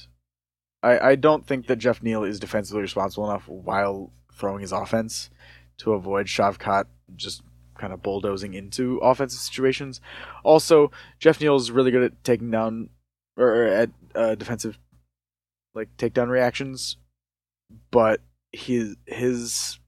I, 0.82 1.12
I 1.12 1.16
don't 1.16 1.46
think 1.46 1.68
that 1.68 1.78
Geoff 1.78 2.02
Neal 2.02 2.24
is 2.24 2.40
defensively 2.40 2.82
responsible 2.82 3.30
enough 3.30 3.48
while 3.48 4.12
throwing 4.34 4.62
his 4.62 4.72
offense 4.72 5.30
to 5.78 5.94
avoid 5.94 6.26
Shavkat 6.26 6.86
just 7.16 7.44
kind 7.78 7.94
of 7.94 8.02
bulldozing 8.02 8.56
into 8.56 8.98
offensive 8.98 9.40
situations. 9.40 10.02
Also, 10.44 10.92
Geoff 11.20 11.40
Neal 11.40 11.56
is 11.56 11.70
really 11.70 11.92
good 11.92 12.04
at 12.04 12.24
taking 12.24 12.50
down 12.50 12.90
or 13.38 13.64
at 13.64 13.90
uh, 14.16 14.36
defensive 14.36 14.78
like 15.74 15.90
takedown 15.98 16.30
reactions, 16.30 16.98
but 17.92 18.22
his 18.52 18.96
his 19.06 19.80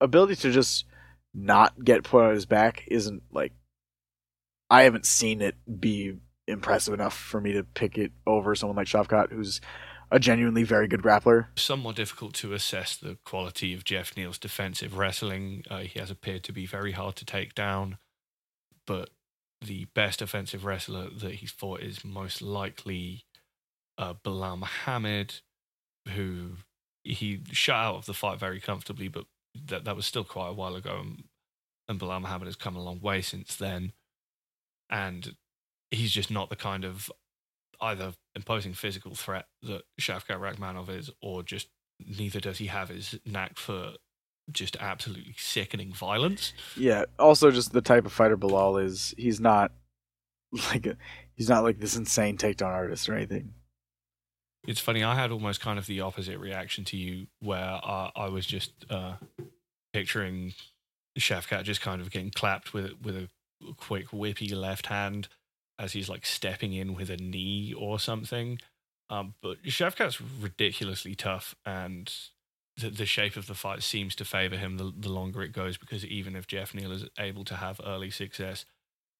ability 0.00 0.36
to 0.36 0.50
just 0.50 0.86
not 1.34 1.82
get 1.84 2.04
put 2.04 2.24
on 2.24 2.34
his 2.34 2.46
back 2.46 2.84
isn't 2.88 3.22
like 3.30 3.52
I 4.70 4.82
haven't 4.82 5.06
seen 5.06 5.42
it 5.42 5.54
be 5.80 6.16
impressive 6.46 6.94
enough 6.94 7.16
for 7.16 7.40
me 7.40 7.52
to 7.52 7.62
pick 7.62 7.98
it 7.98 8.12
over 8.26 8.54
someone 8.54 8.76
like 8.76 8.86
Shavkat, 8.86 9.30
who's 9.30 9.60
a 10.10 10.18
genuinely 10.18 10.62
very 10.62 10.88
good 10.88 11.02
grappler. 11.02 11.46
Somewhat 11.56 11.96
difficult 11.96 12.34
to 12.34 12.52
assess 12.52 12.96
the 12.96 13.18
quality 13.24 13.72
of 13.72 13.84
Geoff 13.84 14.16
Neal's 14.16 14.38
defensive 14.38 14.96
wrestling. 14.96 15.64
Uh, 15.70 15.80
he 15.80 15.98
has 15.98 16.10
appeared 16.10 16.42
to 16.44 16.52
be 16.52 16.66
very 16.66 16.92
hard 16.92 17.16
to 17.16 17.24
take 17.24 17.54
down, 17.54 17.98
but 18.86 19.10
the 19.64 19.86
best 19.94 20.22
offensive 20.22 20.64
wrestler 20.64 21.08
that 21.10 21.36
he's 21.36 21.50
fought 21.50 21.80
is 21.80 22.04
most 22.04 22.42
likely 22.42 23.24
uh, 23.98 24.14
Belal 24.24 24.58
Muhammad, 24.58 25.34
who 26.08 26.56
he 27.04 27.40
shut 27.50 27.76
out 27.76 27.96
of 27.96 28.06
the 28.06 28.14
fight 28.14 28.38
very 28.38 28.60
comfortably, 28.60 29.08
but 29.08 29.24
that 29.66 29.84
that 29.84 29.96
was 29.96 30.06
still 30.06 30.24
quite 30.24 30.48
a 30.48 30.54
while 30.54 30.76
ago, 30.76 30.98
and, 31.00 31.24
and 31.88 32.00
Belal 32.00 32.20
Muhammad 32.20 32.46
has 32.46 32.56
come 32.56 32.76
a 32.76 32.82
long 32.82 33.00
way 33.00 33.20
since 33.20 33.56
then, 33.56 33.92
and 34.90 35.36
he's 35.90 36.12
just 36.12 36.30
not 36.30 36.48
the 36.50 36.56
kind 36.56 36.84
of 36.84 37.10
either 37.80 38.12
imposing 38.34 38.72
physical 38.72 39.14
threat 39.14 39.46
that 39.62 39.82
Shavkat 40.00 40.38
Rakhmonov 40.38 40.88
is, 40.88 41.10
or 41.20 41.42
just 41.42 41.68
neither 41.98 42.40
does 42.40 42.58
he 42.58 42.66
have 42.66 42.88
his 42.88 43.18
knack 43.24 43.58
for 43.58 43.92
just 44.50 44.76
absolutely 44.80 45.34
sickening 45.36 45.92
violence. 45.92 46.52
Yeah. 46.76 47.04
Also, 47.18 47.50
just 47.50 47.72
the 47.72 47.80
type 47.80 48.06
of 48.06 48.12
fighter 48.12 48.36
Belal 48.36 48.82
is. 48.82 49.14
He's 49.16 49.40
not 49.40 49.72
like 50.70 50.86
a, 50.86 50.96
he's 51.34 51.48
not 51.48 51.64
like 51.64 51.78
this 51.78 51.96
insane 51.96 52.36
takedown 52.36 52.72
artist 52.72 53.08
or 53.08 53.14
anything. 53.14 53.54
It's 54.66 54.80
funny. 54.80 55.02
I 55.02 55.14
had 55.14 55.32
almost 55.32 55.60
kind 55.60 55.78
of 55.78 55.86
the 55.86 56.00
opposite 56.00 56.38
reaction 56.38 56.84
to 56.84 56.96
you, 56.96 57.26
where 57.40 57.80
uh, 57.82 58.10
I 58.14 58.28
was 58.28 58.46
just 58.46 58.72
uh, 58.88 59.14
picturing 59.92 60.54
Shavkat 61.18 61.64
just 61.64 61.80
kind 61.80 62.00
of 62.00 62.10
getting 62.10 62.30
clapped 62.30 62.72
with 62.72 62.92
with 63.02 63.16
a 63.16 63.28
quick 63.76 64.08
whippy 64.08 64.54
left 64.54 64.86
hand 64.86 65.28
as 65.78 65.92
he's 65.92 66.08
like 66.08 66.24
stepping 66.24 66.72
in 66.72 66.94
with 66.94 67.10
a 67.10 67.16
knee 67.16 67.74
or 67.76 67.98
something. 67.98 68.58
Um, 69.10 69.34
but 69.42 69.62
Shavkat's 69.64 70.20
ridiculously 70.20 71.14
tough, 71.14 71.54
and 71.66 72.12
the, 72.76 72.90
the 72.90 73.06
shape 73.06 73.36
of 73.36 73.46
the 73.46 73.54
fight 73.54 73.82
seems 73.82 74.14
to 74.16 74.24
favor 74.24 74.56
him 74.56 74.78
the, 74.78 74.92
the 74.96 75.10
longer 75.10 75.42
it 75.42 75.52
goes 75.52 75.76
because 75.76 76.04
even 76.04 76.34
if 76.34 76.46
Geoff 76.46 76.74
Neal 76.74 76.92
is 76.92 77.04
able 77.18 77.44
to 77.44 77.56
have 77.56 77.80
early 77.84 78.10
success, 78.10 78.64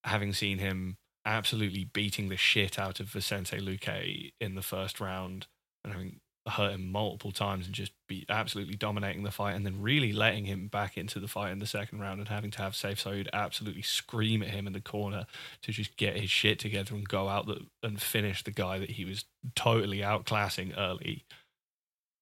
having 0.05 0.33
seen 0.33 0.59
him 0.59 0.97
absolutely 1.25 1.85
beating 1.85 2.29
the 2.29 2.37
shit 2.37 2.79
out 2.79 2.99
of 2.99 3.09
Vicente 3.09 3.59
Luque 3.59 4.33
in 4.41 4.55
the 4.55 4.63
first 4.63 5.01
round 5.01 5.47
and 5.85 5.93
having 5.93 6.21
hurt 6.49 6.73
him 6.73 6.91
multiple 6.91 7.31
times 7.31 7.67
and 7.67 7.75
just 7.75 7.93
be 8.09 8.27
absolutely 8.29 8.75
dominating 8.75 9.23
the 9.23 9.31
fight 9.31 9.55
and 9.55 9.65
then 9.65 9.81
really 9.81 10.13
letting 10.13 10.45
him 10.45 10.67
back 10.67 10.97
into 10.97 11.21
the 11.21 11.29
fight 11.29 11.53
in 11.53 11.61
the 11.61 11.67
second 11.67 12.01
round 12.01 12.19
and 12.19 12.29
having 12.29 12.51
to 12.51 12.59
have 12.59 12.73
Sayif 12.73 13.05
Saud 13.05 13.29
absolutely 13.33 13.83
scream 13.83 14.43
at 14.43 14.49
him 14.49 14.67
in 14.67 14.73
the 14.73 14.81
corner 14.81 15.27
to 15.63 15.71
just 15.73 15.97
get 15.97 16.17
his 16.17 16.31
shit 16.31 16.59
together 16.59 16.97
and 16.97 17.09
go 17.09 17.29
out 17.29 17.47
the, 17.47 17.67
and 17.85 18.03
finish 18.03 18.43
the 18.43 18.51
guy 18.51 18.81
that 18.81 18.91
he 18.91 19.05
was 19.05 19.25
totally 19.55 19.99
outclassing 19.99 20.77
early. 20.77 21.25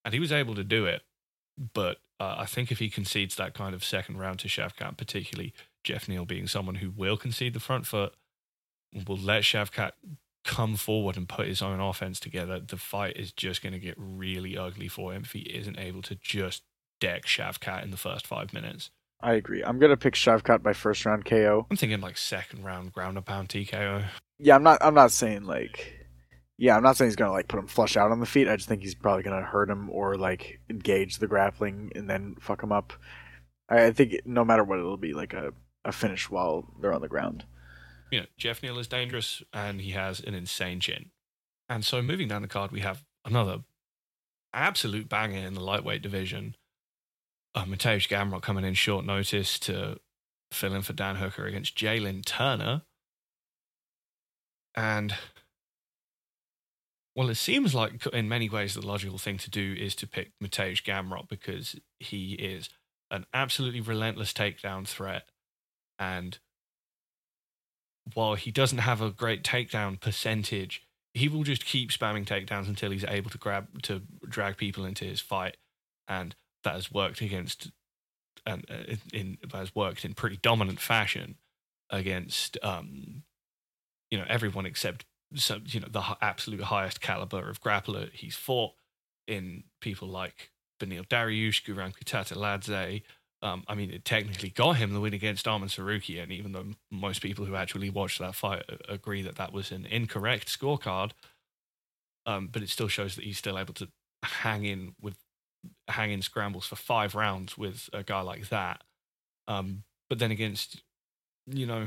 And 0.05 0.13
he 0.13 0.21
was 0.21 0.33
able 0.33 0.55
to 0.55 0.65
do 0.65 0.85
it 0.85 1.03
but 1.73 1.99
uh, 2.19 2.37
I 2.39 2.47
think 2.47 2.73
if 2.73 2.79
he 2.79 2.91
concedes 2.91 3.37
that 3.37 3.55
kind 3.55 3.75
of 3.75 3.85
second 3.85 4.19
round 4.19 4.39
to 4.41 4.49
Shavkat, 4.49 4.97
particularly 4.97 5.53
Geoff 5.85 6.09
Neal 6.09 6.25
being 6.25 6.47
someone 6.47 6.77
who 6.77 6.91
will 6.91 7.17
concede 7.17 7.55
the 7.55 7.61
front 7.61 7.87
foot, 7.87 8.15
will 9.07 9.17
let 9.17 9.43
Shavkat 9.43 9.93
come 10.45 10.77
forward 10.77 11.17
and 11.17 11.29
put 11.29 11.47
his 11.47 11.63
own 11.63 11.81
offense 11.81 12.19
together, 12.19 12.61
the 12.61 12.77
fight 12.77 13.17
is 13.17 13.33
just 13.33 13.63
going 13.63 13.73
to 13.73 13.79
get 13.79 13.95
really 13.99 14.57
ugly 14.57 14.89
for 14.89 15.13
him 15.13 15.23
if 15.23 15.33
he 15.33 15.41
isn't 15.41 15.79
able 15.79 16.03
to 16.03 16.15
just 16.15 16.63
deck 17.01 17.25
Shavkat 17.25 17.83
in 17.83 17.91
the 17.91 17.97
first 17.97 18.27
five 18.27 18.53
minutes. 18.53 18.91
I 19.23 19.35
agree. 19.35 19.63
I'm 19.63 19.79
gonna 19.79 19.99
pick 19.99 20.15
Shavkat 20.15 20.63
by 20.63 20.73
first 20.73 21.05
round 21.05 21.27
KO. 21.27 21.67
I'm 21.71 21.77
thinking 21.77 22.01
like 22.01 22.17
second 22.17 22.65
round 22.65 22.93
ground 22.93 23.19
and 23.19 23.27
pound 23.27 23.51
TKO. 23.51 24.05
Yeah, 24.39 24.55
I'm 24.55 24.63
not. 24.63 24.79
I'm 24.81 24.95
not 24.95 25.13
saying 25.13 25.45
like 25.45 26.00
yeah, 26.61 26.77
I'm 26.77 26.83
not 26.83 26.99
saying 26.99 27.09
he's 27.09 27.17
gonna 27.17 27.33
like 27.33 27.49
put 27.49 27.59
him 27.59 27.67
flush 27.67 27.97
out 27.97 28.11
on 28.11 28.21
the 28.21 28.27
feet. 28.27 28.47
I 28.47 28.55
just 28.55 28.69
think 28.69 28.83
he's 28.83 28.95
probably 28.95 29.23
gonna 29.23 29.41
hurt 29.41 29.71
him 29.71 29.89
or 29.89 30.17
like 30.17 30.61
engage 30.69 31.17
the 31.17 31.27
grappling 31.27 31.91
and 31.95 32.09
then 32.09 32.37
fuck 32.39 32.63
him 32.63 32.71
up. 32.71 32.93
I 33.71 33.91
think 33.93 34.21
no 34.27 34.45
matter 34.45 34.63
what, 34.63 34.79
it'll 34.79 34.99
be 34.99 35.15
like 35.15 35.33
a, 35.33 35.55
a 35.87 35.91
finish 35.91 36.29
while 36.29 36.67
they're 36.79 36.93
on 36.93 37.01
the 37.01 37.09
ground. 37.09 37.45
You 38.13 38.21
know, 38.21 38.27
Geoff 38.37 38.63
Neal 38.63 38.79
is 38.79 38.89
dangerous 38.89 39.43
and 39.55 39.81
he 39.81 39.93
has 39.93 40.21
an 40.21 40.35
insane 40.35 40.81
chin. 40.81 41.13
And 41.67 41.83
so 41.83 42.03
moving 42.03 42.29
down 42.29 42.43
the 42.43 42.49
card, 42.49 42.73
we 42.73 42.81
have 42.81 43.05
another 43.25 43.61
absolute 44.53 45.09
banger 45.09 45.39
in 45.39 45.55
the 45.55 45.63
lightweight 45.63 46.03
division. 46.03 46.57
Uh, 47.55 47.65
Mateusz 47.65 48.07
Gamrot 48.07 48.43
coming 48.43 48.67
in 48.67 48.75
short 48.75 49.07
notice 49.07 49.59
to 49.61 49.99
fill 50.53 50.75
in 50.75 50.83
for 50.83 50.93
Dan 50.93 51.17
Hooker 51.17 51.47
against 51.47 51.79
Jalen 51.79 52.23
Turner. 52.27 52.83
And 54.75 55.15
well, 57.17 57.29
it 57.29 57.37
seems 57.37 57.75
like 57.75 58.07
in 58.07 58.29
many 58.29 58.49
ways 58.49 58.75
the 58.75 58.87
logical 58.87 59.19
thing 59.19 59.39
to 59.39 59.51
do 59.51 59.75
is 59.79 59.95
to 59.97 60.07
pick 60.07 60.33
Mateusz 60.43 60.83
Gamrot 60.83 61.29
because 61.29 61.77
he 61.99 62.35
is 62.35 62.69
an 63.11 63.27
absolutely 63.35 63.81
relentless 63.81 64.33
takedown 64.33 64.87
threat. 64.87 65.25
And 65.99 66.39
while 68.15 68.35
he 68.35 68.51
doesn't 68.51 68.79
have 68.79 69.03
a 69.03 69.11
great 69.11 69.43
takedown 69.43 70.01
percentage, 70.01 70.87
he 71.13 71.29
will 71.29 71.43
just 71.43 71.67
keep 71.67 71.91
spamming 71.91 72.25
takedowns 72.25 72.69
until 72.69 72.91
he's 72.91 73.05
able 73.05 73.31
to 73.31 73.39
grab 73.39 73.83
to 73.83 74.03
drag 74.29 74.57
people 74.57 74.85
into 74.85 75.05
his 75.05 75.21
fight, 75.21 75.57
and 76.07 76.37
that 76.63 76.75
has 76.75 76.93
worked 76.93 77.21
against 77.21 77.71
and 78.47 78.65
uh, 78.71 78.95
in 79.13 79.39
has 79.53 79.75
worked 79.75 80.05
in 80.05 80.15
pretty 80.15 80.37
dominant 80.37 80.81
fashion 80.81 81.37
against 81.91 82.57
um, 82.63 83.25
you 84.11 84.19
know 84.19 84.25
everyone 84.29 84.67
except 84.67 85.05
so 85.35 85.61
you 85.65 85.81
know 85.81 85.89
the 85.91 86.03
absolute 86.21 86.63
highest 86.63 87.01
caliber 87.01 87.49
of 87.49 87.61
grappler 87.61 88.11
he's 88.13 88.35
fought 88.37 88.73
in 89.27 89.63
people 89.81 90.09
like 90.09 90.51
Beneil 90.81 91.07
Dariush, 91.07 91.63
Guram 91.63 91.95
Kutateladze. 91.95 93.03
Um, 93.43 93.65
I 93.69 93.75
mean, 93.75 93.91
it 93.91 94.05
technically 94.05 94.51
got 94.51 94.73
him 94.73 94.93
the 94.93 95.01
win 95.01 95.15
against 95.15 95.47
Arman 95.47 96.23
and 96.23 96.33
even 96.33 96.53
though 96.53 96.67
most 96.91 97.23
people 97.23 97.45
who 97.45 97.55
actually 97.55 97.89
watched 97.89 98.19
that 98.19 98.35
fight 98.35 98.65
agree 98.89 99.23
that 99.23 99.37
that 99.37 99.53
was 99.53 99.71
an 99.71 99.87
incorrect 99.87 100.49
scorecard. 100.49 101.13
Um, 102.27 102.49
but 102.53 102.63
it 102.63 102.69
still 102.69 102.89
shows 102.89 103.17
that 103.17 103.25
he's 103.25 103.39
still 103.39 103.59
able 103.59 103.75
to 103.75 103.89
hang 104.23 104.65
in 104.65 104.95
with 105.01 105.17
hang 105.89 106.11
in 106.11 106.23
scrambles 106.23 106.67
for 106.67 106.77
five 106.77 107.15
rounds 107.15 107.57
with 107.57 107.89
a 107.93 108.03
guy 108.03 108.21
like 108.21 108.49
that. 108.51 108.83
Um, 109.49 109.85
but 110.09 110.19
then 110.19 110.31
against, 110.31 110.83
you 111.47 111.67
know, 111.67 111.87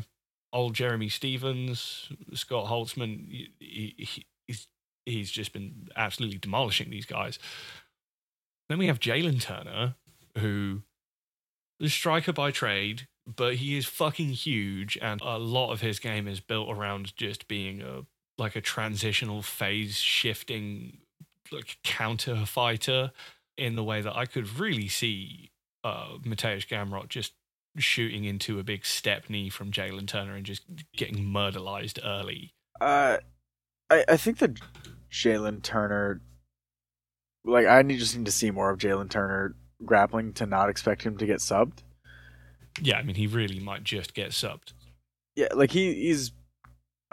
old 0.53 0.75
Jeremy 0.75 1.09
Stephens, 1.09 2.09
Scott 2.33 2.67
Holtzman. 2.67 3.27
He, 3.59 3.95
he, 3.97 4.25
he's 4.47 4.67
he's 5.05 5.31
just 5.31 5.51
been 5.51 5.89
absolutely 5.95 6.37
demolishing 6.37 6.89
these 6.89 7.05
guys. 7.05 7.39
Then 8.69 8.77
we 8.77 8.87
have 8.87 8.99
Jalen 8.99 9.41
Turner, 9.41 9.95
who 10.37 10.83
is 11.79 11.93
striker 11.93 12.31
by 12.31 12.51
trade, 12.51 13.07
but 13.25 13.55
he 13.55 13.77
is 13.77 13.85
fucking 13.85 14.29
huge, 14.29 14.97
and 15.01 15.19
a 15.21 15.37
lot 15.37 15.73
of 15.73 15.81
his 15.81 15.99
game 15.99 16.27
is 16.27 16.39
built 16.39 16.69
around 16.69 17.15
just 17.17 17.47
being 17.47 17.81
a 17.81 18.05
like 18.37 18.55
a 18.55 18.61
transitional 18.61 19.41
phase 19.41 19.97
shifting 19.97 20.99
like 21.51 21.77
counter 21.83 22.45
fighter 22.45 23.11
in 23.57 23.75
the 23.75 23.83
way 23.83 24.01
that 24.01 24.15
I 24.15 24.25
could 24.25 24.59
really 24.59 24.87
see 24.87 25.51
uh, 25.83 26.17
Mateusz 26.25 26.67
Gamrot 26.67 27.09
just 27.09 27.33
shooting 27.77 28.23
into 28.23 28.59
a 28.59 28.63
big 28.63 28.85
step 28.85 29.29
knee 29.29 29.49
from 29.49 29.71
Jalen 29.71 30.07
Turner 30.07 30.35
and 30.35 30.45
just 30.45 30.63
getting 30.95 31.25
murderized 31.25 31.99
early. 32.03 32.53
Uh, 32.79 33.17
I 33.89 34.05
I 34.07 34.17
think 34.17 34.39
that 34.39 34.59
Jalen 35.11 35.61
Turner, 35.63 36.21
like 37.45 37.67
I 37.67 37.81
need 37.81 37.99
just 37.99 38.17
need 38.17 38.25
to 38.25 38.31
see 38.31 38.51
more 38.51 38.69
of 38.69 38.79
Jalen 38.79 39.09
Turner 39.09 39.55
grappling 39.85 40.33
to 40.33 40.45
not 40.45 40.69
expect 40.69 41.03
him 41.03 41.17
to 41.17 41.25
get 41.25 41.39
subbed. 41.39 41.79
Yeah, 42.81 42.97
I 42.97 43.03
mean 43.03 43.15
he 43.15 43.27
really 43.27 43.59
might 43.59 43.83
just 43.83 44.13
get 44.13 44.31
subbed. 44.31 44.73
Yeah, 45.35 45.49
like 45.53 45.71
he 45.71 45.93
he's. 45.93 46.31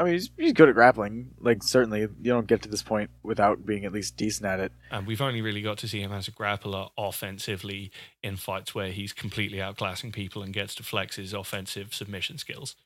I 0.01 0.05
mean, 0.05 0.15
he's, 0.15 0.31
he's 0.39 0.53
good 0.55 0.71
at 0.71 0.75
grappling. 0.75 1.33
Like, 1.39 1.63
certainly, 1.63 2.01
you 2.01 2.09
don't 2.25 2.47
get 2.47 2.63
to 2.63 2.71
this 2.71 2.83
point 2.83 3.11
without 3.23 3.67
being 3.67 3.85
at 3.85 3.93
least 3.93 4.17
decent 4.17 4.47
at 4.47 4.59
it. 4.59 4.73
And 4.91 5.07
we've 5.07 5.21
only 5.21 5.43
really 5.43 5.61
got 5.61 5.77
to 5.79 5.89
see 5.89 6.01
him 6.01 6.11
as 6.11 6.27
a 6.27 6.33
grappler 6.33 6.89
offensively 6.97 7.91
in 8.23 8.37
fights 8.37 8.75
where 8.75 8.93
he's 8.93 9.13
completely 9.13 9.59
outclassing 9.59 10.11
people 10.11 10.43
and 10.43 10.55
gets 10.55 10.75
to 10.77 10.83
flex 10.83 11.17
his 11.17 11.35
offensive 11.35 11.93
submission 11.93 12.39
skills. 12.39 12.77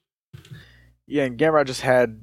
Yeah, 1.07 1.23
and 1.23 1.39
Gamrot 1.39 1.67
just 1.67 1.83
had 1.83 2.21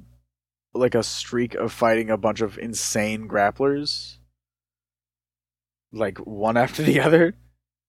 like 0.74 0.94
a 0.94 1.02
streak 1.02 1.54
of 1.54 1.72
fighting 1.72 2.10
a 2.10 2.18
bunch 2.18 2.42
of 2.42 2.58
insane 2.58 3.28
grapplers, 3.28 4.16
like 5.90 6.18
one 6.18 6.56
after 6.58 6.82
the 6.82 7.00
other. 7.00 7.34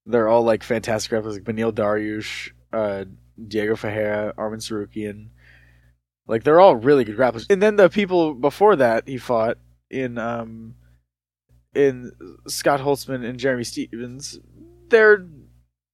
They're 0.06 0.30
all 0.30 0.44
like 0.44 0.64
fantastic 0.64 1.12
grapplers, 1.12 1.34
like 1.34 1.44
Beneil 1.44 1.74
Dariush, 1.74 2.52
uh, 2.72 3.04
Diego 3.46 3.76
Ferreira, 3.76 4.34
Arman 4.38 4.62
Tsarukyan. 4.62 5.32
Like 6.28 6.44
they're 6.44 6.60
all 6.60 6.76
really 6.76 7.04
good 7.04 7.18
grapplers. 7.18 7.46
And 7.50 7.62
then 7.62 7.76
the 7.76 7.90
people 7.90 8.34
before 8.34 8.76
that 8.78 9.08
he 9.08 9.18
fought 9.18 9.58
in 9.90 10.18
um 10.18 10.76
in 11.76 12.12
Scott 12.48 12.80
Holtzman 12.80 13.26
and 13.28 13.40
Jeremy 13.40 13.64
Stephens, 13.64 14.40
they're 14.90 15.26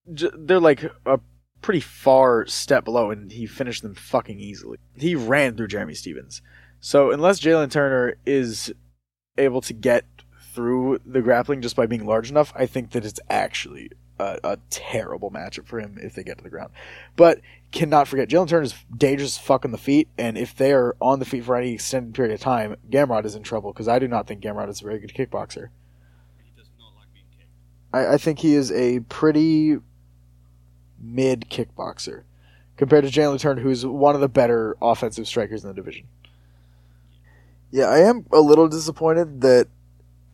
they're 0.05 0.59
like 0.59 0.83
a 1.05 1.19
pretty 1.61 1.79
far 1.79 2.45
step 2.47 2.85
below, 2.85 3.11
and 3.11 3.31
he 3.31 3.45
finished 3.45 3.83
them 3.83 3.95
fucking 3.95 4.39
easily. 4.39 4.77
He 4.97 5.15
ran 5.15 5.55
through 5.55 5.67
Jeremy 5.67 5.93
Stephens. 5.93 6.41
So 6.79 7.11
unless 7.11 7.39
Jalen 7.39 7.71
Turner 7.71 8.15
is 8.25 8.73
able 9.37 9.61
to 9.61 9.73
get 9.73 10.05
through 10.53 10.99
the 11.05 11.21
grappling 11.21 11.61
just 11.61 11.75
by 11.75 11.85
being 11.85 12.05
large 12.05 12.29
enough, 12.29 12.53
I 12.55 12.65
think 12.65 12.91
that 12.91 13.05
it's 13.05 13.19
actually 13.29 13.91
a, 14.19 14.39
a 14.43 14.57
terrible 14.69 15.31
matchup 15.31 15.65
for 15.65 15.79
him 15.79 15.97
if 16.01 16.13
they 16.13 16.23
get 16.23 16.37
to 16.37 16.43
the 16.43 16.49
ground. 16.49 16.71
But 17.15 17.41
cannot 17.71 18.07
forget, 18.07 18.29
Jalen 18.29 18.49
Turner 18.49 18.63
is 18.63 18.75
dangerous 18.95 19.37
as 19.37 19.43
fuck 19.43 19.65
on 19.65 19.71
the 19.71 19.77
feet, 19.77 20.09
and 20.17 20.37
if 20.37 20.55
they 20.55 20.73
are 20.73 20.95
on 21.01 21.19
the 21.19 21.25
feet 21.25 21.45
for 21.45 21.55
any 21.55 21.73
extended 21.73 22.13
period 22.13 22.33
of 22.33 22.39
time, 22.39 22.75
Gamrot 22.89 23.25
is 23.25 23.35
in 23.35 23.43
trouble 23.43 23.71
because 23.71 23.87
I 23.87 23.99
do 23.99 24.07
not 24.07 24.27
think 24.27 24.41
Gamrot 24.41 24.69
is 24.69 24.81
a 24.81 24.83
very 24.83 24.99
good 24.99 25.13
kickboxer. 25.13 25.69
He 26.43 26.51
does 26.57 26.69
not 26.77 26.95
like 26.97 27.13
being 27.13 27.25
kicked. 27.37 27.49
I, 27.93 28.15
I 28.15 28.17
think 28.17 28.39
he 28.39 28.53
is 28.53 28.71
a 28.71 28.99
pretty 29.01 29.77
mid 31.01 31.49
kickboxer 31.49 32.23
compared 32.75 33.05
to 33.05 33.09
Jalen 33.09 33.39
Turner, 33.39 33.61
who's 33.61 33.85
one 33.85 34.15
of 34.15 34.21
the 34.21 34.29
better 34.29 34.75
offensive 34.81 35.27
strikers 35.27 35.63
in 35.63 35.69
the 35.69 35.75
division. 35.75 36.07
Yeah, 37.71 37.85
I 37.85 37.99
am 37.99 38.25
a 38.31 38.39
little 38.39 38.67
disappointed 38.67 39.41
that 39.41 39.67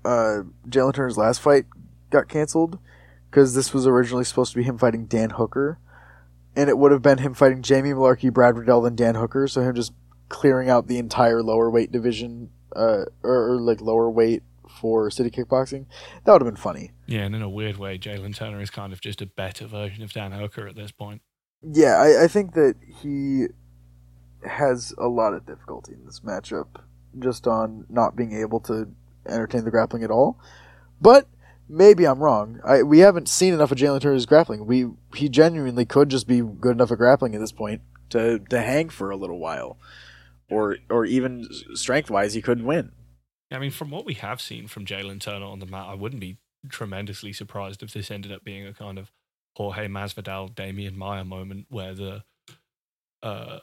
uh, 0.05 0.43
Jalen 0.69 0.93
Turner's 0.93 1.17
last 1.17 1.41
fight 1.41 1.65
got 2.09 2.29
canceled 2.29 2.79
because 3.35 3.53
this 3.53 3.73
was 3.73 3.85
originally 3.85 4.23
supposed 4.23 4.53
to 4.53 4.57
be 4.57 4.63
him 4.63 4.77
fighting 4.77 5.07
Dan 5.07 5.31
Hooker, 5.31 5.77
and 6.55 6.69
it 6.69 6.77
would 6.77 6.93
have 6.93 7.01
been 7.01 7.17
him 7.17 7.33
fighting 7.33 7.61
Jamie 7.61 7.89
Mullarkey, 7.89 8.31
Brad 8.31 8.57
Riddell, 8.57 8.85
and 8.85 8.95
Dan 8.95 9.15
Hooker. 9.15 9.45
So 9.49 9.59
him 9.59 9.75
just 9.75 9.91
clearing 10.29 10.69
out 10.69 10.87
the 10.87 10.97
entire 10.97 11.43
lower 11.43 11.69
weight 11.69 11.91
division, 11.91 12.49
uh, 12.73 13.03
or, 13.23 13.51
or 13.51 13.59
like 13.59 13.81
lower 13.81 14.09
weight 14.09 14.43
for 14.79 15.11
city 15.11 15.29
kickboxing. 15.29 15.85
That 16.23 16.31
would 16.31 16.43
have 16.43 16.47
been 16.47 16.55
funny. 16.55 16.91
Yeah, 17.07 17.23
and 17.23 17.35
in 17.35 17.41
a 17.41 17.49
weird 17.49 17.75
way, 17.75 17.97
Jalen 17.97 18.37
Turner 18.37 18.61
is 18.61 18.69
kind 18.69 18.93
of 18.93 19.01
just 19.01 19.21
a 19.21 19.25
better 19.25 19.67
version 19.67 20.01
of 20.01 20.13
Dan 20.13 20.31
Hooker 20.31 20.65
at 20.69 20.77
this 20.77 20.91
point. 20.91 21.21
Yeah, 21.61 21.97
I, 21.97 22.23
I 22.23 22.27
think 22.29 22.53
that 22.53 22.75
he 23.01 23.47
has 24.49 24.93
a 24.97 25.09
lot 25.09 25.33
of 25.33 25.45
difficulty 25.45 25.91
in 25.91 26.05
this 26.05 26.21
matchup 26.21 26.67
just 27.19 27.47
on 27.47 27.85
not 27.89 28.15
being 28.15 28.31
able 28.31 28.61
to 28.61 28.87
entertain 29.27 29.65
the 29.65 29.71
grappling 29.71 30.05
at 30.05 30.11
all. 30.11 30.39
But 31.01 31.27
maybe 31.67 32.05
I'm 32.05 32.19
wrong. 32.19 32.59
I, 32.63 32.83
we 32.83 32.99
haven't 32.99 33.29
seen 33.29 33.53
enough 33.53 33.71
of 33.71 33.77
Jalen 33.77 34.01
Turner's 34.01 34.25
grappling. 34.25 34.65
We 34.65 34.87
he 35.15 35.29
genuinely 35.29 35.85
could 35.85 36.09
just 36.09 36.27
be 36.27 36.41
good 36.41 36.73
enough 36.73 36.91
at 36.91 36.97
grappling 36.97 37.35
at 37.35 37.41
this 37.41 37.51
point 37.51 37.81
to 38.09 38.39
to 38.49 38.61
hang 38.61 38.89
for 38.89 39.11
a 39.11 39.15
little 39.17 39.39
while, 39.39 39.77
or 40.49 40.77
or 40.89 41.05
even 41.05 41.47
strength 41.73 42.09
wise, 42.09 42.33
he 42.33 42.41
could 42.41 42.63
win. 42.63 42.91
I 43.51 43.59
mean, 43.59 43.71
from 43.71 43.91
what 43.91 44.05
we 44.05 44.15
have 44.15 44.41
seen 44.41 44.67
from 44.67 44.85
Jalen 44.85 45.21
Turner 45.21 45.45
on 45.45 45.59
the 45.59 45.65
mat, 45.65 45.85
I 45.87 45.93
wouldn't 45.93 46.21
be 46.21 46.37
tremendously 46.69 47.31
surprised 47.31 47.83
if 47.83 47.93
this 47.93 48.09
ended 48.09 48.31
up 48.31 48.43
being 48.43 48.65
a 48.65 48.73
kind 48.73 48.97
of 48.97 49.11
Jorge 49.55 49.87
Masvidal, 49.87 50.53
Demian 50.53 50.95
Maia 50.95 51.23
moment 51.23 51.67
where 51.69 51.93
the 51.93 52.23
uh, 53.23 53.59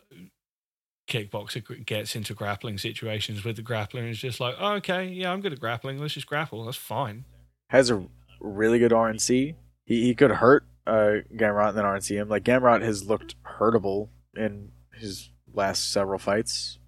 kickboxer 1.09 1.85
gets 1.85 2.17
into 2.17 2.35
grappling 2.35 2.79
situations 2.79 3.45
with 3.45 3.57
the 3.57 3.63
grappler 3.63 4.01
and 4.01 4.09
is 4.09 4.19
just 4.19 4.41
like, 4.41 4.55
oh, 4.59 4.75
okay, 4.75 5.07
yeah, 5.07 5.33
I'm 5.33 5.41
good 5.41 5.53
at 5.53 5.61
grappling. 5.61 5.99
Let's 5.99 6.15
just 6.15 6.27
grapple. 6.27 6.65
That's 6.65 6.77
fine. 6.77 7.25
Has 7.73 7.91
a 7.91 8.05
really 8.39 8.79
good 8.79 8.93
RNC. 8.93 9.55
He 9.87 10.03
he 10.03 10.15
could 10.15 10.31
hurt 10.31 10.67
uh, 10.87 11.25
Gamrot 11.35 11.71
and 11.71 11.79
then 11.79 11.85
RNC 11.85 12.11
him. 12.11 12.29
Like 12.29 12.45
Gamrot 12.45 12.83
has 12.83 13.09
looked 13.09 13.35
hurtable 13.45 14.09
in 14.37 14.73
his 14.93 15.31
last 15.55 15.91
several 15.91 16.19
fights. 16.19 16.79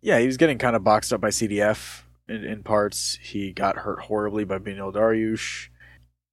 Yeah, 0.00 0.20
he 0.20 0.26
was 0.26 0.36
getting 0.36 0.58
kind 0.58 0.76
of 0.76 0.84
boxed 0.84 1.12
up 1.12 1.20
by 1.20 1.30
CDF 1.30 2.02
in, 2.28 2.44
in 2.44 2.62
parts. 2.62 3.18
He 3.20 3.50
got 3.50 3.78
hurt 3.78 4.02
horribly 4.02 4.44
by 4.44 4.58
Beneil 4.58 4.94
Dariush. 4.94 5.68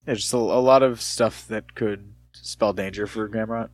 Yeah, 0.07 0.13
just 0.13 0.33
a, 0.33 0.37
a 0.37 0.61
lot 0.61 0.83
of 0.83 1.01
stuff 1.01 1.47
that 1.47 1.73
could 1.73 2.13
spell 2.33 2.73
danger 2.73 3.07
for 3.07 3.27
Gamrot. 3.27 3.69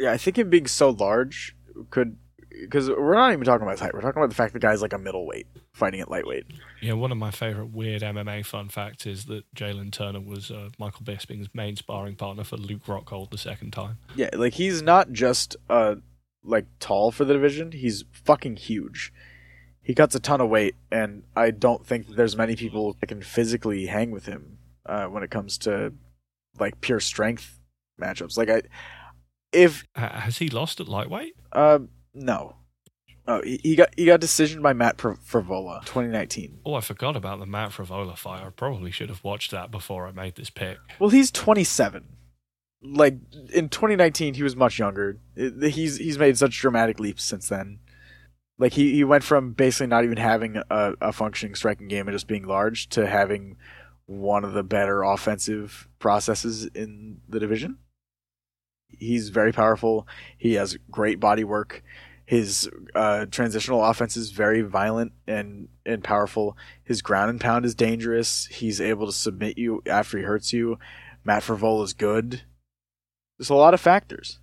Yeah, 0.00 0.10
I 0.10 0.16
think 0.16 0.38
him 0.38 0.50
being 0.50 0.66
so 0.66 0.90
large 0.90 1.54
could 1.90 2.16
because 2.60 2.88
we're 2.88 3.14
not 3.14 3.32
even 3.32 3.44
talking 3.44 3.62
about 3.62 3.72
his 3.72 3.80
height. 3.80 3.94
We're 3.94 4.00
talking 4.00 4.20
about 4.20 4.30
the 4.30 4.36
fact 4.36 4.52
the 4.52 4.58
guy's 4.58 4.82
like 4.82 4.92
a 4.92 4.98
middleweight 4.98 5.46
fighting 5.72 6.00
at 6.00 6.10
lightweight. 6.10 6.44
Yeah, 6.80 6.94
one 6.94 7.12
of 7.12 7.18
my 7.18 7.30
favorite 7.30 7.72
weird 7.72 8.02
MMA 8.02 8.44
fun 8.46 8.68
facts 8.68 9.06
is 9.06 9.26
that 9.26 9.44
Jalen 9.54 9.92
Turner 9.92 10.20
was 10.20 10.50
uh, 10.50 10.70
Michael 10.78 11.04
Bisping's 11.04 11.48
main 11.54 11.76
sparring 11.76 12.16
partner 12.16 12.44
for 12.44 12.56
Luke 12.56 12.84
Rockhold 12.86 13.30
the 13.30 13.38
second 13.38 13.72
time. 13.72 13.98
Yeah, 14.16 14.30
like 14.34 14.54
he's 14.54 14.82
not 14.82 15.12
just 15.12 15.56
uh 15.68 15.96
like 16.42 16.66
tall 16.78 17.10
for 17.10 17.24
the 17.24 17.32
division. 17.32 17.72
He's 17.72 18.04
fucking 18.12 18.56
huge. 18.56 19.12
He 19.82 19.94
cuts 19.94 20.14
a 20.14 20.20
ton 20.20 20.40
of 20.40 20.48
weight, 20.48 20.74
and 20.90 21.24
I 21.36 21.50
don't 21.50 21.86
think 21.86 22.06
that 22.06 22.16
there's 22.16 22.36
many 22.36 22.56
people 22.56 22.96
that 23.00 23.06
can 23.06 23.22
physically 23.22 23.86
hang 23.86 24.10
with 24.10 24.26
him 24.26 24.58
uh, 24.86 25.06
when 25.06 25.22
it 25.22 25.30
comes 25.30 25.58
to 25.58 25.92
like 26.58 26.80
pure 26.80 27.00
strength 27.00 27.58
matchups. 28.00 28.36
Like 28.36 28.48
I, 28.48 28.62
if 29.52 29.84
has 29.94 30.38
he 30.38 30.48
lost 30.48 30.80
at 30.80 30.88
lightweight? 30.88 31.36
um 31.52 31.88
no, 32.14 32.56
oh 33.26 33.42
he, 33.42 33.60
he 33.62 33.76
got 33.76 33.88
he 33.96 34.06
got 34.06 34.20
decision 34.20 34.62
by 34.62 34.72
Matt 34.72 35.00
Fr- 35.00 35.12
Frevola 35.12 35.80
2019. 35.84 36.60
Oh, 36.64 36.74
I 36.74 36.80
forgot 36.80 37.16
about 37.16 37.40
the 37.40 37.46
Matt 37.46 37.70
Frevola 37.70 38.16
fight. 38.16 38.44
I 38.44 38.50
probably 38.50 38.90
should 38.90 39.08
have 39.08 39.24
watched 39.24 39.50
that 39.50 39.70
before 39.70 40.06
I 40.06 40.12
made 40.12 40.36
this 40.36 40.50
pick. 40.50 40.78
Well, 40.98 41.10
he's 41.10 41.30
27. 41.30 42.04
Like 42.82 43.16
in 43.52 43.70
2019, 43.70 44.34
he 44.34 44.42
was 44.42 44.56
much 44.56 44.78
younger. 44.78 45.18
He's 45.36 45.96
he's 45.96 46.18
made 46.18 46.36
such 46.36 46.58
dramatic 46.58 47.00
leaps 47.00 47.24
since 47.24 47.48
then. 47.48 47.78
Like 48.58 48.74
he, 48.74 48.92
he 48.92 49.04
went 49.04 49.24
from 49.24 49.52
basically 49.52 49.88
not 49.88 50.04
even 50.04 50.16
having 50.16 50.56
a, 50.70 50.94
a 51.00 51.12
functioning 51.12 51.54
striking 51.54 51.88
game 51.88 52.06
and 52.06 52.14
just 52.14 52.28
being 52.28 52.46
large 52.46 52.88
to 52.90 53.06
having 53.06 53.56
one 54.06 54.44
of 54.44 54.52
the 54.52 54.62
better 54.62 55.02
offensive 55.02 55.88
processes 55.98 56.66
in 56.74 57.20
the 57.28 57.40
division. 57.40 57.78
He's 58.88 59.30
very 59.30 59.52
powerful. 59.52 60.06
He 60.38 60.54
has 60.54 60.76
great 60.90 61.18
body 61.18 61.42
work. 61.42 61.82
His 62.26 62.70
uh, 62.94 63.26
transitional 63.26 63.84
offense 63.84 64.16
is 64.16 64.30
very 64.30 64.62
violent 64.62 65.12
and, 65.26 65.68
and 65.84 66.02
powerful. 66.02 66.56
His 66.82 67.02
ground 67.02 67.30
and 67.30 67.40
pound 67.40 67.64
is 67.64 67.74
dangerous. 67.74 68.46
He's 68.46 68.80
able 68.80 69.06
to 69.06 69.12
submit 69.12 69.58
you 69.58 69.82
after 69.86 70.18
he 70.18 70.24
hurts 70.24 70.52
you. 70.52 70.78
Matt 71.24 71.42
Frevola 71.42 71.84
is 71.84 71.92
good. 71.92 72.42
There's 73.38 73.50
a 73.50 73.54
lot 73.54 73.74
of 73.74 73.80
factors. 73.80 74.38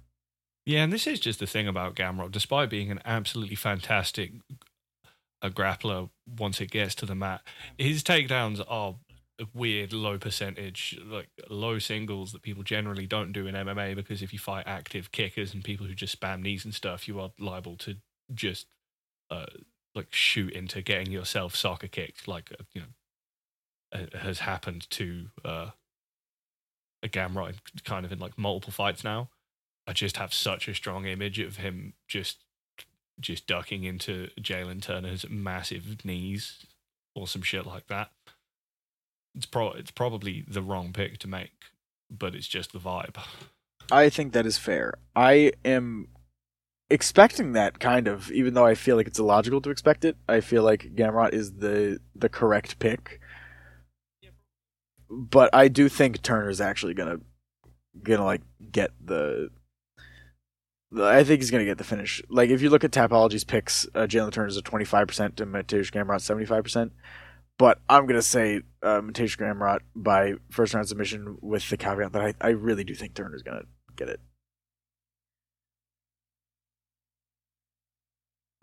Yeah, 0.65 0.83
and 0.83 0.93
this 0.93 1.07
is 1.07 1.19
just 1.19 1.39
the 1.39 1.47
thing 1.47 1.67
about 1.67 1.95
Gamrot. 1.95 2.31
Despite 2.31 2.69
being 2.69 2.91
an 2.91 2.99
absolutely 3.03 3.55
fantastic 3.55 4.33
a 5.41 5.49
grappler 5.49 6.09
once 6.37 6.61
it 6.61 6.69
gets 6.69 6.93
to 6.95 7.05
the 7.05 7.15
mat, 7.15 7.41
his 7.77 8.03
takedowns 8.03 8.63
are 8.67 8.95
weird 9.53 9.93
low 9.93 10.17
percentage, 10.17 10.99
like 11.05 11.29
low 11.49 11.79
singles 11.79 12.31
that 12.31 12.41
people 12.41 12.63
generally 12.63 13.07
don't 13.07 13.31
do 13.31 13.47
in 13.47 13.55
MMA 13.55 13.95
because 13.95 14.21
if 14.21 14.33
you 14.33 14.39
fight 14.39 14.67
active 14.67 15.11
kickers 15.11 15.53
and 15.53 15.63
people 15.63 15.85
who 15.85 15.93
just 15.93 16.19
spam 16.19 16.41
knees 16.41 16.65
and 16.65 16.73
stuff, 16.73 17.07
you 17.07 17.19
are 17.19 17.31
liable 17.39 17.75
to 17.77 17.97
just 18.33 18.67
uh, 19.29 19.45
like 19.95 20.13
shoot 20.13 20.53
into 20.53 20.81
getting 20.81 21.11
yourself 21.11 21.55
soccer 21.55 21.87
kicked, 21.87 22.27
like 22.27 22.51
uh, 22.59 22.63
you 22.73 22.81
know 22.81 22.87
uh, 23.93 24.17
has 24.19 24.39
happened 24.39 24.89
to 24.91 25.27
uh, 25.43 25.71
a 27.03 27.07
Gamrot 27.09 27.55
kind 27.83 28.05
of 28.05 28.11
in 28.11 28.19
like 28.19 28.37
multiple 28.37 28.73
fights 28.73 29.03
now. 29.03 29.29
I 29.87 29.93
just 29.93 30.17
have 30.17 30.33
such 30.33 30.67
a 30.67 30.75
strong 30.75 31.05
image 31.05 31.39
of 31.39 31.57
him 31.57 31.93
just 32.07 32.43
just 33.19 33.45
ducking 33.45 33.83
into 33.83 34.29
Jalen 34.39 34.81
Turner's 34.81 35.25
massive 35.29 36.03
knees 36.03 36.65
or 37.13 37.27
some 37.27 37.41
shit 37.41 37.65
like 37.65 37.87
that. 37.87 38.11
It's 39.35 39.45
pro 39.45 39.71
it's 39.71 39.91
probably 39.91 40.43
the 40.47 40.61
wrong 40.61 40.91
pick 40.93 41.17
to 41.19 41.27
make, 41.27 41.51
but 42.09 42.35
it's 42.35 42.47
just 42.47 42.73
the 42.73 42.79
vibe. 42.79 43.17
I 43.91 44.09
think 44.09 44.33
that 44.33 44.45
is 44.45 44.57
fair. 44.57 44.93
I 45.15 45.51
am 45.65 46.07
expecting 46.89 47.53
that 47.53 47.79
kind 47.79 48.07
of, 48.07 48.31
even 48.31 48.53
though 48.53 48.65
I 48.65 48.75
feel 48.75 48.97
like 48.97 49.07
it's 49.07 49.19
illogical 49.19 49.61
to 49.61 49.69
expect 49.69 50.05
it. 50.05 50.17
I 50.27 50.41
feel 50.41 50.63
like 50.63 50.95
Gamrot 50.95 51.33
is 51.33 51.53
the 51.53 51.99
the 52.15 52.29
correct 52.29 52.79
pick. 52.79 53.19
But 55.09 55.53
I 55.53 55.67
do 55.67 55.89
think 55.89 56.21
Turner's 56.21 56.61
actually 56.61 56.93
gonna 56.93 57.17
gonna 58.03 58.25
like 58.25 58.41
get 58.71 58.91
the. 59.03 59.49
I 60.95 61.23
think 61.23 61.41
he's 61.41 61.51
gonna 61.51 61.65
get 61.65 61.77
the 61.77 61.83
finish. 61.85 62.21
Like 62.29 62.49
if 62.49 62.61
you 62.61 62.69
look 62.69 62.83
at 62.83 62.91
Tapology's 62.91 63.45
picks, 63.45 63.87
uh, 63.95 64.01
Jalen 64.01 64.31
Turner's 64.31 64.57
a 64.57 64.61
twenty 64.61 64.85
five 64.85 65.07
percent 65.07 65.37
to 65.37 65.45
Mateusz 65.45 65.91
Gamrot 65.91 66.21
seventy 66.21 66.45
five 66.45 66.63
percent. 66.63 66.91
But 67.57 67.79
I'm 67.89 68.07
gonna 68.07 68.21
say 68.21 68.61
uh, 68.81 69.01
Mateusz 69.01 69.37
Gamrot 69.37 69.79
by 69.95 70.33
first 70.49 70.73
round 70.73 70.87
submission 70.87 71.37
with 71.41 71.69
the 71.69 71.77
caveat 71.77 72.11
that 72.13 72.21
I, 72.21 72.33
I 72.41 72.49
really 72.49 72.83
do 72.83 72.95
think 72.95 73.13
Turner's 73.13 73.43
gonna 73.43 73.63
get 73.95 74.09
it. 74.09 74.19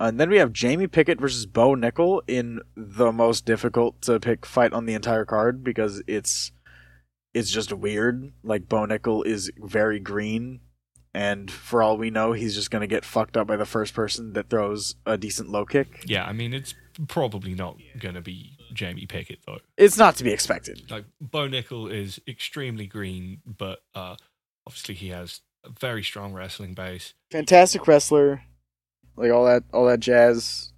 And 0.01 0.21
then 0.21 0.31
we 0.31 0.39
have 0.39 0.53
Jamie 0.53 0.87
Pickett 0.87 1.21
versus 1.21 1.47
Bo 1.47 1.75
Nickal 1.75 2.21
in 2.29 2.61
the 2.77 3.11
most 3.11 3.45
difficult 3.45 4.01
to 4.03 4.21
pick 4.21 4.47
fight 4.47 4.73
on 4.73 4.87
the 4.87 4.95
entire 4.95 5.25
card 5.25 5.65
because 5.65 6.03
it's 6.07 6.53
it's 7.35 7.51
just 7.51 7.73
weird. 7.73 8.33
Like 8.43 8.69
Bo 8.69 8.87
Nickal 8.87 9.27
is 9.27 9.51
very 9.59 9.99
green, 9.99 10.61
and 11.13 11.51
for 11.51 11.83
all 11.83 11.97
we 11.99 12.11
know, 12.11 12.33
he's 12.33 12.55
just 12.55 12.71
gonna 12.71 12.87
get 12.87 13.05
fucked 13.05 13.37
up 13.37 13.49
by 13.49 13.57
the 13.57 13.65
first 13.65 13.93
person 13.95 14.33
that 14.35 14.49
throws 14.49 14.95
a 15.05 15.17
decent 15.19 15.51
low 15.51 15.65
kick. 15.65 16.05
Yeah, 16.07 16.25
I 16.25 16.33
mean 16.33 16.55
it's 16.55 16.75
probably 17.09 17.55
not 17.55 17.77
gonna 17.99 18.23
be 18.23 18.58
Jamie 18.73 19.07
Pickett 19.07 19.41
though. 19.47 19.59
It's 19.77 19.99
not 19.99 20.17
to 20.17 20.25
be 20.25 20.33
expected. 20.33 20.91
Like 20.91 21.05
Bo 21.21 21.49
Nickal 21.49 21.93
is 21.93 22.21
extremely 22.27 22.87
green, 22.87 23.41
but 23.47 23.81
uh, 23.95 24.17
obviously 24.67 24.95
he 24.95 25.09
has 25.09 25.41
a 25.65 25.71
very 25.71 26.03
strong 26.03 26.33
wrestling 26.33 26.75
base. 26.75 27.15
Fantastic 27.31 27.87
wrestler, 27.87 28.43
like 29.17 29.31
all 29.31 29.45
that 29.47 29.65
all 29.73 29.87
that 29.87 30.01
jazz. 30.01 30.73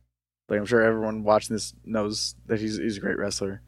Like 0.49 0.59
I'm 0.59 0.67
sure 0.67 0.83
everyone 0.83 1.23
watching 1.23 1.55
this 1.55 1.75
knows 1.85 2.35
that 2.47 2.61
he's 2.61 2.79
he's 2.79 2.97
a 2.97 3.01
great 3.01 3.19
wrestler. 3.19 3.63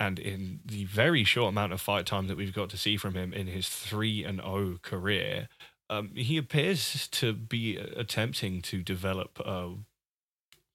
And 0.00 0.18
in 0.18 0.60
the 0.64 0.84
very 0.84 1.24
short 1.24 1.48
amount 1.48 1.72
of 1.72 1.80
fight 1.80 2.06
time 2.06 2.28
that 2.28 2.36
we've 2.36 2.54
got 2.54 2.70
to 2.70 2.76
see 2.76 2.96
from 2.96 3.14
him 3.14 3.32
in 3.32 3.48
his 3.48 3.68
three 3.68 4.22
and 4.22 4.40
O 4.40 4.78
career, 4.80 5.48
um, 5.90 6.12
he 6.14 6.36
appears 6.36 7.08
to 7.08 7.32
be 7.32 7.76
attempting 7.76 8.62
to 8.62 8.82
develop 8.82 9.40
a, 9.40 9.74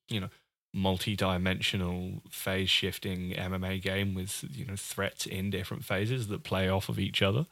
you 0.10 0.20
know, 0.20 0.30
multi-dimensional 0.74 2.22
phase 2.30 2.70
shifting 2.70 3.32
MMA 3.32 3.82
game 3.82 4.16
with 4.16 4.44
you 4.52 4.66
know 4.66 4.76
threats 4.76 5.26
in 5.26 5.50
different 5.50 5.86
phases 5.86 6.28
that 6.28 6.44
play 6.44 6.68
off 6.68 6.90
of 6.90 7.00
each 7.00 7.22
other. 7.22 7.46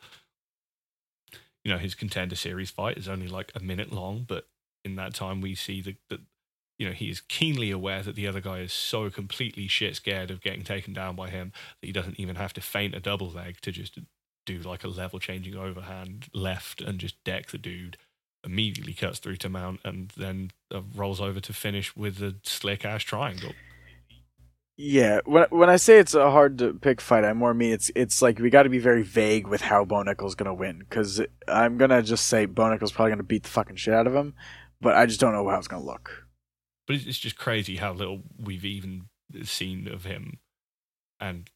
You 1.64 1.72
know, 1.72 1.78
his 1.78 1.94
contender 1.94 2.36
series 2.36 2.72
fight 2.72 2.98
is 2.98 3.08
only 3.08 3.28
like 3.28 3.52
a 3.54 3.60
minute 3.60 3.92
long, 3.92 4.26
but 4.28 4.48
in 4.84 4.96
that 4.96 5.14
time 5.14 5.42
we 5.42 5.54
see 5.54 5.82
that 5.82 5.98
the 6.10 6.22
you 6.82 6.88
know, 6.88 6.94
he 6.94 7.12
is 7.12 7.22
keenly 7.22 7.70
aware 7.70 8.02
that 8.02 8.16
the 8.16 8.26
other 8.26 8.42
guy 8.42 8.58
is 8.58 8.74
so 8.74 9.12
completely 9.12 9.68
shit 9.68 9.96
scared 9.96 10.32
of 10.32 10.42
getting 10.42 10.64
taken 10.64 10.94
down 10.94 11.16
by 11.16 11.30
him 11.30 11.52
that 11.80 11.86
he 11.86 11.94
doesn't 11.94 12.20
even 12.20 12.38
have 12.38 12.54
to 12.54 12.62
feint 12.62 12.96
a 12.96 13.00
double 13.00 13.30
leg 13.30 13.62
to 13.62 13.72
just 13.72 14.00
do 14.48 14.58
like 14.58 14.84
a 14.84 14.88
level 14.88 15.20
changing 15.20 15.56
overhand 15.56 16.28
left 16.34 16.82
and 16.82 16.98
just 16.98 17.24
deck 17.24 17.52
the 17.52 17.60
dude. 17.60 17.98
Immediately 18.44 18.94
cuts 18.94 19.20
through 19.20 19.38
to 19.38 19.50
mount 19.50 19.82
and 19.86 20.12
then 20.18 20.52
uh, 20.74 20.82
rolls 20.96 21.22
over 21.22 21.40
to 21.40 21.54
finish 21.54 21.96
with 21.96 22.22
a 22.24 22.36
slick 22.44 22.84
ass 22.84 23.04
triangle. 23.04 23.54
Yeah, 24.78 25.20
when 25.26 25.46
when 25.52 25.70
I 25.70 25.76
say 25.76 26.00
it's 26.00 26.16
a 26.16 26.32
hard 26.32 26.58
to 26.58 26.74
pick 26.74 27.02
fight, 27.02 27.24
I 27.24 27.34
more 27.34 27.54
mean 27.54 27.72
it's 27.72 27.92
it's 27.96 28.20
like 28.20 28.40
we 28.40 28.50
got 28.50 28.64
to 28.64 28.70
be 28.70 28.80
very 28.80 29.04
vague 29.04 29.46
with 29.46 29.62
how 29.62 29.86
Bo 29.86 30.02
Nickal's 30.02 30.34
gonna 30.34 30.56
win 30.56 30.80
because 30.80 31.22
I'm 31.48 31.78
gonna 31.78 32.02
just 32.02 32.26
say 32.26 32.48
Bo 32.48 32.68
Nickal's 32.68 32.92
probably 32.92 33.12
gonna 33.12 33.22
beat 33.22 33.44
the 33.44 33.50
fucking 33.50 33.76
shit 33.76 33.94
out 33.94 34.08
of 34.08 34.16
him, 34.16 34.34
but 34.80 34.96
I 34.96 35.06
just 35.06 35.20
don't 35.20 35.34
know 35.34 35.48
how 35.48 35.60
it's 35.60 35.68
gonna 35.68 35.86
look. 35.86 36.26
But 36.88 36.96
it's 36.96 37.06
it's 37.06 37.20
just 37.20 37.38
crazy 37.38 37.76
how 37.76 37.94
little 37.94 38.24
we've 38.40 38.66
even 38.66 39.04
seen 39.44 39.88
of 39.88 40.06
him 40.06 40.40
and 41.20 41.48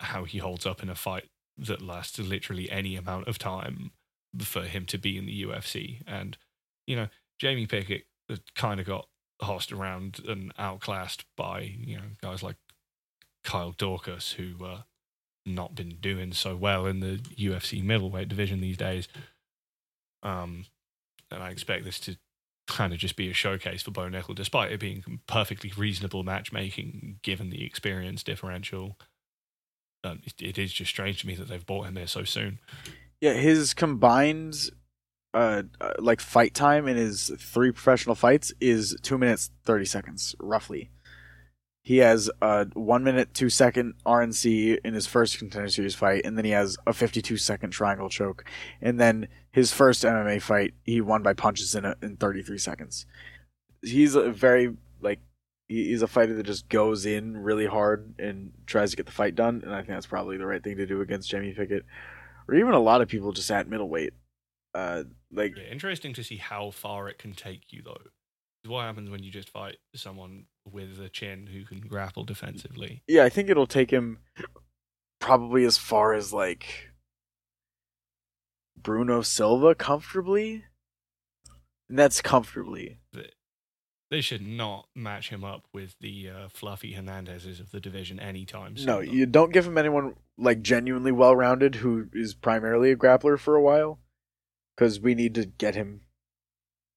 how 0.00 0.24
he 0.24 0.38
holds 0.38 0.66
up 0.66 0.82
in 0.82 0.90
a 0.90 0.94
fight 0.94 1.30
that 1.56 1.80
lasts 1.80 2.18
literally 2.18 2.70
any 2.70 2.96
amount 2.96 3.28
of 3.28 3.38
time 3.38 3.92
for 4.40 4.62
him 4.62 4.86
to 4.86 4.98
be 4.98 5.18
in 5.18 5.26
the 5.26 5.42
UFC. 5.44 6.02
And, 6.06 6.36
you 6.86 6.96
know, 6.96 7.08
Jamie 7.38 7.66
Pickett 7.66 8.04
kind 8.54 8.80
of 8.80 8.86
got 8.86 9.08
hossed 9.40 9.72
around 9.72 10.20
and 10.26 10.52
outclassed 10.58 11.24
by, 11.36 11.60
you 11.78 11.96
know, 11.96 12.04
guys 12.22 12.42
like 12.42 12.56
Kyle 13.44 13.72
Daukaus, 13.72 14.34
who 14.34 14.64
uh, 14.64 14.82
not 15.44 15.74
been 15.74 15.96
doing 16.00 16.32
so 16.32 16.56
well 16.56 16.86
in 16.86 17.00
the 17.00 17.16
UFC 17.36 17.82
middleweight 17.82 18.28
division 18.28 18.60
these 18.60 18.76
days. 18.76 19.08
Um, 20.22 20.66
and 21.30 21.42
I 21.42 21.50
expect 21.50 21.84
this 21.84 21.98
to 22.00 22.16
kind 22.68 22.92
of 22.92 22.98
just 22.98 23.16
be 23.16 23.28
a 23.28 23.34
showcase 23.34 23.82
for 23.82 23.90
Bo 23.90 24.02
Nickal, 24.02 24.34
despite 24.34 24.72
it 24.72 24.80
being 24.80 25.20
perfectly 25.26 25.72
reasonable 25.76 26.22
matchmaking 26.22 27.18
given 27.22 27.50
the 27.50 27.64
experience 27.64 28.22
differential. 28.22 28.98
Um, 30.04 30.20
it, 30.24 30.40
it 30.40 30.58
is 30.58 30.72
just 30.72 30.90
strange 30.90 31.20
to 31.20 31.26
me 31.26 31.34
that 31.34 31.48
they've 31.48 31.66
bought 31.66 31.86
him 31.86 31.94
there 31.94 32.06
so 32.06 32.24
soon. 32.24 32.60
Yeah, 33.22 33.34
his 33.34 33.72
combined 33.72 34.56
uh, 35.32 35.62
uh 35.80 35.92
like 36.00 36.20
fight 36.20 36.54
time 36.54 36.88
in 36.88 36.96
his 36.96 37.30
three 37.38 37.70
professional 37.70 38.16
fights 38.16 38.52
is 38.60 38.96
two 39.00 39.16
minutes 39.16 39.52
thirty 39.64 39.84
seconds 39.84 40.34
roughly. 40.40 40.90
He 41.84 41.98
has 41.98 42.28
a 42.42 42.66
one 42.74 43.04
minute 43.04 43.32
two 43.32 43.48
second 43.48 43.94
RNC 44.04 44.78
in 44.84 44.94
his 44.94 45.06
first 45.06 45.38
contender 45.38 45.68
series 45.68 45.94
fight, 45.94 46.22
and 46.24 46.36
then 46.36 46.44
he 46.44 46.50
has 46.50 46.76
a 46.84 46.92
fifty 46.92 47.22
two 47.22 47.36
second 47.36 47.70
triangle 47.70 48.08
choke, 48.08 48.44
and 48.80 48.98
then 48.98 49.28
his 49.52 49.72
first 49.72 50.02
MMA 50.02 50.42
fight 50.42 50.74
he 50.82 51.00
won 51.00 51.22
by 51.22 51.32
punches 51.32 51.76
in 51.76 51.84
a, 51.84 51.94
in 52.02 52.16
thirty 52.16 52.42
three 52.42 52.58
seconds. 52.58 53.06
He's 53.82 54.16
a 54.16 54.32
very 54.32 54.76
like 55.00 55.20
he's 55.68 56.02
a 56.02 56.08
fighter 56.08 56.34
that 56.34 56.46
just 56.46 56.68
goes 56.68 57.06
in 57.06 57.36
really 57.36 57.66
hard 57.66 58.14
and 58.18 58.50
tries 58.66 58.90
to 58.90 58.96
get 58.96 59.06
the 59.06 59.12
fight 59.12 59.36
done, 59.36 59.62
and 59.64 59.72
I 59.72 59.78
think 59.78 59.90
that's 59.90 60.06
probably 60.06 60.38
the 60.38 60.46
right 60.46 60.62
thing 60.62 60.78
to 60.78 60.86
do 60.86 61.02
against 61.02 61.30
Jamie 61.30 61.54
Pickett, 61.54 61.84
or 62.48 62.54
even 62.54 62.74
a 62.74 62.80
lot 62.80 63.00
of 63.00 63.08
people 63.08 63.32
just 63.32 63.50
at 63.50 63.68
middleweight. 63.68 64.12
Uh, 64.74 65.04
like 65.30 65.56
Yeah, 65.56 65.64
interesting 65.70 66.14
to 66.14 66.24
see 66.24 66.36
how 66.36 66.70
far 66.70 67.08
it 67.08 67.18
can 67.18 67.34
take 67.34 67.72
you, 67.72 67.82
though. 67.84 67.98
What 68.64 68.82
happens 68.82 69.10
when 69.10 69.22
you 69.22 69.30
just 69.30 69.50
fight 69.50 69.78
someone 69.94 70.44
with 70.70 71.00
a 71.00 71.08
chin 71.08 71.48
who 71.48 71.64
can 71.64 71.80
grapple 71.80 72.24
defensively? 72.24 73.02
yeah, 73.08 73.24
I 73.24 73.28
think 73.28 73.50
it'll 73.50 73.66
take 73.66 73.90
him 73.90 74.18
probably 75.20 75.64
as 75.64 75.78
far 75.78 76.14
as 76.14 76.32
like 76.32 76.90
Bruno 78.80 79.22
Silva 79.22 79.74
comfortably. 79.74 80.64
And 81.88 81.98
that's 81.98 82.22
comfortably. 82.22 82.98
They 84.10 84.20
should 84.20 84.46
not 84.46 84.88
match 84.94 85.30
him 85.30 85.42
up 85.42 85.64
with 85.72 85.94
the 86.00 86.28
uh, 86.28 86.48
fluffy 86.48 86.94
Hernandezes 86.94 87.60
of 87.60 87.70
the 87.70 87.80
division 87.80 88.20
anytime 88.20 88.76
soon. 88.76 88.86
No, 88.86 89.00
you 89.00 89.26
don't 89.26 89.52
give 89.52 89.66
him 89.66 89.78
anyone 89.78 90.14
like 90.38 90.62
genuinely 90.62 91.12
well 91.12 91.36
rounded 91.36 91.76
who 91.76 92.08
is 92.12 92.34
primarily 92.34 92.90
a 92.90 92.96
grappler 92.96 93.38
for 93.38 93.54
a 93.54 93.62
while, 93.62 94.00
because 94.76 95.00
we 95.00 95.14
need 95.14 95.34
to 95.34 95.46
get 95.46 95.74
him 95.74 96.02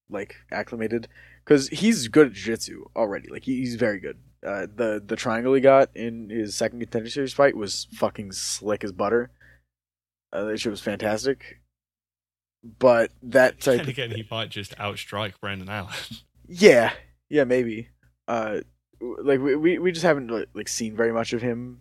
like 0.08 0.36
acclimated. 0.50 1.08
Because 1.44 1.68
he's 1.68 2.08
good 2.08 2.28
at 2.28 2.32
jiu-jitsu 2.32 2.86
already. 2.96 3.28
Like 3.28 3.44
he's 3.44 3.76
very 3.76 4.00
good. 4.00 4.18
Uh, 4.44 4.66
the 4.72 5.02
the 5.04 5.16
triangle 5.16 5.54
he 5.54 5.60
got 5.60 5.90
in 5.94 6.28
his 6.30 6.54
second 6.56 6.80
contender 6.80 7.08
series 7.10 7.32
fight 7.32 7.56
was 7.56 7.86
fucking 7.92 8.32
slick 8.32 8.84
as 8.84 8.92
butter. 8.92 9.30
Uh, 10.32 10.44
that 10.44 10.58
shit 10.58 10.70
was 10.70 10.82
fantastic. 10.82 11.60
But 12.78 13.12
that 13.22 13.60
type 13.60 13.80
And 13.80 13.82
of 13.82 13.88
again, 13.88 14.10
he 14.10 14.26
might 14.30 14.50
just 14.50 14.76
outstrike 14.76 15.34
Brandon 15.40 15.68
Allen. 15.68 15.94
yeah, 16.48 16.92
yeah, 17.28 17.44
maybe. 17.44 17.88
Uh, 18.28 18.60
like 19.00 19.40
we 19.40 19.56
we, 19.56 19.78
we 19.78 19.92
just 19.92 20.04
haven't 20.04 20.30
like 20.54 20.68
seen 20.68 20.96
very 20.96 21.12
much 21.12 21.32
of 21.32 21.42
him, 21.42 21.80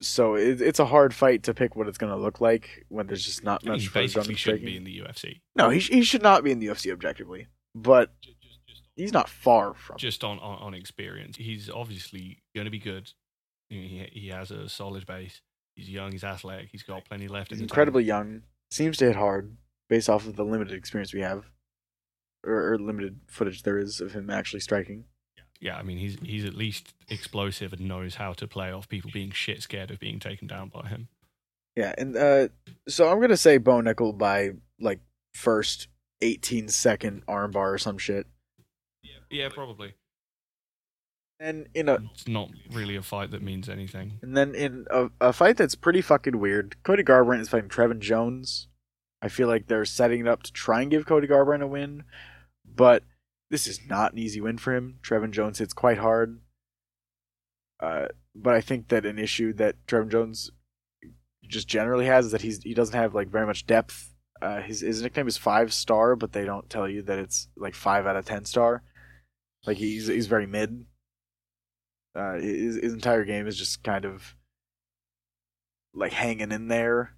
so 0.00 0.34
it, 0.34 0.60
it's 0.60 0.78
a 0.78 0.86
hard 0.86 1.14
fight 1.14 1.42
to 1.44 1.54
pick 1.54 1.76
what 1.76 1.88
it's 1.88 1.98
gonna 1.98 2.16
look 2.16 2.40
like 2.40 2.84
when 2.88 3.06
there's 3.06 3.24
just 3.24 3.42
not 3.42 3.62
I 3.62 3.66
mean, 3.66 3.72
much 3.72 3.82
he 3.82 3.88
further 3.88 4.02
basically 4.04 4.32
on 4.34 4.36
shouldn't 4.36 4.64
be 4.64 4.76
in 4.76 4.84
the 4.84 4.98
UFC. 4.98 5.40
No, 5.56 5.70
he 5.70 5.80
he 5.80 6.02
should 6.02 6.22
not 6.22 6.44
be 6.44 6.50
in 6.50 6.58
the 6.58 6.66
UFC 6.66 6.92
objectively, 6.92 7.46
but 7.74 8.12
he's 8.98 9.12
not 9.12 9.28
far 9.28 9.74
from. 9.74 9.96
Just 9.96 10.24
on, 10.24 10.38
on, 10.40 10.58
on 10.58 10.74
experience, 10.74 11.36
he's 11.36 11.70
obviously 11.70 12.42
going 12.54 12.66
to 12.66 12.70
be 12.70 12.78
good. 12.78 13.10
He, 13.70 14.08
he 14.12 14.28
has 14.28 14.50
a 14.50 14.68
solid 14.68 15.06
base. 15.06 15.40
He's 15.74 15.88
young. 15.88 16.12
He's 16.12 16.24
athletic. 16.24 16.68
He's 16.72 16.82
got 16.82 17.04
plenty 17.04 17.28
left. 17.28 17.50
He's 17.50 17.60
in 17.60 17.64
incredibly 17.64 18.04
young. 18.04 18.42
Seems 18.70 18.96
to 18.98 19.06
hit 19.06 19.16
hard 19.16 19.56
based 19.88 20.10
off 20.10 20.26
of 20.26 20.36
the 20.36 20.44
limited 20.44 20.74
experience 20.74 21.14
we 21.14 21.20
have, 21.20 21.44
or, 22.44 22.72
or 22.72 22.78
limited 22.78 23.20
footage 23.26 23.62
there 23.62 23.78
is 23.78 24.00
of 24.00 24.12
him 24.12 24.28
actually 24.28 24.60
striking. 24.60 25.04
Yeah, 25.60 25.76
I 25.76 25.82
mean 25.82 25.98
he's 25.98 26.16
he's 26.22 26.44
at 26.44 26.54
least 26.54 26.94
explosive 27.08 27.72
and 27.72 27.88
knows 27.88 28.14
how 28.16 28.32
to 28.34 28.46
play 28.46 28.70
off 28.70 28.88
people 28.88 29.10
being 29.12 29.30
shit 29.32 29.62
scared 29.62 29.90
of 29.90 29.98
being 29.98 30.20
taken 30.20 30.46
down 30.46 30.68
by 30.68 30.88
him. 30.88 31.08
Yeah, 31.76 31.94
and 31.98 32.16
uh, 32.16 32.48
so 32.88 33.08
I'm 33.10 33.20
gonna 33.20 33.36
say 33.36 33.58
Bo 33.58 33.80
Nickal 33.80 34.16
by 34.16 34.50
like 34.80 35.00
first 35.34 35.88
18 36.20 36.68
second 36.68 37.24
armbar 37.26 37.74
or 37.74 37.78
some 37.78 37.98
shit. 37.98 38.26
Yeah, 39.30 39.48
probably. 39.50 39.94
And 41.40 41.68
in 41.74 41.88
a 41.88 41.98
It's 42.12 42.26
not 42.26 42.50
really 42.72 42.96
a 42.96 43.02
fight 43.02 43.30
that 43.30 43.42
means 43.42 43.68
anything. 43.68 44.18
and 44.22 44.36
then 44.36 44.54
in 44.54 44.86
a, 44.90 45.10
a 45.20 45.32
fight 45.32 45.56
that's 45.56 45.74
pretty 45.74 46.00
fucking 46.00 46.38
weird, 46.38 46.76
Cody 46.82 47.04
Garbrandt 47.04 47.40
is 47.42 47.48
fighting 47.48 47.68
Trevin 47.68 48.00
Jones. 48.00 48.68
I 49.22 49.28
feel 49.28 49.46
like 49.48 49.66
they're 49.66 49.84
setting 49.84 50.20
it 50.20 50.28
up 50.28 50.42
to 50.44 50.52
try 50.52 50.80
and 50.82 50.90
give 50.90 51.06
Cody 51.06 51.26
Garbrandt 51.28 51.62
a 51.62 51.66
win, 51.66 52.04
but 52.64 53.04
this 53.50 53.66
is 53.66 53.80
not 53.88 54.12
an 54.12 54.18
easy 54.18 54.40
win 54.40 54.58
for 54.58 54.74
him. 54.74 54.98
Trevin 55.02 55.30
Jones 55.30 55.58
hits 55.58 55.72
quite 55.72 55.98
hard. 55.98 56.40
Uh, 57.80 58.06
but 58.34 58.54
I 58.54 58.60
think 58.60 58.88
that 58.88 59.06
an 59.06 59.18
issue 59.18 59.52
that 59.54 59.76
Trevin 59.86 60.10
Jones 60.10 60.50
just 61.46 61.68
generally 61.68 62.06
has 62.06 62.26
is 62.26 62.32
that 62.32 62.42
he's 62.42 62.62
he 62.62 62.74
doesn't 62.74 62.96
have 62.96 63.14
like 63.14 63.28
very 63.28 63.46
much 63.46 63.66
depth. 63.66 64.14
Uh, 64.40 64.60
his 64.60 64.80
his 64.80 65.02
nickname 65.02 65.28
is 65.28 65.36
five 65.36 65.72
star, 65.72 66.14
but 66.14 66.32
they 66.32 66.44
don't 66.44 66.68
tell 66.68 66.88
you 66.88 67.02
that 67.02 67.18
it's 67.18 67.48
like 67.56 67.74
five 67.74 68.06
out 68.06 68.16
of 68.16 68.24
ten 68.24 68.44
star. 68.44 68.82
Like 69.66 69.76
he's 69.76 70.06
he's 70.06 70.26
very 70.26 70.46
mid. 70.46 70.84
Uh, 72.14 72.34
his 72.34 72.76
his 72.76 72.92
entire 72.92 73.24
game 73.24 73.46
is 73.46 73.56
just 73.56 73.82
kind 73.82 74.04
of 74.04 74.34
like 75.94 76.12
hanging 76.12 76.52
in 76.52 76.68
there, 76.68 77.14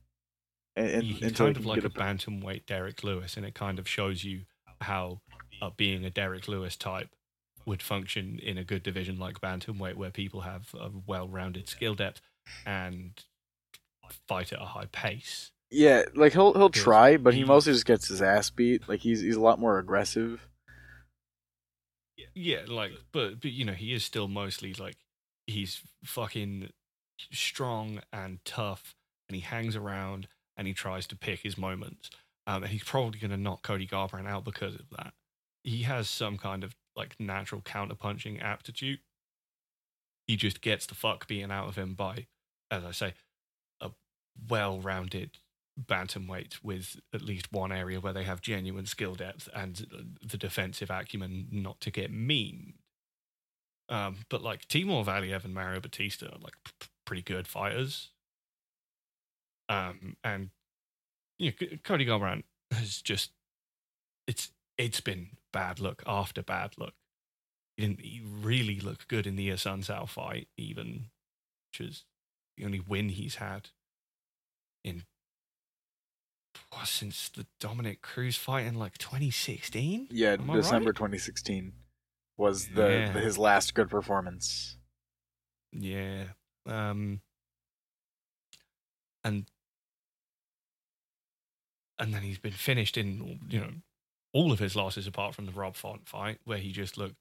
and, 0.76 0.88
and 0.90 1.04
he's 1.04 1.32
kind 1.32 1.56
of 1.56 1.66
like 1.66 1.82
get 1.82 1.90
a 1.90 1.94
bantamweight 1.94 2.66
Derrick 2.66 3.02
Lewis, 3.02 3.36
and 3.36 3.44
it 3.44 3.54
kind 3.54 3.78
of 3.78 3.88
shows 3.88 4.24
you 4.24 4.42
how 4.80 5.20
uh, 5.60 5.70
being 5.76 6.04
a 6.04 6.10
Derrick 6.10 6.48
Lewis 6.48 6.76
type 6.76 7.10
would 7.66 7.82
function 7.82 8.38
in 8.42 8.56
a 8.58 8.64
good 8.64 8.82
division 8.82 9.18
like 9.18 9.40
bantamweight, 9.40 9.94
where 9.94 10.10
people 10.10 10.42
have 10.42 10.74
a 10.74 10.90
well-rounded 11.06 11.68
skill 11.68 11.94
depth 11.94 12.20
and 12.66 13.22
fight 14.26 14.52
at 14.52 14.60
a 14.60 14.66
high 14.66 14.88
pace. 14.90 15.52
Yeah, 15.70 16.02
like 16.14 16.32
he'll 16.32 16.52
he'll 16.54 16.70
try, 16.70 17.16
but 17.16 17.34
he 17.34 17.40
he- 17.40 17.46
mostly 17.46 17.72
just 17.72 17.86
gets 17.86 18.08
his 18.08 18.22
ass 18.22 18.50
beat. 18.50 18.88
Like 18.88 19.00
he's 19.00 19.20
he's 19.20 19.36
a 19.36 19.40
lot 19.40 19.60
more 19.60 19.78
aggressive. 19.78 20.48
Yeah, 22.34 22.62
like, 22.66 22.92
but 23.12 23.40
but 23.40 23.52
you 23.52 23.64
know, 23.64 23.72
he 23.72 23.92
is 23.94 24.04
still 24.04 24.28
mostly 24.28 24.74
like 24.74 24.96
he's 25.46 25.80
fucking 26.04 26.70
strong 27.32 28.00
and 28.12 28.44
tough, 28.44 28.96
and 29.28 29.36
he 29.36 29.42
hangs 29.42 29.76
around 29.76 30.26
and 30.56 30.66
he 30.66 30.74
tries 30.74 31.06
to 31.08 31.16
pick 31.16 31.40
his 31.40 31.56
moments. 31.56 32.10
Um, 32.46 32.64
and 32.64 32.72
he's 32.72 32.82
probably 32.82 33.20
going 33.20 33.30
to 33.30 33.36
knock 33.36 33.62
Cody 33.62 33.86
Garbrandt 33.86 34.26
out 34.26 34.44
because 34.44 34.74
of 34.74 34.90
that. 34.98 35.12
He 35.62 35.82
has 35.82 36.08
some 36.08 36.38
kind 36.38 36.64
of 36.64 36.74
like 36.96 37.16
natural 37.18 37.60
counterpunching 37.60 38.42
aptitude. 38.42 39.00
He 40.26 40.36
just 40.36 40.60
gets 40.60 40.86
the 40.86 40.94
fuck 40.94 41.26
being 41.26 41.50
out 41.50 41.68
of 41.68 41.76
him 41.76 41.94
by, 41.94 42.26
as 42.70 42.84
I 42.84 42.92
say, 42.92 43.14
a 43.80 43.90
well-rounded 44.48 45.38
bantamweight 45.80 46.62
with 46.62 47.00
at 47.14 47.22
least 47.22 47.52
one 47.52 47.72
area 47.72 48.00
where 48.00 48.12
they 48.12 48.24
have 48.24 48.40
genuine 48.40 48.86
skill 48.86 49.14
depth 49.14 49.48
and 49.54 49.86
the 50.22 50.36
defensive 50.36 50.90
acumen 50.90 51.48
not 51.50 51.80
to 51.80 51.90
get 51.90 52.12
memed. 52.12 52.74
Um, 53.88 54.18
but 54.28 54.42
like 54.42 54.68
Timur 54.68 55.02
Valiev 55.02 55.44
and 55.44 55.54
Mario 55.54 55.80
Bautista 55.80 56.26
are 56.26 56.38
like 56.40 56.54
p- 56.64 56.86
pretty 57.04 57.22
good 57.22 57.48
fighters. 57.48 58.10
Um, 59.68 60.16
and 60.22 60.50
you 61.38 61.52
know, 61.60 61.66
Cody 61.82 62.06
Garbrandt 62.06 62.44
has 62.72 63.02
just 63.02 63.30
it's 64.28 64.50
it's 64.80 65.00
been 65.00 65.28
bad 65.52 65.78
luck 65.80 66.02
after 66.06 66.42
bad 66.42 66.78
luck. 66.78 66.94
He 67.76 67.86
didn't 67.86 68.00
he 68.00 68.22
really 68.24 68.80
look 68.80 69.06
good 69.08 69.26
in 69.26 69.36
the 69.36 69.56
Sun 69.56 69.82
fight, 69.82 70.48
even, 70.56 71.10
which 71.70 71.86
is 71.88 72.04
the 72.56 72.64
only 72.64 72.80
win 72.80 73.10
he's 73.10 73.36
had 73.36 73.68
in 74.82 75.04
well, 76.72 76.84
since 76.84 77.28
the 77.28 77.46
Dominick 77.60 78.02
Cruz 78.02 78.36
fight 78.36 78.66
in 78.66 78.74
like 78.74 78.98
2016. 78.98 80.08
Yeah, 80.10 80.32
Am 80.32 80.46
December 80.46 80.90
right? 80.90 80.96
2016 80.96 81.72
was 82.36 82.68
the, 82.68 82.82
Yeah. 82.88 83.12
the 83.12 83.20
his 83.20 83.38
last 83.38 83.74
good 83.74 83.88
performance. 83.90 84.76
Yeah. 85.72 86.24
Um 86.66 87.20
and 89.22 89.46
and 91.98 92.14
then 92.14 92.22
he's 92.22 92.38
been 92.38 92.52
finished 92.52 92.96
in 92.96 93.40
you 93.48 93.60
know 93.60 93.70
all 94.32 94.52
of 94.52 94.58
his 94.58 94.76
losses 94.76 95.06
apart 95.06 95.34
from 95.34 95.46
the 95.46 95.52
Rob 95.52 95.76
Font 95.76 96.08
fight 96.08 96.38
where 96.44 96.58
he 96.58 96.72
just 96.72 96.96
looked 96.96 97.16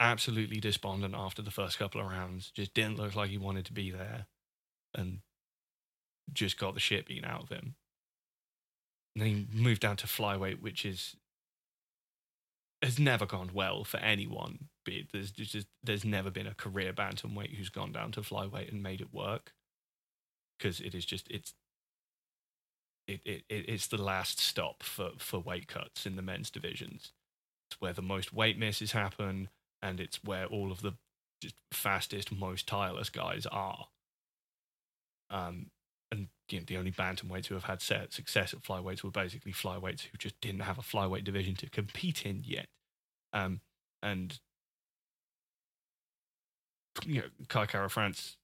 absolutely 0.00 0.60
despondent 0.60 1.14
after 1.14 1.42
the 1.42 1.50
first 1.50 1.78
couple 1.78 2.00
of 2.00 2.06
rounds, 2.06 2.50
just 2.54 2.74
didn't 2.74 2.98
look 2.98 3.14
like 3.14 3.30
he 3.30 3.38
wanted 3.38 3.64
to 3.66 3.72
be 3.72 3.90
there 3.90 4.26
and 4.94 5.20
just 6.32 6.58
got 6.58 6.74
the 6.74 6.80
shit 6.80 7.06
beaten 7.06 7.24
out 7.24 7.44
of 7.44 7.48
him. 7.48 7.74
And 9.14 9.22
then 9.22 9.28
he 9.28 9.46
moved 9.50 9.80
down 9.80 9.96
to 9.98 10.06
flyweight, 10.06 10.60
which 10.60 10.84
is 10.84 11.16
has 12.82 12.98
never 12.98 13.24
gone 13.24 13.50
well 13.54 13.84
for 13.84 13.96
anyone. 13.98 14.68
There's 14.84 15.30
just 15.30 15.66
there's 15.82 16.04
never 16.04 16.30
been 16.30 16.46
a 16.46 16.54
career 16.54 16.92
bantamweight 16.92 17.56
who's 17.56 17.70
gone 17.70 17.92
down 17.92 18.12
to 18.12 18.20
flyweight 18.20 18.70
and 18.70 18.82
made 18.82 19.00
it 19.00 19.12
work 19.12 19.52
because 20.58 20.80
it 20.80 20.94
is 20.94 21.04
just 21.04 21.26
it's 21.30 21.54
it, 23.06 23.20
it, 23.24 23.44
it 23.48 23.64
it's 23.68 23.86
the 23.86 24.02
last 24.02 24.40
stop 24.40 24.82
for 24.82 25.10
for 25.18 25.38
weight 25.38 25.68
cuts 25.68 26.06
in 26.06 26.16
the 26.16 26.22
men's 26.22 26.50
divisions. 26.50 27.12
It's 27.70 27.80
where 27.80 27.92
the 27.92 28.02
most 28.02 28.32
weight 28.32 28.58
misses 28.58 28.92
happen, 28.92 29.48
and 29.82 30.00
it's 30.00 30.22
where 30.22 30.46
all 30.46 30.70
of 30.72 30.82
the 30.82 30.94
fastest, 31.72 32.32
most 32.32 32.66
tireless 32.66 33.10
guys 33.10 33.46
are. 33.46 33.88
Um, 35.30 35.70
and 36.12 36.28
you 36.50 36.58
know, 36.60 36.64
the 36.66 36.76
only 36.76 36.92
bantamweights 36.92 37.46
who 37.46 37.54
have 37.54 37.64
had 37.64 37.82
success 37.82 38.54
at 38.54 38.62
flyweights 38.62 39.02
were 39.02 39.10
basically 39.10 39.52
flyweights 39.52 40.02
who 40.02 40.18
just 40.18 40.40
didn't 40.40 40.60
have 40.60 40.78
a 40.78 40.82
flyweight 40.82 41.24
division 41.24 41.54
to 41.56 41.68
compete 41.68 42.24
in 42.24 42.42
yet. 42.44 42.68
Um, 43.32 43.60
and 44.02 44.38
you 47.04 47.20
know, 47.22 47.26
Kai 47.48 47.66
Kara 47.66 47.90
France 47.90 48.36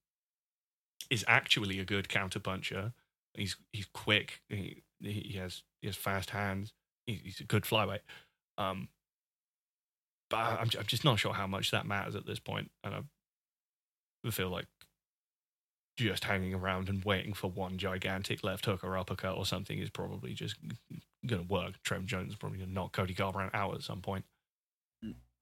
is 1.11 1.25
actually 1.29 1.79
a 1.79 1.85
good 1.85 2.09
counterpuncher. 2.09 2.93
He's 3.35 3.57
he's 3.73 3.87
quick. 3.93 4.43
He 4.49 4.83
he 5.01 5.37
has 5.39 5.63
he 5.81 5.89
has 5.89 5.97
fast 5.97 6.31
hands. 6.31 6.73
He, 7.07 7.21
he's 7.25 7.41
a 7.41 7.45
good 7.45 7.65
flyweight. 7.65 8.01
Um, 8.59 8.89
but 10.31 10.39
I'm 10.39 10.71
I'm 10.79 10.87
just 10.87 11.05
not 11.05 11.19
sure 11.19 11.33
how 11.33 11.47
much 11.47 11.71
that 11.71 11.87
matters 11.87 12.15
at 12.15 12.27
this 12.27 12.39
point, 12.39 12.71
and 12.85 12.95
I 12.95 14.31
feel 14.31 14.49
like 14.49 14.67
just 15.97 16.25
hanging 16.25 16.55
around 16.55 16.89
and 16.89 17.05
waiting 17.05 17.35
for 17.35 17.51
one 17.51 17.77
gigantic 17.77 18.43
left 18.43 18.65
hook 18.65 18.83
or 18.83 18.97
uppercut 18.97 19.37
or 19.37 19.45
something 19.45 19.79
is 19.79 19.91
probably 19.91 20.33
just 20.33 20.57
going 21.27 21.43
to 21.43 21.49
work. 21.49 21.75
Trevor 21.85 22.05
Jones 22.05 22.31
is 22.31 22.37
probably 22.37 22.59
going 22.59 22.71
to 22.71 22.75
knock 22.75 22.93
Cody 22.93 23.15
Garbrandt 23.15 23.51
out 23.55 23.75
at 23.75 23.83
some 23.83 24.01
point. 24.01 24.25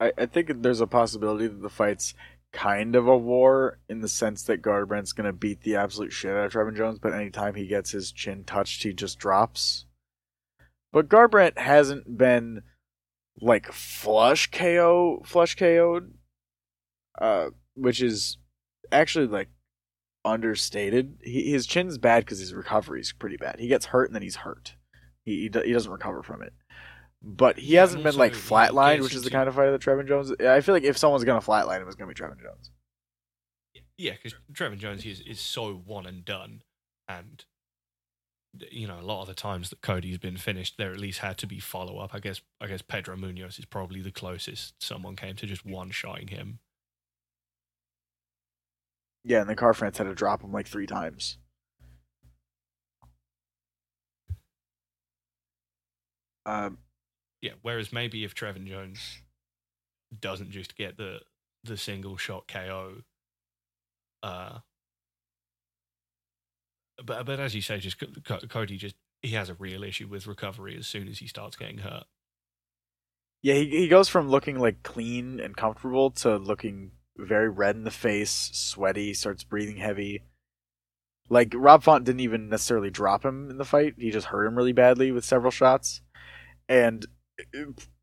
I, 0.00 0.12
I 0.16 0.26
think 0.26 0.62
there's 0.62 0.80
a 0.80 0.86
possibility 0.86 1.46
that 1.46 1.62
the 1.62 1.68
fight's 1.68 2.14
kind 2.52 2.96
of 2.96 3.06
a 3.06 3.16
war 3.16 3.78
in 3.88 4.00
the 4.00 4.08
sense 4.08 4.42
that 4.44 4.62
Garbrandt's 4.62 5.12
going 5.12 5.26
to 5.26 5.32
beat 5.32 5.62
the 5.62 5.76
absolute 5.76 6.12
shit 6.12 6.32
out 6.32 6.46
of 6.46 6.52
Trevin 6.52 6.76
Jones, 6.76 6.98
but 6.98 7.14
anytime 7.14 7.54
he 7.54 7.66
gets 7.66 7.90
his 7.90 8.12
chin 8.12 8.44
touched, 8.44 8.82
he 8.82 8.92
just 8.92 9.18
drops. 9.18 9.86
But 10.92 11.08
Garbrandt 11.08 11.58
hasn't 11.58 12.18
been 12.18 12.62
like 13.40 13.72
flush 13.72 14.50
KO, 14.50 15.22
flush 15.24 15.54
KO'd, 15.56 16.12
uh, 17.20 17.50
which 17.74 18.02
is 18.02 18.38
actually 18.90 19.28
like 19.28 19.48
understated. 20.24 21.18
He, 21.22 21.52
his 21.52 21.66
chin's 21.66 21.98
bad 21.98 22.24
because 22.24 22.40
his 22.40 22.54
recovery's 22.54 23.12
pretty 23.12 23.36
bad. 23.36 23.60
He 23.60 23.68
gets 23.68 23.86
hurt 23.86 24.06
and 24.06 24.14
then 24.14 24.22
he's 24.22 24.36
hurt. 24.36 24.74
He 25.24 25.48
he, 25.48 25.60
he 25.64 25.72
doesn't 25.72 25.92
recover 25.92 26.22
from 26.22 26.42
it. 26.42 26.52
But 27.22 27.58
he 27.58 27.72
Yeah, 27.74 27.80
hasn't 27.80 28.02
been 28.02 28.16
like 28.16 28.32
flatlined, 28.32 29.02
which 29.02 29.14
is 29.14 29.22
the 29.24 29.30
kind 29.30 29.48
of 29.48 29.54
fighter 29.54 29.72
that 29.72 29.80
Trevin 29.82 30.08
Jones. 30.08 30.32
I 30.40 30.60
feel 30.60 30.74
like 30.74 30.84
if 30.84 30.96
someone's 30.96 31.24
gonna 31.24 31.40
flatline 31.40 31.82
him, 31.82 31.86
it's 31.86 31.96
gonna 31.96 32.08
be 32.08 32.14
Trevin 32.14 32.40
Jones. 32.40 32.70
Yeah, 33.96 34.12
because 34.12 34.34
Trevor 34.54 34.76
Jones 34.76 35.04
is 35.04 35.20
is 35.20 35.40
so 35.40 35.74
one 35.74 36.06
and 36.06 36.24
done, 36.24 36.62
and 37.08 37.44
you 38.70 38.86
know 38.86 38.98
a 38.98 39.02
lot 39.02 39.20
of 39.22 39.28
the 39.28 39.34
times 39.34 39.70
that 39.70 39.80
Cody's 39.82 40.18
been 40.18 40.36
finished, 40.36 40.76
there 40.78 40.90
at 40.92 40.98
least 40.98 41.18
had 41.20 41.36
to 41.38 41.46
be 41.46 41.60
follow 41.60 41.98
up. 41.98 42.14
I 42.14 42.20
guess 42.20 42.40
I 42.60 42.66
guess 42.66 42.82
Pedro 42.82 43.16
Munhoz 43.16 43.58
is 43.58 43.64
probably 43.66 44.00
the 44.00 44.10
closest 44.10 44.82
someone 44.82 45.16
came 45.16 45.36
to 45.36 45.46
just 45.46 45.66
one 45.66 45.90
shotting 45.90 46.28
him. 46.28 46.60
Yeah, 49.24 49.40
and 49.40 49.48
the 49.48 49.56
Kara 49.56 49.74
France 49.74 49.98
had 49.98 50.04
to 50.04 50.14
drop 50.14 50.42
him 50.42 50.52
like 50.52 50.66
three 50.66 50.86
times. 50.86 51.38
Um, 56.46 56.78
Yeah, 57.42 57.52
whereas 57.62 57.92
maybe 57.92 58.24
if 58.24 58.34
Trevor 58.34 58.58
Jones 58.60 59.22
doesn't 60.18 60.50
just 60.50 60.76
get 60.76 60.96
the 60.96 61.20
the 61.64 61.76
single 61.76 62.16
shot 62.16 62.48
KO, 62.48 63.02
Uh, 64.22 64.58
but 67.04 67.24
but 67.24 67.40
as 67.40 67.54
you 67.54 67.62
say, 67.62 67.78
just 67.78 67.96
Cody 68.48 68.76
just 68.76 68.96
he 69.22 69.30
has 69.30 69.48
a 69.48 69.54
real 69.54 69.82
issue 69.82 70.06
with 70.08 70.26
recovery 70.26 70.76
as 70.76 70.86
soon 70.86 71.08
as 71.08 71.18
he 71.18 71.26
starts 71.26 71.56
getting 71.56 71.78
hurt. 71.78 72.04
Yeah, 73.42 73.54
he 73.54 73.70
he 73.70 73.88
goes 73.88 74.08
from 74.08 74.28
looking 74.28 74.58
like 74.58 74.82
clean 74.82 75.40
and 75.40 75.56
comfortable 75.56 76.10
to 76.12 76.36
looking 76.36 76.92
very 77.16 77.48
red 77.48 77.76
in 77.76 77.84
the 77.84 77.90
face, 77.90 78.50
sweaty, 78.52 79.14
starts 79.14 79.44
breathing 79.44 79.78
heavy. 79.78 80.24
Like 81.30 81.54
Rob 81.54 81.82
Font 81.82 82.04
didn't 82.04 82.20
even 82.20 82.48
necessarily 82.48 82.90
drop 82.90 83.24
him 83.24 83.48
in 83.50 83.56
the 83.56 83.64
fight; 83.64 83.94
he 83.98 84.10
just 84.10 84.26
hurt 84.26 84.46
him 84.46 84.56
really 84.56 84.72
badly 84.72 85.12
with 85.12 85.24
several 85.24 85.50
shots, 85.50 86.02
and 86.68 87.06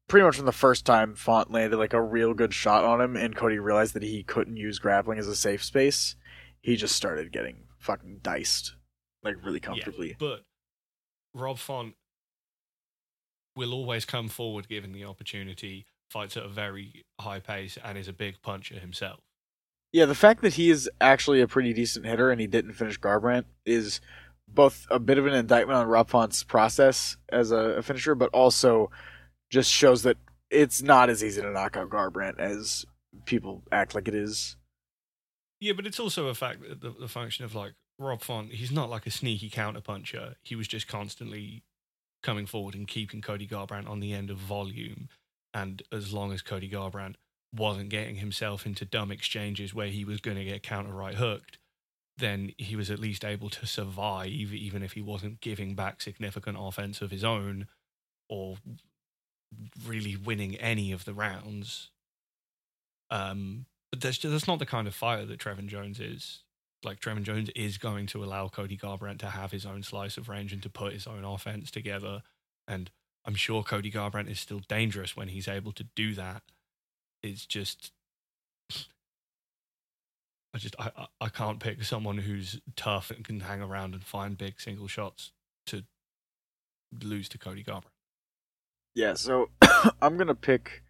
pretty 0.07 0.25
much 0.25 0.37
from 0.37 0.45
the 0.45 0.51
first 0.51 0.85
time 0.85 1.15
Font 1.15 1.51
landed 1.51 1.77
like 1.77 1.93
a 1.93 2.01
real 2.01 2.33
good 2.33 2.53
shot 2.53 2.83
on 2.83 3.01
him, 3.01 3.15
and 3.15 3.35
Cody 3.35 3.59
realized 3.59 3.93
that 3.93 4.03
he 4.03 4.23
couldn't 4.23 4.57
use 4.57 4.79
grappling 4.79 5.19
as 5.19 5.27
a 5.27 5.35
safe 5.35 5.63
space. 5.63 6.15
He 6.61 6.75
just 6.75 6.95
started 6.95 7.31
getting 7.31 7.63
fucking 7.79 8.19
diced, 8.21 8.75
like 9.23 9.35
really 9.43 9.59
comfortably. 9.59 10.09
Yeah, 10.09 10.15
but 10.19 10.43
Rob 11.33 11.57
Font 11.57 11.93
will 13.55 13.73
always 13.73 14.05
come 14.05 14.27
forward 14.27 14.67
given 14.67 14.91
the 14.91 15.05
opportunity, 15.05 15.85
fights 16.09 16.37
at 16.37 16.43
a 16.43 16.49
very 16.49 17.05
high 17.19 17.39
pace, 17.39 17.77
and 17.83 17.97
is 17.97 18.07
a 18.07 18.13
big 18.13 18.41
puncher 18.41 18.79
himself. 18.79 19.19
Yeah, 19.91 20.05
the 20.05 20.15
fact 20.15 20.41
that 20.41 20.55
he 20.55 20.69
is 20.69 20.89
actually 20.99 21.41
a 21.41 21.47
pretty 21.47 21.73
decent 21.73 22.05
hitter 22.05 22.29
and 22.29 22.41
he 22.41 22.47
didn't 22.47 22.73
finish 22.73 22.99
Garbrandt 22.99 23.45
is 23.65 24.01
both 24.47 24.85
a 24.91 24.99
bit 24.99 25.17
of 25.17 25.25
an 25.25 25.33
indictment 25.33 25.77
on 25.77 25.87
Rob 25.87 26.09
Font's 26.09 26.43
process 26.43 27.17
as 27.29 27.51
a, 27.51 27.57
a 27.57 27.81
finisher, 27.81 28.13
but 28.13 28.29
also 28.33 28.89
just 29.49 29.71
shows 29.71 30.03
that 30.03 30.17
it's 30.49 30.81
not 30.81 31.09
as 31.09 31.23
easy 31.23 31.41
to 31.41 31.51
knock 31.51 31.77
out 31.77 31.89
Garbrandt 31.89 32.39
as 32.39 32.85
people 33.25 33.63
act 33.71 33.95
like 33.95 34.07
it 34.07 34.15
is. 34.15 34.55
Yeah, 35.59 35.73
but 35.73 35.85
it's 35.85 35.99
also 35.99 36.27
a 36.27 36.35
fact 36.35 36.61
that 36.61 36.81
the, 36.81 36.91
the 36.91 37.07
function 37.07 37.43
of 37.45 37.55
like 37.55 37.73
Rob 37.99 38.21
Font, 38.21 38.53
he's 38.53 38.71
not 38.71 38.89
like 38.89 39.07
a 39.07 39.11
sneaky 39.11 39.49
counterpuncher. 39.49 40.35
He 40.43 40.55
was 40.55 40.67
just 40.67 40.87
constantly 40.87 41.63
coming 42.23 42.45
forward 42.45 42.75
and 42.75 42.87
keeping 42.87 43.21
Cody 43.21 43.47
Garbrandt 43.47 43.89
on 43.89 43.99
the 43.99 44.13
end 44.13 44.29
of 44.29 44.37
volume. 44.37 45.09
And 45.53 45.81
as 45.91 46.13
long 46.13 46.31
as 46.31 46.41
Cody 46.41 46.69
Garbrandt 46.69 47.15
wasn't 47.55 47.89
getting 47.89 48.17
himself 48.17 48.65
into 48.65 48.85
dumb 48.85 49.11
exchanges 49.11 49.73
where 49.73 49.87
he 49.87 50.05
was 50.05 50.21
going 50.21 50.37
to 50.37 50.43
get 50.43 50.61
counter 50.61 50.93
right 50.93 51.15
hooked, 51.15 51.57
then 52.17 52.51
he 52.57 52.75
was 52.75 52.91
at 52.91 52.99
least 52.99 53.23
able 53.23 53.49
to 53.49 53.65
survive, 53.65 54.27
even 54.27 54.83
if 54.83 54.93
he 54.93 55.01
wasn't 55.01 55.41
giving 55.41 55.75
back 55.75 56.01
significant 56.01 56.57
offense 56.59 57.01
of 57.01 57.11
his 57.11 57.23
own 57.23 57.67
or 58.29 58.57
really 59.85 60.15
winning 60.15 60.55
any 60.55 60.91
of 60.91 61.05
the 61.05 61.13
rounds. 61.13 61.89
Um, 63.09 63.65
but 63.91 64.01
that's 64.01 64.17
that's 64.19 64.47
not 64.47 64.59
the 64.59 64.65
kind 64.65 64.87
of 64.87 64.95
fighter 64.95 65.25
that 65.25 65.39
Trevin 65.39 65.67
Jones 65.67 65.99
is. 65.99 66.43
Like 66.83 66.99
Trevin 66.99 67.23
Jones 67.23 67.49
is 67.55 67.77
going 67.77 68.05
to 68.07 68.23
allow 68.23 68.47
Cody 68.49 68.77
Garbrandt 68.77 69.19
to 69.19 69.27
have 69.27 69.51
his 69.51 69.65
own 69.65 69.83
slice 69.83 70.17
of 70.17 70.29
range 70.29 70.53
and 70.53 70.61
to 70.63 70.69
put 70.69 70.93
his 70.93 71.07
own 71.07 71.23
offense 71.23 71.71
together. 71.71 72.21
And 72.67 72.91
I'm 73.25 73.35
sure 73.35 73.63
Cody 73.63 73.91
Garbrandt 73.91 74.29
is 74.29 74.39
still 74.39 74.61
dangerous 74.67 75.15
when 75.15 75.29
he's 75.29 75.47
able 75.47 75.71
to 75.73 75.85
do 75.95 76.13
that. 76.15 76.43
It's 77.23 77.45
just 77.45 77.91
I 80.53 80.57
just 80.57 80.75
I 80.77 81.07
I 81.19 81.29
can't 81.29 81.59
pick 81.59 81.83
someone 81.83 82.19
who's 82.19 82.59
tough 82.75 83.09
and 83.09 83.23
can 83.23 83.39
hang 83.41 83.61
around 83.61 83.93
and 83.93 84.03
find 84.03 84.37
big 84.37 84.59
single 84.59 84.87
shots 84.87 85.31
to 85.67 85.83
lose 87.01 87.29
to 87.29 87.37
Cody 87.37 87.63
Garbrandt. 87.63 87.96
Yeah, 88.97 89.13
so 89.13 89.49
I'm 90.01 90.17
gonna 90.17 90.33
pick 90.33 90.81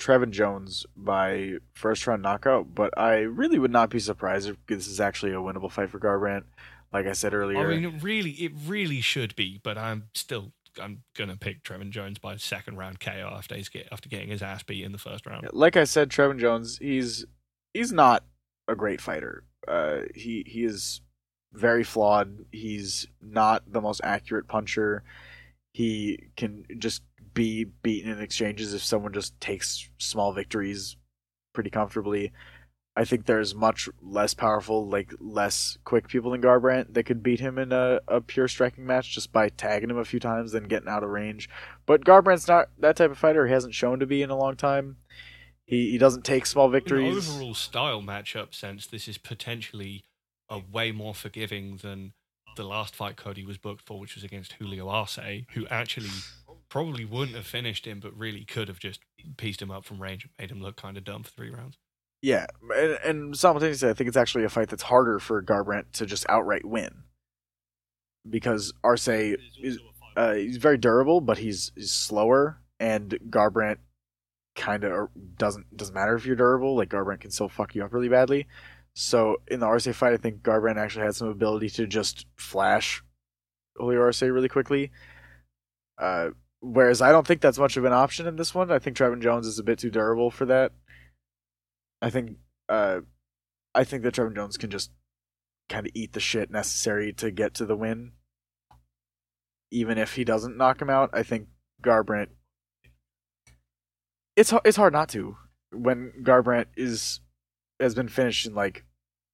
Trevin 0.00 0.30
Jones 0.30 0.86
by 0.96 1.54
first 1.74 2.06
round 2.06 2.22
knockout, 2.22 2.72
but 2.72 2.96
I 2.96 3.16
really 3.16 3.58
would 3.58 3.72
not 3.72 3.90
be 3.90 3.98
surprised 3.98 4.48
if 4.48 4.56
this 4.68 4.86
is 4.86 5.00
actually 5.00 5.32
a 5.32 5.38
winnable 5.38 5.72
fight 5.72 5.90
for 5.90 5.98
Garbrandt. 5.98 6.44
Like 6.92 7.06
I 7.06 7.12
said 7.14 7.34
earlier, 7.34 7.58
I 7.58 7.74
mean, 7.74 7.84
it 7.84 8.00
really, 8.00 8.30
it 8.30 8.52
really 8.64 9.00
should 9.00 9.34
be, 9.34 9.60
but 9.60 9.76
I'm 9.76 10.04
still, 10.14 10.52
I'm 10.80 11.02
gonna 11.16 11.36
pick 11.36 11.64
Trevin 11.64 11.90
Jones 11.90 12.20
by 12.20 12.36
second 12.36 12.76
round 12.76 13.00
KO 13.00 13.28
after 13.36 13.56
he's 13.56 13.68
get 13.68 13.88
after 13.90 14.08
getting 14.08 14.28
his 14.28 14.40
ass 14.40 14.62
beat 14.62 14.84
in 14.84 14.92
the 14.92 14.98
first 14.98 15.26
round. 15.26 15.48
Like 15.52 15.76
I 15.76 15.82
said, 15.82 16.10
Trevin 16.10 16.38
Jones, 16.38 16.78
he's 16.78 17.26
he's 17.74 17.90
not 17.90 18.22
a 18.68 18.76
great 18.76 19.00
fighter. 19.00 19.42
Uh, 19.66 20.02
he 20.14 20.44
he 20.46 20.62
is 20.62 21.00
very 21.52 21.82
flawed. 21.82 22.44
He's 22.52 23.08
not 23.20 23.64
the 23.66 23.80
most 23.80 24.00
accurate 24.04 24.46
puncher 24.46 25.02
he 25.72 26.30
can 26.36 26.64
just 26.78 27.02
be 27.34 27.64
beaten 27.64 28.10
in 28.10 28.20
exchanges 28.20 28.74
if 28.74 28.82
someone 28.82 29.12
just 29.12 29.40
takes 29.40 29.88
small 29.98 30.32
victories 30.32 30.96
pretty 31.52 31.70
comfortably. 31.70 32.32
I 32.96 33.04
think 33.04 33.26
there's 33.26 33.54
much 33.54 33.88
less 34.02 34.34
powerful, 34.34 34.88
like 34.88 35.14
less 35.20 35.78
quick 35.84 36.08
people 36.08 36.32
than 36.32 36.42
Garbrandt 36.42 36.94
that 36.94 37.04
could 37.04 37.22
beat 37.22 37.38
him 37.38 37.56
in 37.56 37.70
a, 37.70 38.00
a 38.08 38.20
pure 38.20 38.48
striking 38.48 38.84
match 38.84 39.14
just 39.14 39.30
by 39.32 39.50
tagging 39.50 39.88
him 39.88 39.98
a 39.98 40.04
few 40.04 40.18
times 40.18 40.52
and 40.52 40.68
getting 40.68 40.88
out 40.88 41.04
of 41.04 41.10
range. 41.10 41.48
But 41.86 42.04
Garbrandt's 42.04 42.48
not 42.48 42.70
that 42.78 42.96
type 42.96 43.12
of 43.12 43.18
fighter. 43.18 43.46
He 43.46 43.52
hasn't 43.52 43.74
shown 43.74 44.00
to 44.00 44.06
be 44.06 44.20
in 44.20 44.30
a 44.30 44.36
long 44.36 44.56
time. 44.56 44.96
He 45.64 45.92
he 45.92 45.98
doesn't 45.98 46.24
take 46.24 46.44
small 46.44 46.68
victories. 46.68 47.28
In 47.28 47.34
overall 47.34 47.54
style 47.54 48.02
matchup 48.02 48.52
sense, 48.52 48.86
this 48.86 49.06
is 49.06 49.16
potentially 49.16 50.02
a 50.48 50.58
way 50.58 50.90
more 50.90 51.14
forgiving 51.14 51.76
than 51.76 52.14
the 52.58 52.68
last 52.68 52.94
fight 52.94 53.16
Cody 53.16 53.44
was 53.44 53.56
booked 53.56 53.86
for, 53.86 53.98
which 53.98 54.14
was 54.14 54.24
against 54.24 54.54
Julio 54.54 54.88
Arce, 54.88 55.18
who 55.52 55.66
actually 55.68 56.10
probably 56.68 57.04
wouldn't 57.04 57.36
have 57.36 57.46
finished 57.46 57.86
him, 57.86 58.00
but 58.00 58.16
really 58.16 58.44
could 58.44 58.68
have 58.68 58.78
just 58.78 59.00
pieced 59.36 59.62
him 59.62 59.70
up 59.70 59.84
from 59.84 60.02
range 60.02 60.24
and 60.24 60.32
made 60.38 60.50
him 60.50 60.62
look 60.62 60.76
kind 60.76 60.96
of 60.96 61.04
dumb 61.04 61.22
for 61.22 61.30
three 61.30 61.50
rounds. 61.50 61.78
Yeah, 62.20 62.46
and, 62.76 62.98
and 63.04 63.36
simultaneously, 63.36 63.88
I 63.88 63.94
think 63.94 64.08
it's 64.08 64.16
actually 64.16 64.44
a 64.44 64.48
fight 64.48 64.68
that's 64.68 64.82
harder 64.82 65.18
for 65.18 65.42
Garbrandt 65.42 65.92
to 65.92 66.06
just 66.06 66.26
outright 66.28 66.64
win 66.64 67.04
because 68.28 68.72
Arce 68.84 69.08
is 69.08 69.78
uh, 70.16 70.34
he's 70.34 70.56
very 70.56 70.76
durable, 70.76 71.20
but 71.20 71.38
he's, 71.38 71.70
he's 71.76 71.92
slower, 71.92 72.58
and 72.80 73.16
Garbrandt 73.30 73.78
kind 74.56 74.82
of 74.82 75.10
doesn't 75.36 75.76
doesn't 75.76 75.94
matter 75.94 76.16
if 76.16 76.26
you're 76.26 76.34
durable. 76.34 76.76
Like 76.76 76.88
Garbrandt 76.88 77.20
can 77.20 77.30
still 77.30 77.48
fuck 77.48 77.76
you 77.76 77.84
up 77.84 77.92
really 77.92 78.08
badly. 78.08 78.48
So 79.00 79.36
in 79.46 79.60
the 79.60 79.66
Arce 79.66 79.86
fight, 79.86 80.12
I 80.12 80.16
think 80.16 80.42
Garbrandt 80.42 80.76
actually 80.76 81.04
had 81.04 81.14
some 81.14 81.28
ability 81.28 81.70
to 81.70 81.86
just 81.86 82.26
flash 82.36 83.00
Julio 83.76 84.00
Arce 84.00 84.22
really 84.22 84.48
quickly. 84.48 84.90
Uh, 85.98 86.30
whereas 86.58 87.00
I 87.00 87.12
don't 87.12 87.24
think 87.24 87.40
that's 87.40 87.60
much 87.60 87.76
of 87.76 87.84
an 87.84 87.92
option 87.92 88.26
in 88.26 88.34
this 88.34 88.56
one. 88.56 88.72
I 88.72 88.80
think 88.80 88.96
Trevin 88.96 89.22
Jones 89.22 89.46
is 89.46 89.60
a 89.60 89.62
bit 89.62 89.78
too 89.78 89.90
durable 89.90 90.32
for 90.32 90.46
that. 90.46 90.72
I 92.02 92.10
think 92.10 92.38
uh, 92.68 93.02
I 93.72 93.84
think 93.84 94.02
that 94.02 94.14
Trevin 94.14 94.34
Jones 94.34 94.56
can 94.56 94.68
just 94.68 94.90
kind 95.68 95.86
of 95.86 95.92
eat 95.94 96.12
the 96.12 96.18
shit 96.18 96.50
necessary 96.50 97.12
to 97.12 97.30
get 97.30 97.54
to 97.54 97.66
the 97.66 97.76
win. 97.76 98.14
Even 99.70 99.96
if 99.96 100.16
he 100.16 100.24
doesn't 100.24 100.56
knock 100.56 100.82
him 100.82 100.90
out, 100.90 101.10
I 101.12 101.22
think 101.22 101.46
Garbrandt. 101.84 102.30
It's 104.34 104.52
it's 104.64 104.76
hard 104.76 104.92
not 104.92 105.08
to 105.10 105.36
when 105.70 106.14
Garbrandt 106.24 106.66
is 106.76 107.20
has 107.78 107.94
been 107.94 108.08
finished 108.08 108.44
in 108.44 108.56
like 108.56 108.84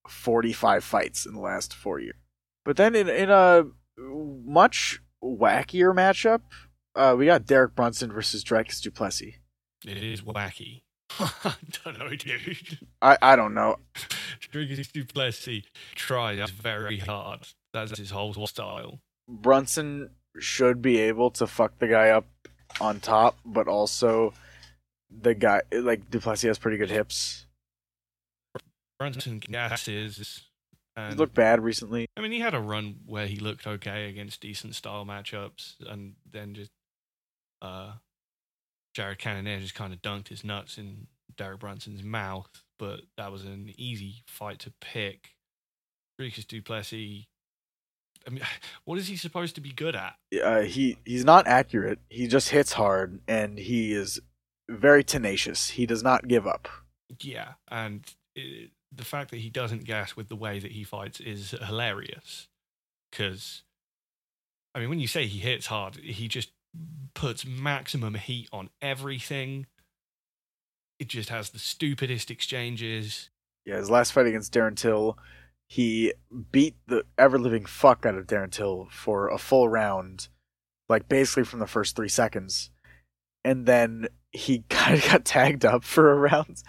45 0.09 0.85
fights 0.85 1.27
in 1.27 1.35
the 1.35 1.41
last 1.41 1.75
four 1.75 1.99
years. 1.99 2.17
But 2.65 2.77
then 2.77 2.95
in, 2.95 3.09
in 3.09 3.31
a 3.31 3.65
much 3.99 5.01
wackier 5.23 5.95
matchup, 5.95 6.41
uh, 6.95 7.15
we 7.17 7.27
got 7.27 7.47
Derek 7.47 7.75
Brunson 7.75 8.13
versus 8.13 8.45
Dricus 8.45 8.81
Du 8.81 8.91
Plessis. 8.91 9.35
It 9.87 10.03
is 10.03 10.23
wacky. 10.23 10.83
I 11.19 11.55
don't 11.85 11.99
know, 11.99 12.09
dude. 12.09 12.79
I, 13.03 13.19
I 13.21 13.37
don't 13.37 13.55
know. 13.55 13.77
Dricus 14.53 14.91
Du 14.93 15.05
Plessis 15.05 15.65
tries 15.95 16.51
very 16.51 16.99
hard. 16.99 17.47
That's 17.73 17.99
his 17.99 18.11
whole 18.11 18.47
style. 18.47 19.01
Brunson 19.29 20.11
should 20.39 20.83
be 20.83 20.99
able 20.99 21.31
to 21.33 21.47
fuck 21.47 21.79
the 21.79 21.89
guy 21.89 22.11
up 22.11 22.27
on 22.81 23.01
top, 23.01 23.37
but 23.45 23.69
also 23.69 24.33
the 25.11 25.35
guy 25.35 25.63
like 25.73 26.11
Du 26.11 26.21
Plessis 26.21 26.49
has 26.49 26.59
pretty 26.59 26.79
good 26.79 26.91
hips. 26.91 27.47
Brunson 29.05 29.39
gases. 29.39 30.43
And, 30.97 31.13
he 31.13 31.19
looked 31.19 31.35
bad 31.35 31.63
recently. 31.63 32.07
I 32.17 32.21
mean, 32.21 32.33
he 32.33 32.41
had 32.41 32.55
a 32.55 32.61
run 32.61 32.97
where 33.07 33.27
he 33.27 33.37
looked 33.37 33.67
okay 33.67 34.09
against 34.09 34.41
decent 34.41 34.75
style 34.75 35.05
matchups, 35.05 35.75
and 35.87 36.15
then 36.31 36.55
just 36.55 36.71
uh, 37.61 37.95
Jared 38.95 39.19
Cannonier 39.19 39.61
just 39.61 39.75
kind 39.75 39.93
of 39.93 40.01
dunked 40.03 40.29
his 40.29 40.45
nuts 40.45 40.79
in 40.79 41.09
Derek 41.37 41.61
Brunson's 41.61 42.03
mouth. 42.03 42.49
But 42.79 43.01
that 43.17 43.33
was 43.33 43.45
an 43.45 43.73
easy 43.77 44.23
fight 44.27 44.61
to 44.61 44.73
pick. 44.81 45.31
Dricus 46.21 46.47
Du 46.47 46.63
Plessis. 46.63 47.25
I 48.27 48.31
mean, 48.31 48.43
what 48.85 48.99
is 48.99 49.09
he 49.09 49.17
supposed 49.17 49.57
to 49.57 49.61
be 49.61 49.73
good 49.73 49.97
at? 49.97 50.15
Uh, 50.43 50.63
he 50.63 50.99
he's 51.05 51.25
not 51.25 51.47
accurate. 51.47 51.99
He 52.09 52.29
just 52.29 52.51
hits 52.51 52.73
hard, 52.73 53.21
and 53.27 53.59
he 53.59 53.93
is 53.93 54.21
very 54.71 55.03
tenacious. 55.03 55.71
He 55.71 55.87
does 55.87 56.03
not 56.03 56.29
give 56.29 56.47
up. 56.47 56.69
Yeah, 57.21 57.55
and 57.69 58.05
it, 58.35 58.71
the 58.97 59.05
fact 59.05 59.31
that 59.31 59.41
he 59.41 59.51
doesn't 59.51 59.85
gas 59.85 60.17
with 60.17 60.29
the 60.29 60.37
way 60.37 60.59
that 60.59 60.73
he 60.73 60.85
fights 60.85 61.21
is 61.21 61.53
hilarious. 61.63 62.49
Because, 63.11 63.63
I 64.75 64.81
mean, 64.81 64.89
when 64.89 65.01
you 65.01 65.07
say 65.07 65.27
he 65.27 65.39
hits 65.39 65.67
hard, 65.67 65.97
he 65.97 66.29
just 66.29 66.53
puts 67.15 67.47
maximum 67.47 68.15
heat 68.15 68.49
on 68.53 68.71
everything. 68.83 69.67
It 70.99 71.09
just 71.09 71.29
has 71.29 71.51
the 71.51 71.59
stupidest 71.59 72.31
exchanges. 72.31 73.31
yeah, 73.65 73.77
his 73.77 73.91
last 73.91 74.13
fight 74.13 74.27
against 74.27 74.53
Darren 74.53 74.77
Till, 74.77 75.19
he 75.69 76.13
beat 76.53 76.77
the 76.87 77.05
ever 77.17 77.39
living 77.39 77.65
fuck 77.65 78.05
out 78.05 78.17
of 78.17 78.27
Darren 78.27 78.51
Till 78.51 78.89
for 78.91 79.29
a 79.29 79.39
full 79.39 79.69
round, 79.69 80.29
like 80.89 81.09
basically 81.09 81.45
from 81.45 81.61
the 81.61 81.67
first 81.67 81.97
three 81.97 82.09
seconds, 82.09 82.71
and 83.45 83.67
then 83.67 84.09
he 84.33 84.65
kind 84.69 84.97
of 84.97 85.05
got 85.05 85.25
tagged 85.25 85.65
up 85.65 85.85
for 85.85 86.13
a 86.13 86.17
round, 86.17 86.63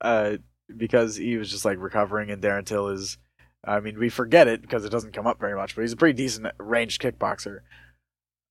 uh, 0.00 0.36
because 0.76 1.16
he 1.16 1.36
was 1.36 1.50
just 1.50 1.64
like 1.64 1.78
recovering, 1.78 2.30
and 2.30 2.42
Darren 2.42 2.64
Till 2.64 2.88
is, 2.88 3.18
I 3.64 3.80
mean, 3.80 3.98
we 3.98 4.08
forget 4.08 4.48
it 4.48 4.62
because 4.62 4.84
it 4.84 4.90
doesn't 4.90 5.12
come 5.12 5.26
up 5.26 5.40
very 5.40 5.54
much, 5.54 5.74
but 5.74 5.82
he's 5.82 5.92
a 5.92 5.96
pretty 5.96 6.16
decent 6.16 6.46
ranged 6.58 7.00
kickboxer. 7.00 7.60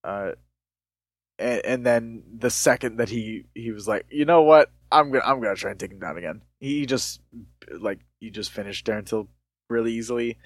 Uh, 0.04 0.32
and, 1.38 1.66
and 1.66 1.86
then 1.86 2.24
the 2.38 2.50
second 2.50 2.98
that 2.98 3.10
he 3.10 3.46
he 3.56 3.72
was 3.72 3.88
like, 3.88 4.06
you 4.10 4.26
know 4.26 4.42
what, 4.42 4.72
I'm 4.92 5.12
gonna 5.12 5.24
I'm 5.26 5.42
gonna 5.42 5.56
try 5.56 5.72
and 5.72 5.80
take 5.80 5.92
him 5.92 6.00
down 6.00 6.18
again. 6.18 6.42
He 6.60 6.86
just 6.86 7.22
like 7.80 8.00
he 8.20 8.30
just 8.30 8.52
finished 8.52 8.86
Darren 8.86 9.06
Till 9.06 9.30
really 9.70 9.94
easily, 9.94 10.38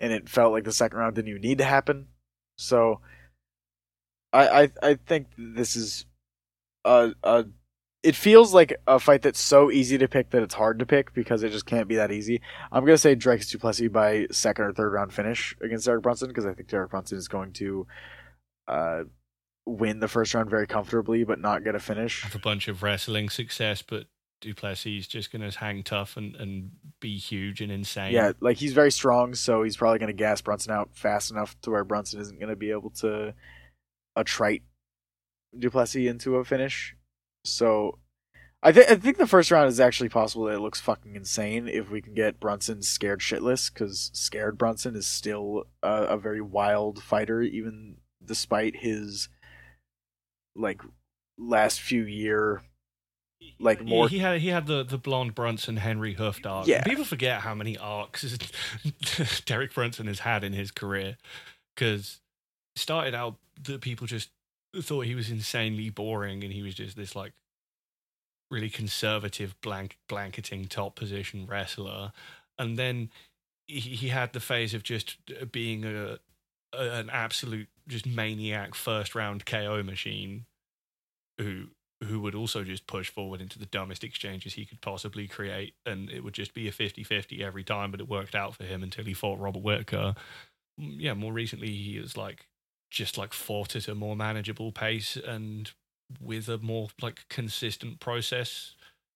and 0.00 0.12
it 0.12 0.28
felt 0.28 0.52
like 0.52 0.64
the 0.64 0.72
second 0.72 0.98
round 0.98 1.14
didn't 1.16 1.28
even 1.28 1.42
need 1.42 1.58
to 1.58 1.64
happen. 1.64 2.08
So, 2.58 3.00
I 4.32 4.62
I 4.62 4.70
I 4.82 4.94
think 4.94 5.28
this 5.36 5.76
is 5.76 6.06
a 6.84 7.12
a. 7.22 7.46
It 8.02 8.14
feels 8.14 8.54
like 8.54 8.76
a 8.86 9.00
fight 9.00 9.22
that's 9.22 9.40
so 9.40 9.70
easy 9.70 9.98
to 9.98 10.06
pick 10.06 10.30
that 10.30 10.42
it's 10.42 10.54
hard 10.54 10.78
to 10.78 10.86
pick 10.86 11.12
because 11.12 11.42
it 11.42 11.50
just 11.50 11.66
can't 11.66 11.88
be 11.88 11.96
that 11.96 12.12
easy. 12.12 12.40
I'm 12.70 12.84
gonna 12.84 12.98
say 12.98 13.16
Dricus 13.16 13.50
Du 13.50 13.58
Plessis 13.58 13.88
by 13.88 14.26
second 14.30 14.64
or 14.64 14.72
third 14.72 14.92
round 14.92 15.12
finish 15.12 15.56
against 15.60 15.86
Derek 15.86 16.02
Brunson 16.02 16.28
because 16.28 16.46
I 16.46 16.54
think 16.54 16.68
Derek 16.68 16.90
Brunson 16.90 17.18
is 17.18 17.26
going 17.26 17.52
to 17.54 17.86
uh, 18.68 19.02
win 19.66 19.98
the 20.00 20.08
first 20.08 20.34
round 20.34 20.48
very 20.48 20.66
comfortably, 20.66 21.24
but 21.24 21.40
not 21.40 21.64
get 21.64 21.74
a 21.74 21.80
finish. 21.80 22.22
Have 22.22 22.34
a 22.34 22.38
bunch 22.38 22.68
of 22.68 22.82
wrestling 22.82 23.28
success, 23.28 23.82
but 23.82 24.06
Du 24.40 24.54
Plessis 24.54 25.00
is 25.00 25.08
just 25.08 25.32
going 25.32 25.48
to 25.48 25.58
hang 25.58 25.82
tough 25.82 26.16
and, 26.16 26.36
and 26.36 26.70
be 27.00 27.16
huge 27.16 27.60
and 27.60 27.72
insane. 27.72 28.12
Yeah, 28.12 28.32
like 28.40 28.58
he's 28.58 28.72
very 28.72 28.92
strong, 28.92 29.34
so 29.34 29.62
he's 29.62 29.76
probably 29.76 29.98
going 29.98 30.08
to 30.08 30.12
gas 30.12 30.40
Brunson 30.40 30.72
out 30.72 30.90
fast 30.92 31.30
enough 31.30 31.58
to 31.62 31.70
where 31.70 31.84
Brunson 31.84 32.20
isn't 32.20 32.38
going 32.38 32.50
to 32.50 32.56
be 32.56 32.70
able 32.70 32.90
to 32.90 33.34
attrite 34.16 34.62
Du 35.58 35.70
Plessis 35.70 36.08
into 36.08 36.36
a 36.36 36.44
finish. 36.44 36.95
So 37.48 37.98
I 38.62 38.72
think 38.72 38.90
I 38.90 38.96
think 38.96 39.18
the 39.18 39.26
first 39.26 39.50
round 39.50 39.68
is 39.68 39.80
actually 39.80 40.08
possible 40.08 40.44
that 40.46 40.54
it 40.54 40.60
looks 40.60 40.80
fucking 40.80 41.14
insane 41.14 41.68
if 41.68 41.90
we 41.90 42.00
can 42.00 42.14
get 42.14 42.40
Brunson 42.40 42.82
scared 42.82 43.20
shitless 43.20 43.72
because 43.72 44.10
scared 44.12 44.58
Brunson 44.58 44.96
is 44.96 45.06
still 45.06 45.64
a, 45.82 45.88
a 45.88 46.16
very 46.16 46.40
wild 46.40 47.02
fighter 47.02 47.42
even 47.42 47.98
despite 48.24 48.76
his 48.76 49.28
like 50.54 50.80
last 51.38 51.80
few 51.80 52.02
year 52.02 52.62
like 53.60 53.84
more 53.84 54.08
he, 54.08 54.16
he 54.16 54.22
had 54.22 54.40
he 54.40 54.48
had 54.48 54.66
the 54.66 54.82
the 54.82 54.98
blonde 54.98 55.34
Brunson 55.34 55.76
Henry 55.76 56.14
Hooft 56.14 56.50
arc. 56.50 56.66
Yeah. 56.66 56.82
People 56.82 57.04
forget 57.04 57.40
how 57.40 57.54
many 57.54 57.76
arcs 57.76 58.36
Derek 59.44 59.74
Brunson 59.74 60.06
has 60.06 60.20
had 60.20 60.42
in 60.42 60.52
his 60.52 60.70
career 60.70 61.18
because 61.74 62.20
started 62.74 63.14
out 63.14 63.36
that 63.62 63.80
people 63.80 64.06
just 64.06 64.30
thought 64.82 65.06
he 65.06 65.14
was 65.14 65.30
insanely 65.30 65.90
boring 65.90 66.44
and 66.44 66.52
he 66.52 66.62
was 66.62 66.74
just 66.74 66.96
this 66.96 67.16
like 67.16 67.32
really 68.50 68.70
conservative 68.70 69.60
blank 69.60 69.98
blanketing 70.08 70.66
top 70.66 70.94
position 70.94 71.46
wrestler 71.46 72.12
and 72.58 72.78
then 72.78 73.10
he, 73.66 73.80
he 73.80 74.08
had 74.08 74.32
the 74.32 74.40
phase 74.40 74.74
of 74.74 74.82
just 74.82 75.16
being 75.50 75.84
a, 75.84 76.18
a 76.72 76.90
an 76.90 77.10
absolute 77.10 77.68
just 77.88 78.06
maniac 78.06 78.74
first 78.74 79.14
round 79.14 79.46
KO 79.46 79.82
machine 79.82 80.46
who 81.38 81.66
who 82.04 82.20
would 82.20 82.34
also 82.34 82.62
just 82.62 82.86
push 82.86 83.08
forward 83.10 83.40
into 83.40 83.58
the 83.58 83.66
dumbest 83.66 84.04
exchanges 84.04 84.54
he 84.54 84.66
could 84.66 84.80
possibly 84.82 85.26
create 85.26 85.74
and 85.86 86.10
it 86.10 86.22
would 86.22 86.34
just 86.34 86.54
be 86.54 86.68
a 86.68 86.72
50-50 86.72 87.40
every 87.42 87.64
time 87.64 87.90
but 87.90 88.00
it 88.00 88.08
worked 88.08 88.34
out 88.34 88.54
for 88.54 88.64
him 88.64 88.82
until 88.82 89.04
he 89.04 89.14
fought 89.14 89.38
Robert 89.40 89.62
Whittaker. 89.62 90.14
Mm, 90.80 90.96
Yeah, 90.98 91.14
more 91.14 91.32
recently 91.32 91.68
he 91.68 91.96
is 91.96 92.16
like 92.16 92.46
just 92.90 93.18
like 93.18 93.32
fought 93.32 93.76
at 93.76 93.88
a 93.88 93.94
more 93.94 94.16
manageable 94.16 94.72
pace 94.72 95.16
and 95.16 95.72
with 96.20 96.48
a 96.48 96.58
more 96.58 96.88
like 97.02 97.28
consistent 97.28 97.98
process 98.00 98.74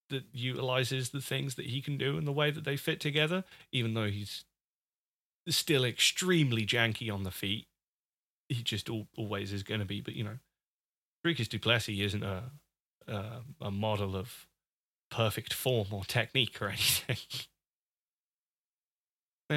that 0.09 0.25
utilizes 0.33 1.11
the 1.11 1.21
things 1.21 1.55
that 1.55 1.67
he 1.67 1.81
can 1.81 1.97
do 1.97 2.19
and 2.19 2.27
the 2.27 2.33
way 2.33 2.51
that 2.51 2.65
they 2.65 2.77
fit 2.77 2.99
together 2.99 3.45
even 3.71 3.95
though 3.95 4.09
he's 4.09 4.45
still 5.49 5.85
extremely 5.85 6.67
janky 6.67 7.13
on 7.13 7.23
the 7.23 7.31
feet 7.31 7.67
he 8.51 8.63
just 8.63 8.91
al- 8.91 9.07
always 9.17 9.53
is 9.53 9.63
going 9.63 9.81
to 9.81 9.87
be. 9.87 10.01
But 10.03 10.15
you 10.15 10.25
know, 10.25 10.39
Dricus 11.25 11.49
Du 11.49 11.59
Plessis 11.59 11.99
isn't 12.01 12.23
a, 12.23 12.43
a 13.09 13.23
a 13.63 13.71
model 13.71 14.17
of 14.17 14.47
perfect 15.11 15.55
form 15.55 15.89
or 15.93 16.05
technique 16.05 16.61
or 16.61 16.69
anything. 16.69 17.17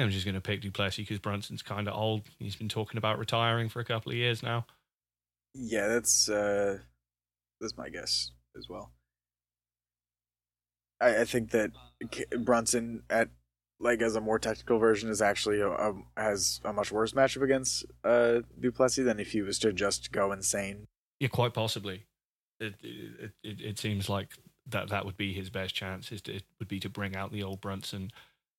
I'm 0.02 0.10
just 0.10 0.24
going 0.24 0.34
to 0.34 0.40
pick 0.40 0.60
Du 0.60 0.70
Plessis 0.70 1.04
because 1.04 1.18
Brunson's 1.18 1.62
kind 1.62 1.86
of 1.86 1.94
old. 1.94 2.22
He's 2.38 2.56
been 2.56 2.68
talking 2.68 2.98
about 2.98 3.18
retiring 3.18 3.68
for 3.68 3.80
a 3.80 3.84
couple 3.84 4.10
of 4.10 4.18
years 4.18 4.42
now. 4.42 4.66
Yeah, 5.54 5.86
that's 5.86 6.28
uh 6.28 6.78
that's 7.60 7.76
my 7.76 7.88
guess 7.88 8.32
as 8.58 8.68
well. 8.68 8.90
I, 11.00 11.20
I 11.20 11.24
think 11.24 11.50
that 11.50 11.70
Brunson 12.38 13.04
at 13.08 13.28
like 13.78 14.02
as 14.02 14.16
a 14.16 14.20
more 14.20 14.38
technical 14.38 14.78
version 14.78 15.10
is 15.10 15.22
actually 15.22 15.60
a, 15.60 15.68
a, 15.68 15.94
has 16.16 16.60
a 16.64 16.72
much 16.72 16.90
worse 16.90 17.12
matchup 17.12 17.42
against 17.42 17.84
uh 18.02 18.40
Du 18.58 18.72
Plessis 18.72 19.04
than 19.04 19.20
if 19.20 19.30
he 19.30 19.42
was 19.42 19.58
to 19.60 19.72
just 19.72 20.10
go 20.10 20.32
insane. 20.32 20.86
Yeah, 21.20 21.28
quite 21.28 21.54
possibly. 21.54 22.06
It 22.58 22.74
it, 22.82 23.30
it, 23.44 23.60
it 23.60 23.78
seems 23.78 24.08
like 24.08 24.30
that 24.66 24.88
that 24.88 25.04
would 25.04 25.16
be 25.16 25.32
his 25.32 25.50
best 25.50 25.74
chance. 25.74 26.10
Is 26.10 26.22
to, 26.22 26.34
it 26.34 26.44
would 26.58 26.68
be 26.68 26.80
to 26.80 26.88
bring 26.88 27.14
out 27.14 27.30
the 27.30 27.42
old 27.44 27.60
Brunson, 27.60 28.10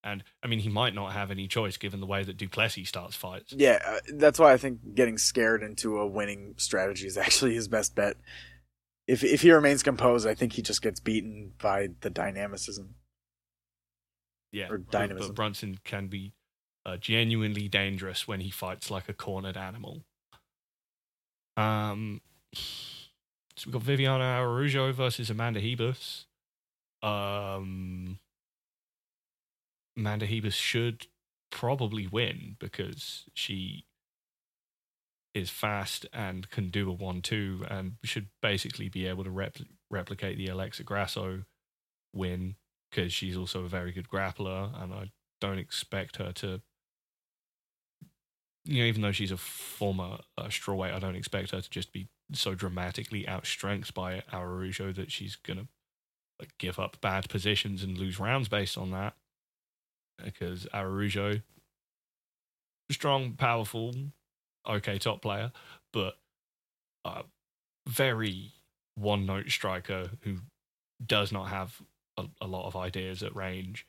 and 0.05 0.23
I 0.41 0.47
mean 0.47 0.59
he 0.59 0.69
might 0.69 0.93
not 0.93 1.11
have 1.11 1.31
any 1.31 1.47
choice 1.49 1.75
given 1.75 1.99
the 1.99 2.05
way 2.05 2.23
that 2.23 2.37
Du 2.37 2.47
Plessis 2.47 2.87
starts 2.87 3.15
fights. 3.15 3.51
Yeah, 3.51 3.79
uh, 3.85 3.97
that's 4.13 4.39
why 4.39 4.53
I 4.53 4.57
think 4.57 4.95
getting 4.95 5.17
scared 5.17 5.63
into 5.63 5.99
a 5.99 6.07
winning 6.07 6.53
strategy 6.57 7.07
is 7.07 7.17
actually 7.25 7.55
his 7.55 7.67
best 7.67 7.95
bet. 7.95 8.15
If 9.07 9.23
if 9.23 9.41
he 9.41 9.51
remains 9.51 9.83
composed, 9.83 10.25
I 10.27 10.33
think 10.35 10.53
he 10.53 10.61
just 10.61 10.81
gets 10.81 10.99
beaten 11.01 11.51
by 11.61 11.89
the 12.01 12.09
dynamicism. 12.09 12.95
Yeah, 14.51 14.69
Or 14.69 14.77
but- 14.77 14.91
dynamism. 14.91 15.29
But 15.31 15.35
Brunson 15.35 15.79
can 15.83 16.07
be 16.07 16.31
uh, 16.85 16.95
genuinely 16.97 17.67
dangerous 17.67 18.27
when 18.27 18.39
he 18.39 18.49
fights 18.51 18.89
like 18.89 19.09
a 19.09 19.13
cornered 19.13 19.57
animal. 19.57 20.03
Um, 21.57 22.21
so 22.53 23.65
we've 23.65 23.73
got 23.73 23.81
Viviane 23.83 24.21
Araújo 24.21 24.93
versus 24.93 25.29
Amanda 25.29 25.59
Ribas. 25.61 26.25
Um, 27.01 28.19
Amanda 29.97 30.27
Ribas 30.27 30.53
should 30.53 31.07
probably 31.51 32.07
win 32.07 32.57
because 32.59 33.25
she 33.33 33.85
is 35.33 35.49
fast 35.49 36.05
and 36.13 36.49
can 36.49 36.69
do 36.69 36.89
a 36.89 36.93
one-two 36.93 37.65
and 37.69 37.93
should 38.03 38.27
basically 38.41 38.89
be 38.89 39.05
able 39.05 39.23
to 39.23 39.29
repl- 39.29 39.67
replicate 39.89 40.37
the 40.37 40.47
Alexa 40.47 40.83
Grasso 40.83 41.43
win 42.13 42.55
because 42.89 43.13
she's 43.13 43.35
also 43.35 43.65
a 43.65 43.69
very 43.69 43.91
good 43.91 44.07
grappler, 44.07 44.81
and 44.81 44.93
I 44.93 45.11
don't 45.41 45.59
expect 45.59 46.17
her 46.17 46.31
to. 46.33 46.61
You 48.63 48.81
know, 48.81 48.85
even 48.85 49.01
though 49.01 49.11
she's 49.11 49.31
a 49.31 49.37
former 49.37 50.19
uh, 50.37 50.45
strawweight, 50.45 50.93
I 50.93 50.99
don't 50.99 51.15
expect 51.15 51.51
her 51.51 51.61
to 51.61 51.69
just 51.69 51.93
be 51.93 52.07
so 52.33 52.55
dramatically 52.55 53.25
outstrengthed 53.27 53.93
by 53.93 54.23
Araújo 54.33 54.95
that 54.95 55.11
she's 55.11 55.35
gonna 55.35 55.67
like 56.39 56.53
give 56.57 56.79
up 56.79 56.99
bad 57.01 57.29
positions 57.29 57.83
and 57.83 57.97
lose 57.97 58.19
rounds 58.19 58.47
based 58.47 58.77
on 58.77 58.91
that. 58.91 59.15
Because 60.23 60.65
Araújo, 60.73 61.41
strong, 62.89 63.33
powerful, 63.33 63.93
okay 64.67 64.97
top 64.97 65.21
player, 65.21 65.51
but 65.93 66.17
a 67.03 67.23
very 67.87 68.53
one 68.95 69.25
note 69.25 69.49
striker 69.49 70.09
who 70.21 70.37
does 71.05 71.31
not 71.31 71.49
have 71.49 71.81
a, 72.17 72.25
a 72.41 72.47
lot 72.47 72.65
of 72.65 72.75
ideas 72.75 73.21
at 73.21 73.35
range 73.35 73.85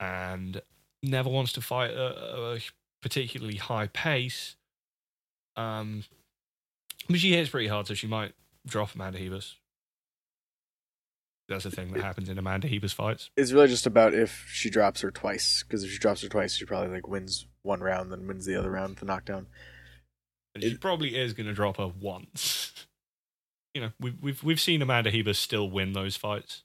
and 0.00 0.60
never 1.02 1.28
wants 1.30 1.52
to 1.52 1.60
fight 1.60 1.92
a, 1.92 2.54
a 2.54 2.60
particularly 3.00 3.56
high 3.56 3.86
pace. 3.86 4.56
Um, 5.56 6.04
but 7.08 7.20
she 7.20 7.32
hits 7.32 7.50
pretty 7.50 7.68
hard, 7.68 7.86
so 7.86 7.94
she 7.94 8.06
might 8.06 8.32
drop 8.66 8.94
Amanda 8.94 9.18
Ribas. 9.18 9.54
That's 11.48 11.64
the 11.64 11.70
thing 11.70 11.92
that 11.92 12.02
happens 12.02 12.28
in 12.28 12.36
Amanda 12.38 12.68
Ribas's 12.68 12.92
fights. 12.92 13.30
It's 13.36 13.52
really 13.52 13.68
just 13.68 13.86
about 13.86 14.12
if 14.12 14.46
she 14.52 14.68
drops 14.68 15.00
her 15.00 15.10
twice, 15.10 15.62
because 15.62 15.82
if 15.82 15.90
she 15.90 15.98
drops 15.98 16.22
her 16.22 16.28
twice, 16.28 16.54
she 16.56 16.66
probably 16.66 16.90
like 16.94 17.08
wins 17.08 17.46
one 17.62 17.80
round, 17.80 18.12
then 18.12 18.26
wins 18.26 18.44
the 18.44 18.54
other 18.56 18.70
round 18.70 18.90
with 18.90 18.98
the 19.00 19.06
knockdown. 19.06 19.46
And 20.54 20.62
she 20.62 20.70
It- 20.72 20.80
probably 20.80 21.16
is 21.16 21.32
going 21.32 21.46
to 21.46 21.54
drop 21.54 21.78
her 21.78 21.88
once. 21.88 22.86
you 23.74 23.80
know, 23.80 23.90
we've 23.98 24.16
we've 24.20 24.42
we've 24.44 24.60
seen 24.60 24.82
Amanda 24.82 25.10
Heber 25.10 25.32
still 25.32 25.70
win 25.70 25.92
those 25.94 26.16
fights. 26.16 26.64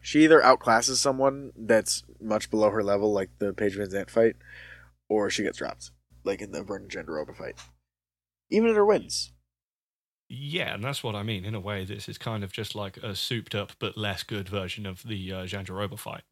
She 0.00 0.22
either 0.24 0.40
outclasses 0.40 0.96
someone 0.96 1.52
that's 1.56 2.04
much 2.20 2.48
below 2.50 2.70
her 2.70 2.82
level, 2.82 3.12
like 3.12 3.30
the 3.38 3.52
Paige 3.52 3.76
Van 3.76 4.04
fight, 4.06 4.36
or 5.08 5.28
she 5.30 5.42
gets 5.42 5.58
dropped, 5.58 5.90
like 6.24 6.40
in 6.40 6.52
the 6.52 6.62
Virna 6.62 6.88
Jandiroba 6.88 7.36
fight. 7.36 7.56
Even 8.50 8.70
in 8.70 8.76
her 8.76 8.86
wins. 8.86 9.32
Yeah, 10.28 10.74
and 10.74 10.82
that's 10.82 11.04
what 11.04 11.14
I 11.14 11.22
mean. 11.22 11.44
In 11.44 11.54
a 11.54 11.60
way, 11.60 11.84
this 11.84 12.08
is 12.08 12.18
kind 12.18 12.42
of 12.42 12.52
just 12.52 12.74
like 12.74 12.96
a 12.98 13.14
souped 13.14 13.54
up 13.54 13.72
but 13.78 13.96
less 13.96 14.22
good 14.22 14.48
version 14.48 14.84
of 14.84 15.02
the 15.04 15.32
uh, 15.32 15.44
Jandiroba 15.44 15.98
fight. 15.98 16.22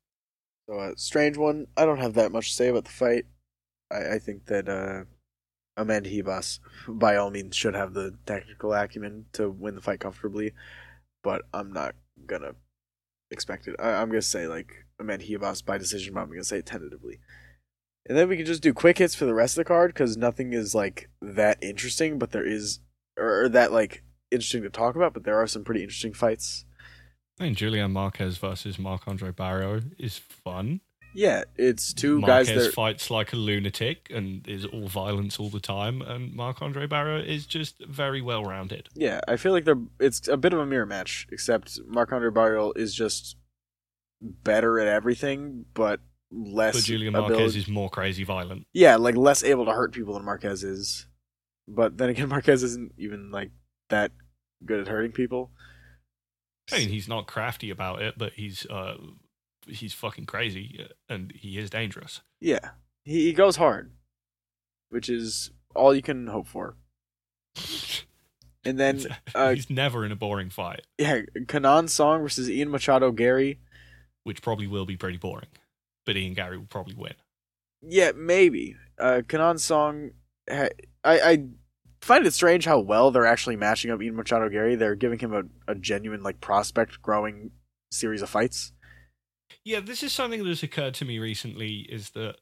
So, 0.69 0.79
uh, 0.79 0.93
strange 0.97 1.37
one. 1.37 1.67
I 1.77 1.85
don't 1.85 2.01
have 2.01 2.15
that 2.15 2.33
much 2.33 2.49
to 2.49 2.55
say 2.55 2.69
about 2.69 2.85
the 2.85 2.91
fight. 2.91 3.27
I, 3.93 4.15
I 4.15 4.19
think 4.19 4.47
that 4.47 4.69
uh, 4.69 5.05
Amanda 5.77 6.11
Ribas, 6.11 6.61
by 6.89 7.17
all 7.17 7.31
means, 7.31 7.57
should 7.57 7.75
have 7.75 7.95
the 7.95 8.17
technical 8.27 8.73
acumen 8.73 9.27
to 9.33 9.51
win 9.51 9.75
the 9.75 9.81
fight 9.81 10.01
comfortably, 10.01 10.53
but 11.23 11.43
I'm 11.53 11.73
not 11.73 11.95
gonna 12.27 12.55
expect 13.31 13.67
it. 13.69 13.77
I, 13.79 13.91
I'm 13.91 14.09
gonna 14.09 14.23
say 14.23 14.47
like 14.47 14.87
Amanda 14.99 15.25
Ribas 15.25 15.65
by 15.65 15.79
decision, 15.79 16.15
but 16.15 16.21
I'm 16.21 16.31
gonna 16.31 16.45
say 16.45 16.63
tentatively. 16.63 17.21
And 18.07 18.19
then 18.19 18.29
we 18.29 18.37
can 18.37 18.47
just 18.47 18.63
do 18.63 18.75
quick 18.75 18.99
hits 18.99 19.15
for 19.15 19.25
the 19.25 19.35
rest 19.35 19.55
of 19.57 19.65
the 19.65 19.69
card 19.69 19.95
because 19.95 20.17
nothing 20.17 20.53
is 20.53 20.75
like 20.75 21.09
that 21.23 21.59
interesting, 21.63 22.19
but 22.19 22.33
there 22.33 22.47
is, 22.47 22.81
or, 23.19 23.45
or 23.45 23.49
that 23.51 23.73
like 23.73 24.03
interesting 24.31 24.63
to 24.63 24.71
talk 24.71 24.97
about. 24.97 25.15
But 25.15 25.25
there 25.25 25.41
are 25.41 25.47
some 25.47 25.65
pretty 25.65 25.83
interesting 25.83 26.13
fights. 26.13 26.65
I 27.41 27.45
mean, 27.45 27.55
Julian 27.55 27.93
Marquez 27.93 28.39
versus 28.39 28.79
Marc 28.79 29.09
Andre 29.09 29.31
Barriault 29.33 29.93
is 29.99 30.19
fun. 30.19 30.81
Yeah, 31.17 31.45
it's 31.57 31.93
two 31.95 32.21
Marquez 32.21 32.49
guys 32.49 32.65
that 32.65 32.75
fights 32.75 33.09
like 33.09 33.33
a 33.33 33.37
lunatic 33.37 34.11
and 34.13 34.47
is 34.49 34.65
all 34.67 34.89
violence 34.89 35.39
all 35.39 35.49
the 35.49 35.61
time, 35.61 36.03
and 36.03 36.35
Marc 36.35 36.61
Andre 36.61 36.89
Barriault 36.89 37.25
is 37.25 37.47
just 37.47 37.85
very 37.87 38.21
well 38.21 38.45
rounded. 38.45 38.89
Yeah, 38.95 39.21
I 39.29 39.37
feel 39.37 39.53
like 39.53 39.65
they're 39.65 39.81
it's 40.01 40.27
a 40.27 40.37
bit 40.37 40.53
of 40.53 40.59
a 40.59 40.67
mirror 40.67 40.87
match, 40.87 41.29
except 41.31 41.79
Marc 41.87 42.13
Andre 42.13 42.31
Barrios 42.31 42.73
is 42.77 42.95
just 42.95 43.37
better 44.21 44.81
at 44.81 44.89
everything, 44.89 45.67
but 45.73 46.01
less. 46.33 46.75
But 46.75 46.83
Julian 46.85 47.13
Marquez 47.13 47.37
ability- 47.37 47.59
is 47.61 47.69
more 47.69 47.91
crazy 47.91 48.25
violent. 48.25 48.67
yeah, 48.73 48.97
like 48.97 49.17
less 49.17 49.45
able 49.45 49.67
to 49.67 49.73
hurt 49.73 49.93
people 49.93 50.15
than 50.15 50.25
Marquez 50.25 50.65
is. 50.65 51.07
But 51.69 51.97
then 51.99 52.11
again, 52.11 52.29
Marquez 52.31 52.63
isn't 52.63 52.93
even 52.99 53.31
like 53.31 53.51
that 53.91 54.13
good 54.65 54.81
at 54.81 54.89
hurting 54.89 55.13
people. 55.13 55.51
I 56.73 56.79
mean, 56.79 56.89
he's 56.89 57.09
not 57.09 57.27
crafty 57.27 57.71
about 57.71 58.01
it, 58.03 58.15
but 58.17 58.33
he's 58.35 58.65
uh, 58.67 58.97
he's 59.67 59.93
fucking 59.93 60.27
crazy, 60.27 60.81
uh, 60.83 60.93
and 61.13 61.33
he 61.33 61.59
is 61.59 61.69
dangerous. 61.71 62.23
Yeah, 62.41 62.71
he, 63.05 63.25
he 63.27 63.33
goes 63.35 63.57
hard, 63.57 63.93
which 64.89 65.09
is 65.11 65.51
all 65.75 65.95
you 65.95 66.01
can 66.03 66.27
hope 66.29 66.47
for. 66.47 66.77
And 68.65 68.79
then, 68.81 68.97
He's- 68.99 69.13
uh, 69.35 69.51
he's 69.55 69.69
never 69.71 70.05
in 70.07 70.13
a 70.13 70.17
boring 70.17 70.49
fight, 70.51 70.87
yeah, 70.99 71.21
Kenan 71.49 71.89
Song 71.89 72.23
versus 72.23 72.49
Ian 72.49 72.71
Machado 72.71 73.11
Garry. 73.13 73.59
which 74.23 74.41
probably 74.41 74.67
will 74.67 74.87
be 74.87 74.97
pretty 74.97 75.19
boring. 75.19 75.49
But 76.07 76.17
Ian 76.17 76.33
Garry 76.35 76.57
will 76.57 76.67
probably 76.67 76.95
win. 76.95 77.13
Yeah, 77.83 78.13
maybe. 78.17 78.77
Uh, 78.99 79.21
Kenan 79.29 79.59
Song, 79.59 80.13
I, 80.51 80.71
I 81.05 81.45
find 82.01 82.27
it 82.27 82.35
strange 82.35 82.65
how 82.65 82.79
well 82.79 83.11
they're 83.11 83.27
actually 83.27 83.57
matching 83.57 83.91
up 83.91 84.03
Ian 84.03 84.17
Machado 84.17 84.49
Garry. 84.49 84.77
They're 84.77 84.95
giving 84.95 85.19
him 85.19 85.33
a, 85.33 85.43
a 85.71 85.75
genuine 85.75 86.23
like 86.23 86.41
prospect 86.41 87.01
growing 87.03 87.51
series 87.91 88.23
of 88.23 88.31
fights. 88.31 88.73
Yeah, 89.65 89.81
this 89.81 90.03
is 90.03 90.13
something 90.13 90.45
that's 90.45 90.63
occurred 90.63 90.95
to 90.95 91.05
me 91.05 91.19
recently 91.19 91.87
is 91.89 92.11
that 92.11 92.37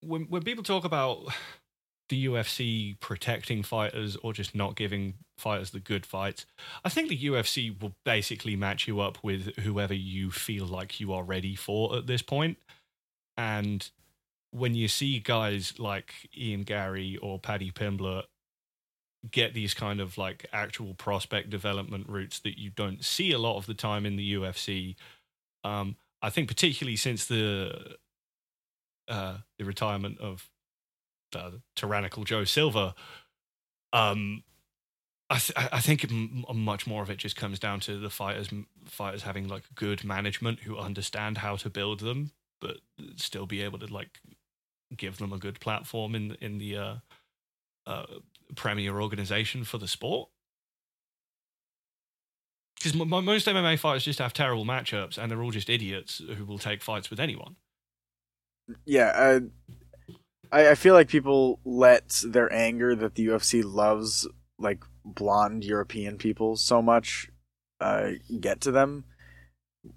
when 0.00 0.26
when 0.28 0.42
people 0.42 0.64
talk 0.64 0.84
about 0.84 1.26
the 2.08 2.26
UFC 2.26 2.98
protecting 3.00 3.64
fighters 3.64 4.16
or 4.22 4.32
just 4.32 4.54
not 4.54 4.76
giving 4.76 5.14
fighters 5.38 5.70
the 5.70 5.80
good 5.80 6.06
fights, 6.06 6.46
I 6.84 6.88
think 6.88 7.08
the 7.08 7.18
UFC 7.18 7.80
will 7.82 7.94
basically 8.04 8.54
match 8.54 8.86
you 8.86 9.00
up 9.00 9.18
with 9.24 9.56
whoever 9.58 9.94
you 9.94 10.30
feel 10.30 10.66
like 10.66 11.00
you 11.00 11.12
are 11.12 11.24
ready 11.24 11.56
for 11.56 11.96
at 11.96 12.06
this 12.06 12.22
point. 12.22 12.58
And 13.36 13.90
when 14.50 14.74
you 14.74 14.88
see 14.88 15.18
guys 15.18 15.78
like 15.78 16.12
Ian 16.36 16.62
Garry 16.62 17.16
or 17.18 17.38
Paddy 17.38 17.70
Pimblett 17.70 18.24
get 19.30 19.54
these 19.54 19.74
kind 19.74 20.00
of 20.00 20.18
like 20.18 20.46
actual 20.52 20.94
prospect 20.94 21.50
development 21.50 22.08
routes 22.08 22.38
that 22.40 22.58
you 22.58 22.70
don't 22.70 23.04
see 23.04 23.32
a 23.32 23.38
lot 23.38 23.56
of 23.56 23.66
the 23.66 23.74
time 23.74 24.06
in 24.06 24.16
the 24.16 24.34
UFC. 24.34 24.96
Um, 25.64 25.96
I 26.22 26.30
think 26.30 26.48
particularly 26.48 26.96
since 26.96 27.26
the 27.26 27.96
uh, 29.08 29.38
the 29.58 29.64
retirement 29.64 30.18
of 30.20 30.48
uh, 31.34 31.52
tyrannical 31.74 32.24
Joe 32.24 32.44
Silva, 32.44 32.94
um, 33.92 34.42
I, 35.28 35.38
th- 35.38 35.68
I 35.72 35.80
think 35.80 36.04
m- 36.04 36.44
much 36.54 36.86
more 36.86 37.02
of 37.02 37.10
it 37.10 37.18
just 37.18 37.36
comes 37.36 37.58
down 37.58 37.80
to 37.80 37.98
the 37.98 38.10
fighters 38.10 38.48
fighters 38.84 39.22
having 39.22 39.48
like 39.48 39.64
good 39.74 40.04
management 40.04 40.60
who 40.60 40.78
understand 40.78 41.38
how 41.38 41.56
to 41.56 41.70
build 41.70 42.00
them, 42.00 42.32
but 42.60 42.78
still 43.16 43.46
be 43.46 43.62
able 43.62 43.78
to 43.78 43.86
like 43.86 44.20
give 44.96 45.18
them 45.18 45.32
a 45.32 45.38
good 45.38 45.60
platform 45.60 46.14
in 46.14 46.36
in 46.40 46.58
the 46.58 46.76
uh, 46.76 46.94
uh, 47.86 48.06
premier 48.54 49.00
organization 49.00 49.64
for 49.64 49.78
the 49.78 49.88
sport. 49.88 50.28
Because 52.76 53.00
m- 53.00 53.08
most 53.08 53.46
MMA 53.46 53.78
fighters 53.78 54.04
just 54.04 54.18
have 54.18 54.32
terrible 54.32 54.64
matchups, 54.64 55.18
and 55.18 55.30
they're 55.30 55.42
all 55.42 55.50
just 55.50 55.70
idiots 55.70 56.20
who 56.36 56.44
will 56.44 56.58
take 56.58 56.82
fights 56.82 57.10
with 57.10 57.20
anyone. 57.20 57.56
Yeah, 58.84 59.40
I 60.52 60.70
I 60.70 60.74
feel 60.74 60.94
like 60.94 61.08
people 61.08 61.60
let 61.64 62.22
their 62.24 62.52
anger 62.52 62.94
that 62.94 63.14
the 63.14 63.26
UFC 63.26 63.64
loves 63.64 64.28
like 64.58 64.84
blonde 65.04 65.64
European 65.64 66.18
people 66.18 66.56
so 66.56 66.82
much 66.82 67.30
uh, 67.80 68.12
get 68.40 68.60
to 68.62 68.70
them. 68.70 69.04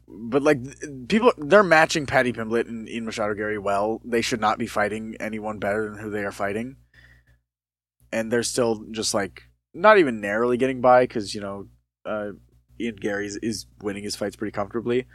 But 0.08 0.44
like 0.44 0.60
people, 1.08 1.34
they're 1.38 1.64
matching 1.64 2.06
Paddy 2.06 2.34
Pimblett 2.34 2.68
and 2.68 2.90
Ian 2.90 3.06
Machado 3.06 3.34
Garry 3.34 3.58
well. 3.58 4.02
They 4.04 4.22
should 4.22 4.42
not 4.42 4.58
be 4.58 4.68
fighting 4.68 5.16
anyone 5.20 5.60
better 5.60 5.90
than 5.90 6.00
who 6.00 6.10
they 6.10 6.24
are 6.24 6.32
fighting, 6.32 6.78
and 8.12 8.32
they're 8.32 8.44
still 8.44 8.86
just 8.92 9.14
like 9.14 9.44
not 9.74 9.98
even 9.98 10.22
narrowly 10.22 10.58
getting 10.58 10.82
by 10.82 11.04
because 11.04 11.36
you 11.36 11.42
know 11.42 11.68
uh, 12.06 12.32
Ian 12.80 12.96
Garry 12.96 13.28
is, 13.28 13.38
is 13.38 13.66
winning 13.82 14.04
his 14.04 14.16
fights 14.16 14.36
pretty 14.36 14.52
comfortably 14.52 15.06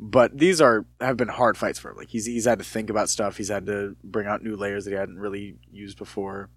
but 0.00 0.36
these 0.36 0.60
are 0.60 0.86
have 1.00 1.16
been 1.16 1.28
hard 1.28 1.56
fights 1.56 1.78
for 1.78 1.90
him. 1.90 1.96
Like 1.96 2.10
he's 2.10 2.26
he's 2.26 2.44
had 2.44 2.58
to 2.58 2.64
think 2.64 2.88
about 2.90 3.08
stuff. 3.08 3.36
He's 3.36 3.48
had 3.48 3.66
to 3.66 3.96
bring 4.04 4.26
out 4.26 4.42
new 4.42 4.56
layers 4.56 4.84
that 4.84 4.92
he 4.92 4.96
hadn't 4.96 5.18
really 5.18 5.56
used 5.70 5.98
before, 5.98 6.50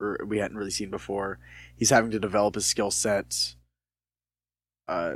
or 0.00 0.20
we 0.26 0.38
hadn't 0.38 0.56
really 0.56 0.70
seen 0.70 0.90
before. 0.90 1.38
He's 1.76 1.90
having 1.90 2.10
to 2.12 2.20
develop 2.20 2.54
his 2.54 2.66
skill 2.66 2.90
set. 2.90 3.54
Uh, 4.86 5.14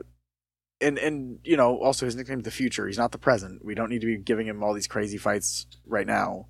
and 0.82 0.98
and 0.98 1.38
you 1.44 1.56
know 1.56 1.78
also 1.78 2.06
his 2.06 2.16
nickname 2.16 2.40
the 2.40 2.50
future. 2.50 2.86
He's 2.86 2.98
not 2.98 3.12
the 3.12 3.18
present. 3.18 3.64
We 3.64 3.74
don't 3.74 3.90
need 3.90 4.00
to 4.00 4.06
be 4.06 4.18
giving 4.18 4.46
him 4.46 4.62
all 4.62 4.74
these 4.74 4.86
crazy 4.86 5.18
fights 5.18 5.66
right 5.86 6.06
now. 6.06 6.46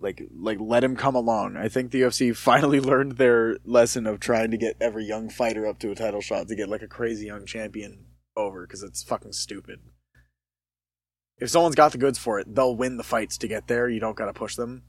Like 0.00 0.22
like 0.34 0.58
let 0.60 0.82
him 0.82 0.96
come 0.96 1.14
along. 1.14 1.56
I 1.56 1.68
think 1.68 1.90
the 1.90 2.00
UFC 2.02 2.34
finally 2.34 2.80
learned 2.90 3.12
their 3.12 3.58
lesson 3.64 4.06
of 4.06 4.18
trying 4.20 4.50
to 4.50 4.56
get 4.56 4.76
every 4.80 5.04
young 5.04 5.28
fighter 5.28 5.66
up 5.66 5.78
to 5.80 5.90
a 5.90 5.94
title 5.94 6.20
shot 6.20 6.48
to 6.48 6.56
get 6.56 6.68
like 6.68 6.82
a 6.82 6.88
crazy 6.88 7.26
young 7.26 7.46
champion 7.46 8.06
over 8.36 8.66
because 8.66 8.82
it's 8.82 9.02
fucking 9.02 9.32
stupid. 9.32 9.80
If 11.38 11.50
someone's 11.50 11.74
got 11.74 11.92
the 11.92 11.98
goods 11.98 12.18
for 12.18 12.38
it, 12.40 12.54
they'll 12.54 12.76
win 12.76 12.96
the 12.96 13.02
fights 13.02 13.36
to 13.38 13.48
get 13.48 13.66
there. 13.68 13.88
You 13.88 14.00
don't 14.00 14.16
gotta 14.16 14.32
push 14.32 14.56
them. 14.56 14.84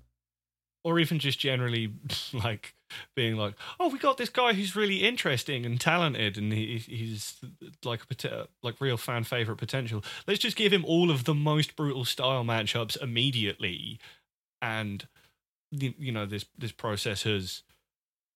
or 0.84 1.00
even 1.00 1.20
just 1.20 1.40
generally 1.40 1.94
like 2.34 2.74
being 3.16 3.36
like, 3.36 3.56
"Oh, 3.80 3.90
we 3.90 4.00
got 4.00 4.18
this 4.18 4.30
guy 4.30 4.54
who's 4.54 4.76
really 4.76 4.98
interesting 4.98 5.66
and 5.66 5.80
talented, 5.80 6.38
and 6.38 6.52
he, 6.54 6.78
he's 6.78 7.40
like 7.84 8.02
a 8.24 8.48
like 8.62 8.80
real 8.82 8.98
fan 8.98 9.24
favorite 9.24 9.58
potential. 9.58 10.04
Let's 10.28 10.40
just 10.40 10.58
give 10.58 10.74
him 10.74 10.86
all 10.86 11.12
of 11.12 11.24
the 11.26 11.34
most 11.34 11.76
brutal 11.76 12.06
style 12.06 12.44
matchups 12.44 13.02
immediately." 13.02 14.00
And 14.62 15.08
you 15.72 16.12
know 16.12 16.26
this 16.26 16.46
this 16.58 16.72
process 16.72 17.24
has 17.24 17.64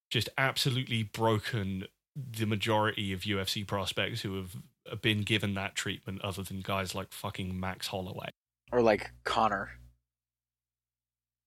just 0.09 0.29
absolutely 0.37 1.03
broken 1.03 1.85
the 2.15 2.45
majority 2.45 3.13
of 3.13 3.21
UFC 3.21 3.65
prospects 3.65 4.21
who 4.21 4.35
have 4.37 5.01
been 5.01 5.21
given 5.21 5.53
that 5.53 5.75
treatment, 5.75 6.21
other 6.21 6.43
than 6.43 6.61
guys 6.61 6.95
like 6.95 7.11
fucking 7.11 7.59
Max 7.59 7.87
Holloway. 7.87 8.29
Or 8.71 8.81
like 8.81 9.11
Conor. 9.23 9.71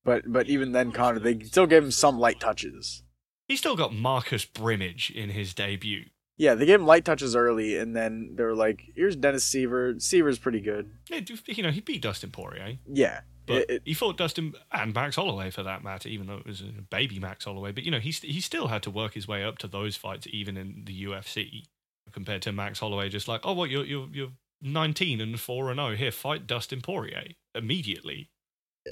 But 0.04 0.24
but 0.26 0.48
even 0.48 0.72
then 0.72 0.92
Conor, 0.92 1.18
they 1.20 1.38
still 1.40 1.66
gave 1.66 1.82
him 1.84 1.90
some 1.90 2.18
light 2.18 2.40
touches. 2.40 3.02
He 3.48 3.56
still 3.56 3.76
got 3.76 3.92
Marcus 3.94 4.44
Brimage 4.44 5.10
in 5.10 5.30
his 5.30 5.52
debut. 5.54 6.04
Yeah, 6.38 6.54
they 6.54 6.64
gave 6.64 6.80
him 6.80 6.86
light 6.86 7.04
touches 7.04 7.36
early, 7.36 7.76
and 7.76 7.94
then 7.94 8.34
they 8.34 8.44
were 8.44 8.54
like, 8.54 8.80
"Here's 8.96 9.14
Dennis 9.16 9.46
Siver. 9.46 9.96
Siver's 9.96 10.38
pretty 10.38 10.60
good." 10.60 10.90
Yeah, 11.10 11.20
you 11.46 11.62
know, 11.62 11.70
he 11.70 11.80
beat 11.80 12.00
Dustin 12.00 12.30
Poirier, 12.30 12.78
Yeah, 12.90 13.20
but 13.44 13.56
It- 13.62 13.70
it- 13.70 13.82
he 13.84 13.92
fought 13.92 14.16
Dustin 14.16 14.54
and 14.72 14.94
Max 14.94 15.16
Holloway 15.16 15.50
for 15.50 15.62
that 15.64 15.82
matter, 15.84 16.08
even 16.08 16.28
though 16.28 16.38
it 16.38 16.46
was 16.46 16.62
a 16.62 16.82
baby 16.88 17.18
Max 17.18 17.44
Holloway. 17.44 17.72
But 17.72 17.84
you 17.84 17.90
know, 17.90 18.00
he 18.00 18.12
st- 18.12 18.32
he 18.32 18.40
still 18.40 18.68
had 18.68 18.82
to 18.84 18.90
work 18.90 19.12
his 19.14 19.28
way 19.28 19.44
up 19.44 19.58
to 19.58 19.68
those 19.68 19.96
fights, 19.96 20.26
even 20.30 20.56
in 20.56 20.84
the 20.86 20.94
UFC, 21.04 21.64
compared 22.12 22.40
to 22.42 22.52
Max 22.52 22.78
Holloway. 22.78 23.10
Just 23.10 23.28
like, 23.28 23.42
oh, 23.44 23.52
what 23.52 23.68
you're 23.68 23.84
you're 23.84 24.08
you're 24.10 24.32
19 24.62 25.20
and 25.20 25.38
four 25.38 25.70
and 25.70 25.78
zero 25.78 25.94
here, 25.96 26.10
fight 26.12 26.46
Dustin 26.46 26.80
Poirier 26.80 27.24
immediately. 27.54 28.30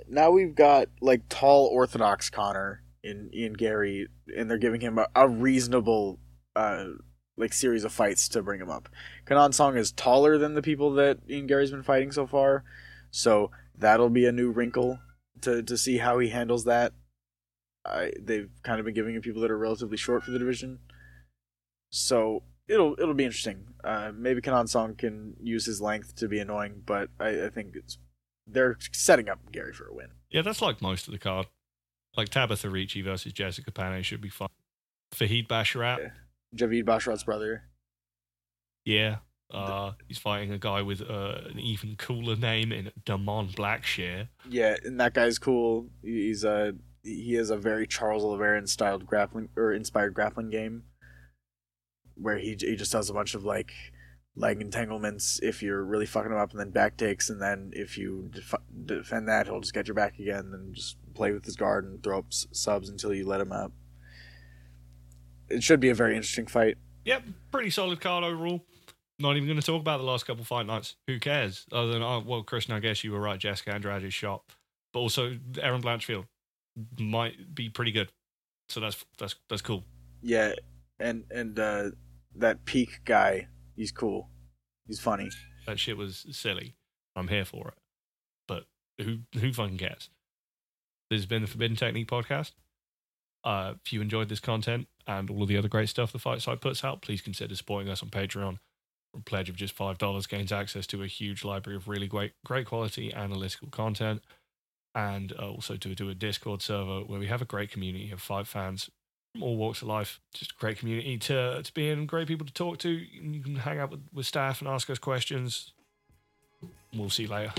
Now 0.09 0.31
we've 0.31 0.55
got 0.55 0.89
like 1.01 1.29
tall 1.29 1.67
orthodox 1.67 2.31
Conor 2.31 2.83
in 3.03 3.31
Ian 3.33 3.55
Garry, 3.55 4.09
and 4.37 4.51
they're 4.51 4.59
giving 4.59 4.81
him 4.81 4.99
a, 4.99 5.07
a 5.15 5.29
reasonable 5.29 6.19
uh 6.55 6.85
like 7.37 7.53
series 7.53 7.85
of 7.85 7.93
fights 7.93 8.29
to 8.29 8.43
bring 8.43 8.61
him 8.61 8.71
up. 8.71 8.89
Kenan 9.27 9.53
Song 9.53 9.77
is 9.77 9.93
taller 9.93 10.37
than 10.37 10.55
the 10.55 10.63
people 10.63 10.93
that 10.95 11.19
Ian 11.31 11.47
Garry's 11.47 11.71
been 11.71 11.83
fighting 11.83 12.13
so 12.13 12.27
far, 12.27 12.65
so 13.11 13.51
that'll 13.77 14.11
be 14.11 14.27
a 14.27 14.33
new 14.33 14.51
wrinkle 14.51 14.99
to 15.43 15.63
to 15.63 15.79
see 15.79 15.99
how 15.99 16.19
he 16.19 16.29
handles 16.29 16.65
that. 16.65 16.93
I 17.85 18.13
they've 18.21 18.51
kind 18.63 18.81
of 18.81 18.85
been 18.85 18.95
giving 18.95 19.15
him 19.15 19.23
people 19.23 19.41
that 19.43 19.51
are 19.51 19.59
relatively 19.59 19.97
short 19.97 20.25
for 20.25 20.33
the 20.33 20.39
division, 20.39 20.81
so 21.91 22.43
it'll 22.67 22.95
it'll 23.01 23.15
be 23.15 23.25
interesting. 23.25 23.69
Uh, 23.83 24.13
maybe 24.15 24.41
Kenan 24.41 24.67
Song 24.67 24.95
can 24.97 25.35
use 25.41 25.65
his 25.65 25.81
length 25.81 26.17
to 26.17 26.29
be 26.29 26.41
annoying, 26.41 26.83
but 26.85 27.09
I, 27.19 27.47
I 27.47 27.49
think 27.49 27.75
it's 27.75 27.99
they're 28.49 28.77
setting 28.93 29.29
up 29.29 29.39
Garry 29.53 29.73
for 29.73 29.87
a 29.89 29.95
win. 29.95 30.09
Yeah, 30.31 30.43
that's 30.43 30.63
like 30.63 30.81
most 30.83 31.07
of 31.07 31.13
the 31.13 31.19
card. 31.19 31.47
Like 32.17 32.31
Tabatha 32.31 32.71
Ricci 32.73 33.03
versus 33.03 33.33
Jessica 33.33 33.71
Penne 33.71 34.03
should 34.03 34.21
be 34.21 34.29
fun. 34.31 34.49
Farid 35.13 35.49
Basharat, 35.49 35.99
Yeah. 35.99 36.11
Javid 36.57 36.85
Basharat's 36.85 37.25
brother. 37.25 37.63
yeah. 38.85 39.17
Uh, 39.51 39.93
he's 40.07 40.19
fighting 40.19 40.53
a 40.53 40.59
guy 40.59 40.83
with 40.83 41.01
uh, 41.01 41.39
an 41.49 41.59
even 41.59 41.97
cooler 41.97 42.37
name 42.37 42.71
in 42.71 42.91
Damon 43.07 43.49
Blackshear. 43.49 44.29
Yeah, 44.47 44.77
and 44.85 45.01
that 45.01 45.15
guy's 45.15 45.39
cool. 45.39 45.89
He's 46.03 46.45
a 46.45 46.75
he 47.03 47.33
has 47.35 47.49
a 47.49 47.57
very 47.57 47.87
Charles 47.87 48.23
Oliveira 48.25 48.67
styled 48.67 49.07
grappling 49.07 49.49
or 49.57 49.73
inspired 49.73 50.13
grappling 50.13 50.51
game, 50.51 50.83
where 52.15 52.37
he 52.37 52.57
he 52.61 52.77
just 52.77 52.93
does 52.93 53.09
a 53.09 53.15
bunch 53.15 53.35
of 53.35 53.45
like 53.45 53.73
leg 54.39 54.61
entanglements 54.61 55.41
if 55.43 55.63
you're 55.63 55.85
really 55.85 56.07
fucking 56.07 56.31
him 56.31 56.39
up, 56.39 56.53
and 56.53 56.61
then 56.61 56.71
back 56.71 56.97
takes, 56.97 57.29
and 57.29 57.43
then 57.43 57.71
if 57.75 57.99
you 57.99 58.31
def- 58.33 58.55
defend 58.87 59.29
that, 59.29 59.47
he'll 59.47 59.61
just 59.61 59.75
get 59.75 59.89
your 59.89 59.95
back 59.95 60.19
again, 60.19 60.51
and 60.53 60.75
just 60.75 60.97
play 61.15 61.33
with 61.33 61.45
his 61.45 61.57
guard 61.57 61.85
and 61.85 62.03
throw 62.03 62.19
up 62.19 62.27
s- 62.31 62.47
subs 62.53 62.89
until 62.89 63.13
you 63.13 63.27
let 63.27 63.41
him 63.41 63.53
up. 63.53 63.73
It 65.49 65.63
should 65.63 65.81
be 65.81 65.89
a 65.89 65.95
very 65.95 66.15
interesting 66.15 66.47
fight. 66.47 66.77
Yep, 67.05 67.25
pretty 67.51 67.71
solid 67.71 68.01
card 68.01 68.25
overall. 68.25 68.65
Not 69.19 69.37
even 69.37 69.49
going 69.49 69.59
to 69.59 69.67
talk 69.67 69.81
about 69.81 69.99
the 69.99 70.05
last 70.05 70.27
couple 70.27 70.45
fight 70.45 70.67
nights. 70.67 70.95
Who 71.09 71.19
cares? 71.19 71.67
Other 71.73 71.93
than, 71.93 72.03
oh, 72.03 72.23
well, 72.25 72.43
Christian, 72.45 72.75
I 72.75 72.81
guess 72.81 73.03
you 73.03 73.11
were 73.11 73.21
right. 73.21 73.39
Jessica 73.39 73.75
Andrade's 73.75 74.15
shot. 74.15 74.45
But 74.93 75.01
also, 75.01 75.37
Erin 75.61 75.83
Blanchfield 75.83 76.27
might 77.01 77.55
be 77.55 77.69
pretty 77.69 77.91
good. 77.91 78.13
So 78.69 78.81
that's 78.81 79.05
that's 79.19 79.35
that's 79.49 79.63
cool. 79.63 79.85
Yeah, 80.23 80.53
and 81.01 81.25
and 81.31 81.59
uh, 81.59 81.91
that 82.37 82.65
peak 82.65 83.01
guy, 83.05 83.49
he's 83.79 83.93
cool. 83.93 84.29
He's 84.87 85.01
funny. 85.01 85.31
That 85.67 85.79
shit 85.79 85.97
was 85.97 86.27
silly. 86.33 86.75
I'm 87.17 87.29
here 87.29 87.45
for 87.45 87.69
it. 87.69 87.75
But 88.47 88.65
who 88.99 89.21
who 89.35 89.53
fucking 89.53 89.79
cares? 89.79 90.11
This 91.11 91.21
has 91.21 91.27
been 91.27 91.43
the 91.43 91.49
Forbidden 91.49 91.77
Technique 91.77 92.09
podcast. 92.09 92.53
Uh, 93.45 93.75
if 93.85 93.93
you 93.93 94.03
enjoyed 94.03 94.29
this 94.29 94.41
content 94.41 94.89
and 95.07 95.31
all 95.31 95.43
of 95.43 95.49
the 95.49 95.57
other 95.57 95.69
great 95.69 95.89
stuff 95.89 96.13
the 96.13 96.19
Fight 96.19 96.43
Site 96.43 96.61
puts 96.61 96.85
out, 96.85 97.01
please 97.01 97.23
consider 97.23 97.55
supporting 97.55 97.89
us 97.89 98.03
on 98.03 98.11
Patreon. 98.11 98.59
A 99.17 99.21
pledge 99.21 99.49
of 99.49 99.57
just 99.57 99.75
five 99.75 99.97
dollars 99.97 100.27
gains 100.27 100.53
access 100.53 100.87
to 100.89 101.03
a 101.03 101.07
huge 101.07 101.45
library 101.45 101.77
of 101.77 101.89
really 101.89 102.09
great, 102.09 102.33
great 102.45 102.67
quality 102.67 103.15
analytical 103.15 103.69
content, 103.69 104.23
and 104.95 105.33
uh, 105.39 105.49
also 105.49 105.77
to 105.77 105.95
do 105.95 106.11
a 106.11 106.15
Discord 106.15 106.61
server 106.61 107.01
where 107.01 107.21
we 107.21 107.29
have 107.29 107.41
a 107.41 107.47
great 107.47 107.71
community 107.71 108.11
of 108.11 108.21
fight 108.21 108.47
fans 108.47 108.91
all 109.41 109.57
walks 109.57 109.83
of 109.83 109.89
life. 109.89 110.21
Just 110.33 110.53
a 110.53 110.55
great 110.59 110.79
community 110.79 111.19
to 111.19 111.63
to 111.63 111.75
be 111.75 111.89
in, 111.89 112.07
great 112.07 112.29
people 112.29 112.47
to 112.47 112.53
talk 112.53 112.79
to. 112.79 112.91
You 112.91 113.43
can 113.43 113.57
hang 113.57 113.79
out 113.79 113.91
with, 113.91 114.01
with 114.13 114.27
staff 114.27 114.61
and 114.61 114.69
ask 114.69 114.89
us 114.91 114.99
questions. 114.99 115.73
We'll 116.95 117.11
see 117.11 117.25
you 117.25 117.29
later. 117.29 117.53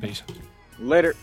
Peace. 0.00 0.22
Later. 0.78 1.14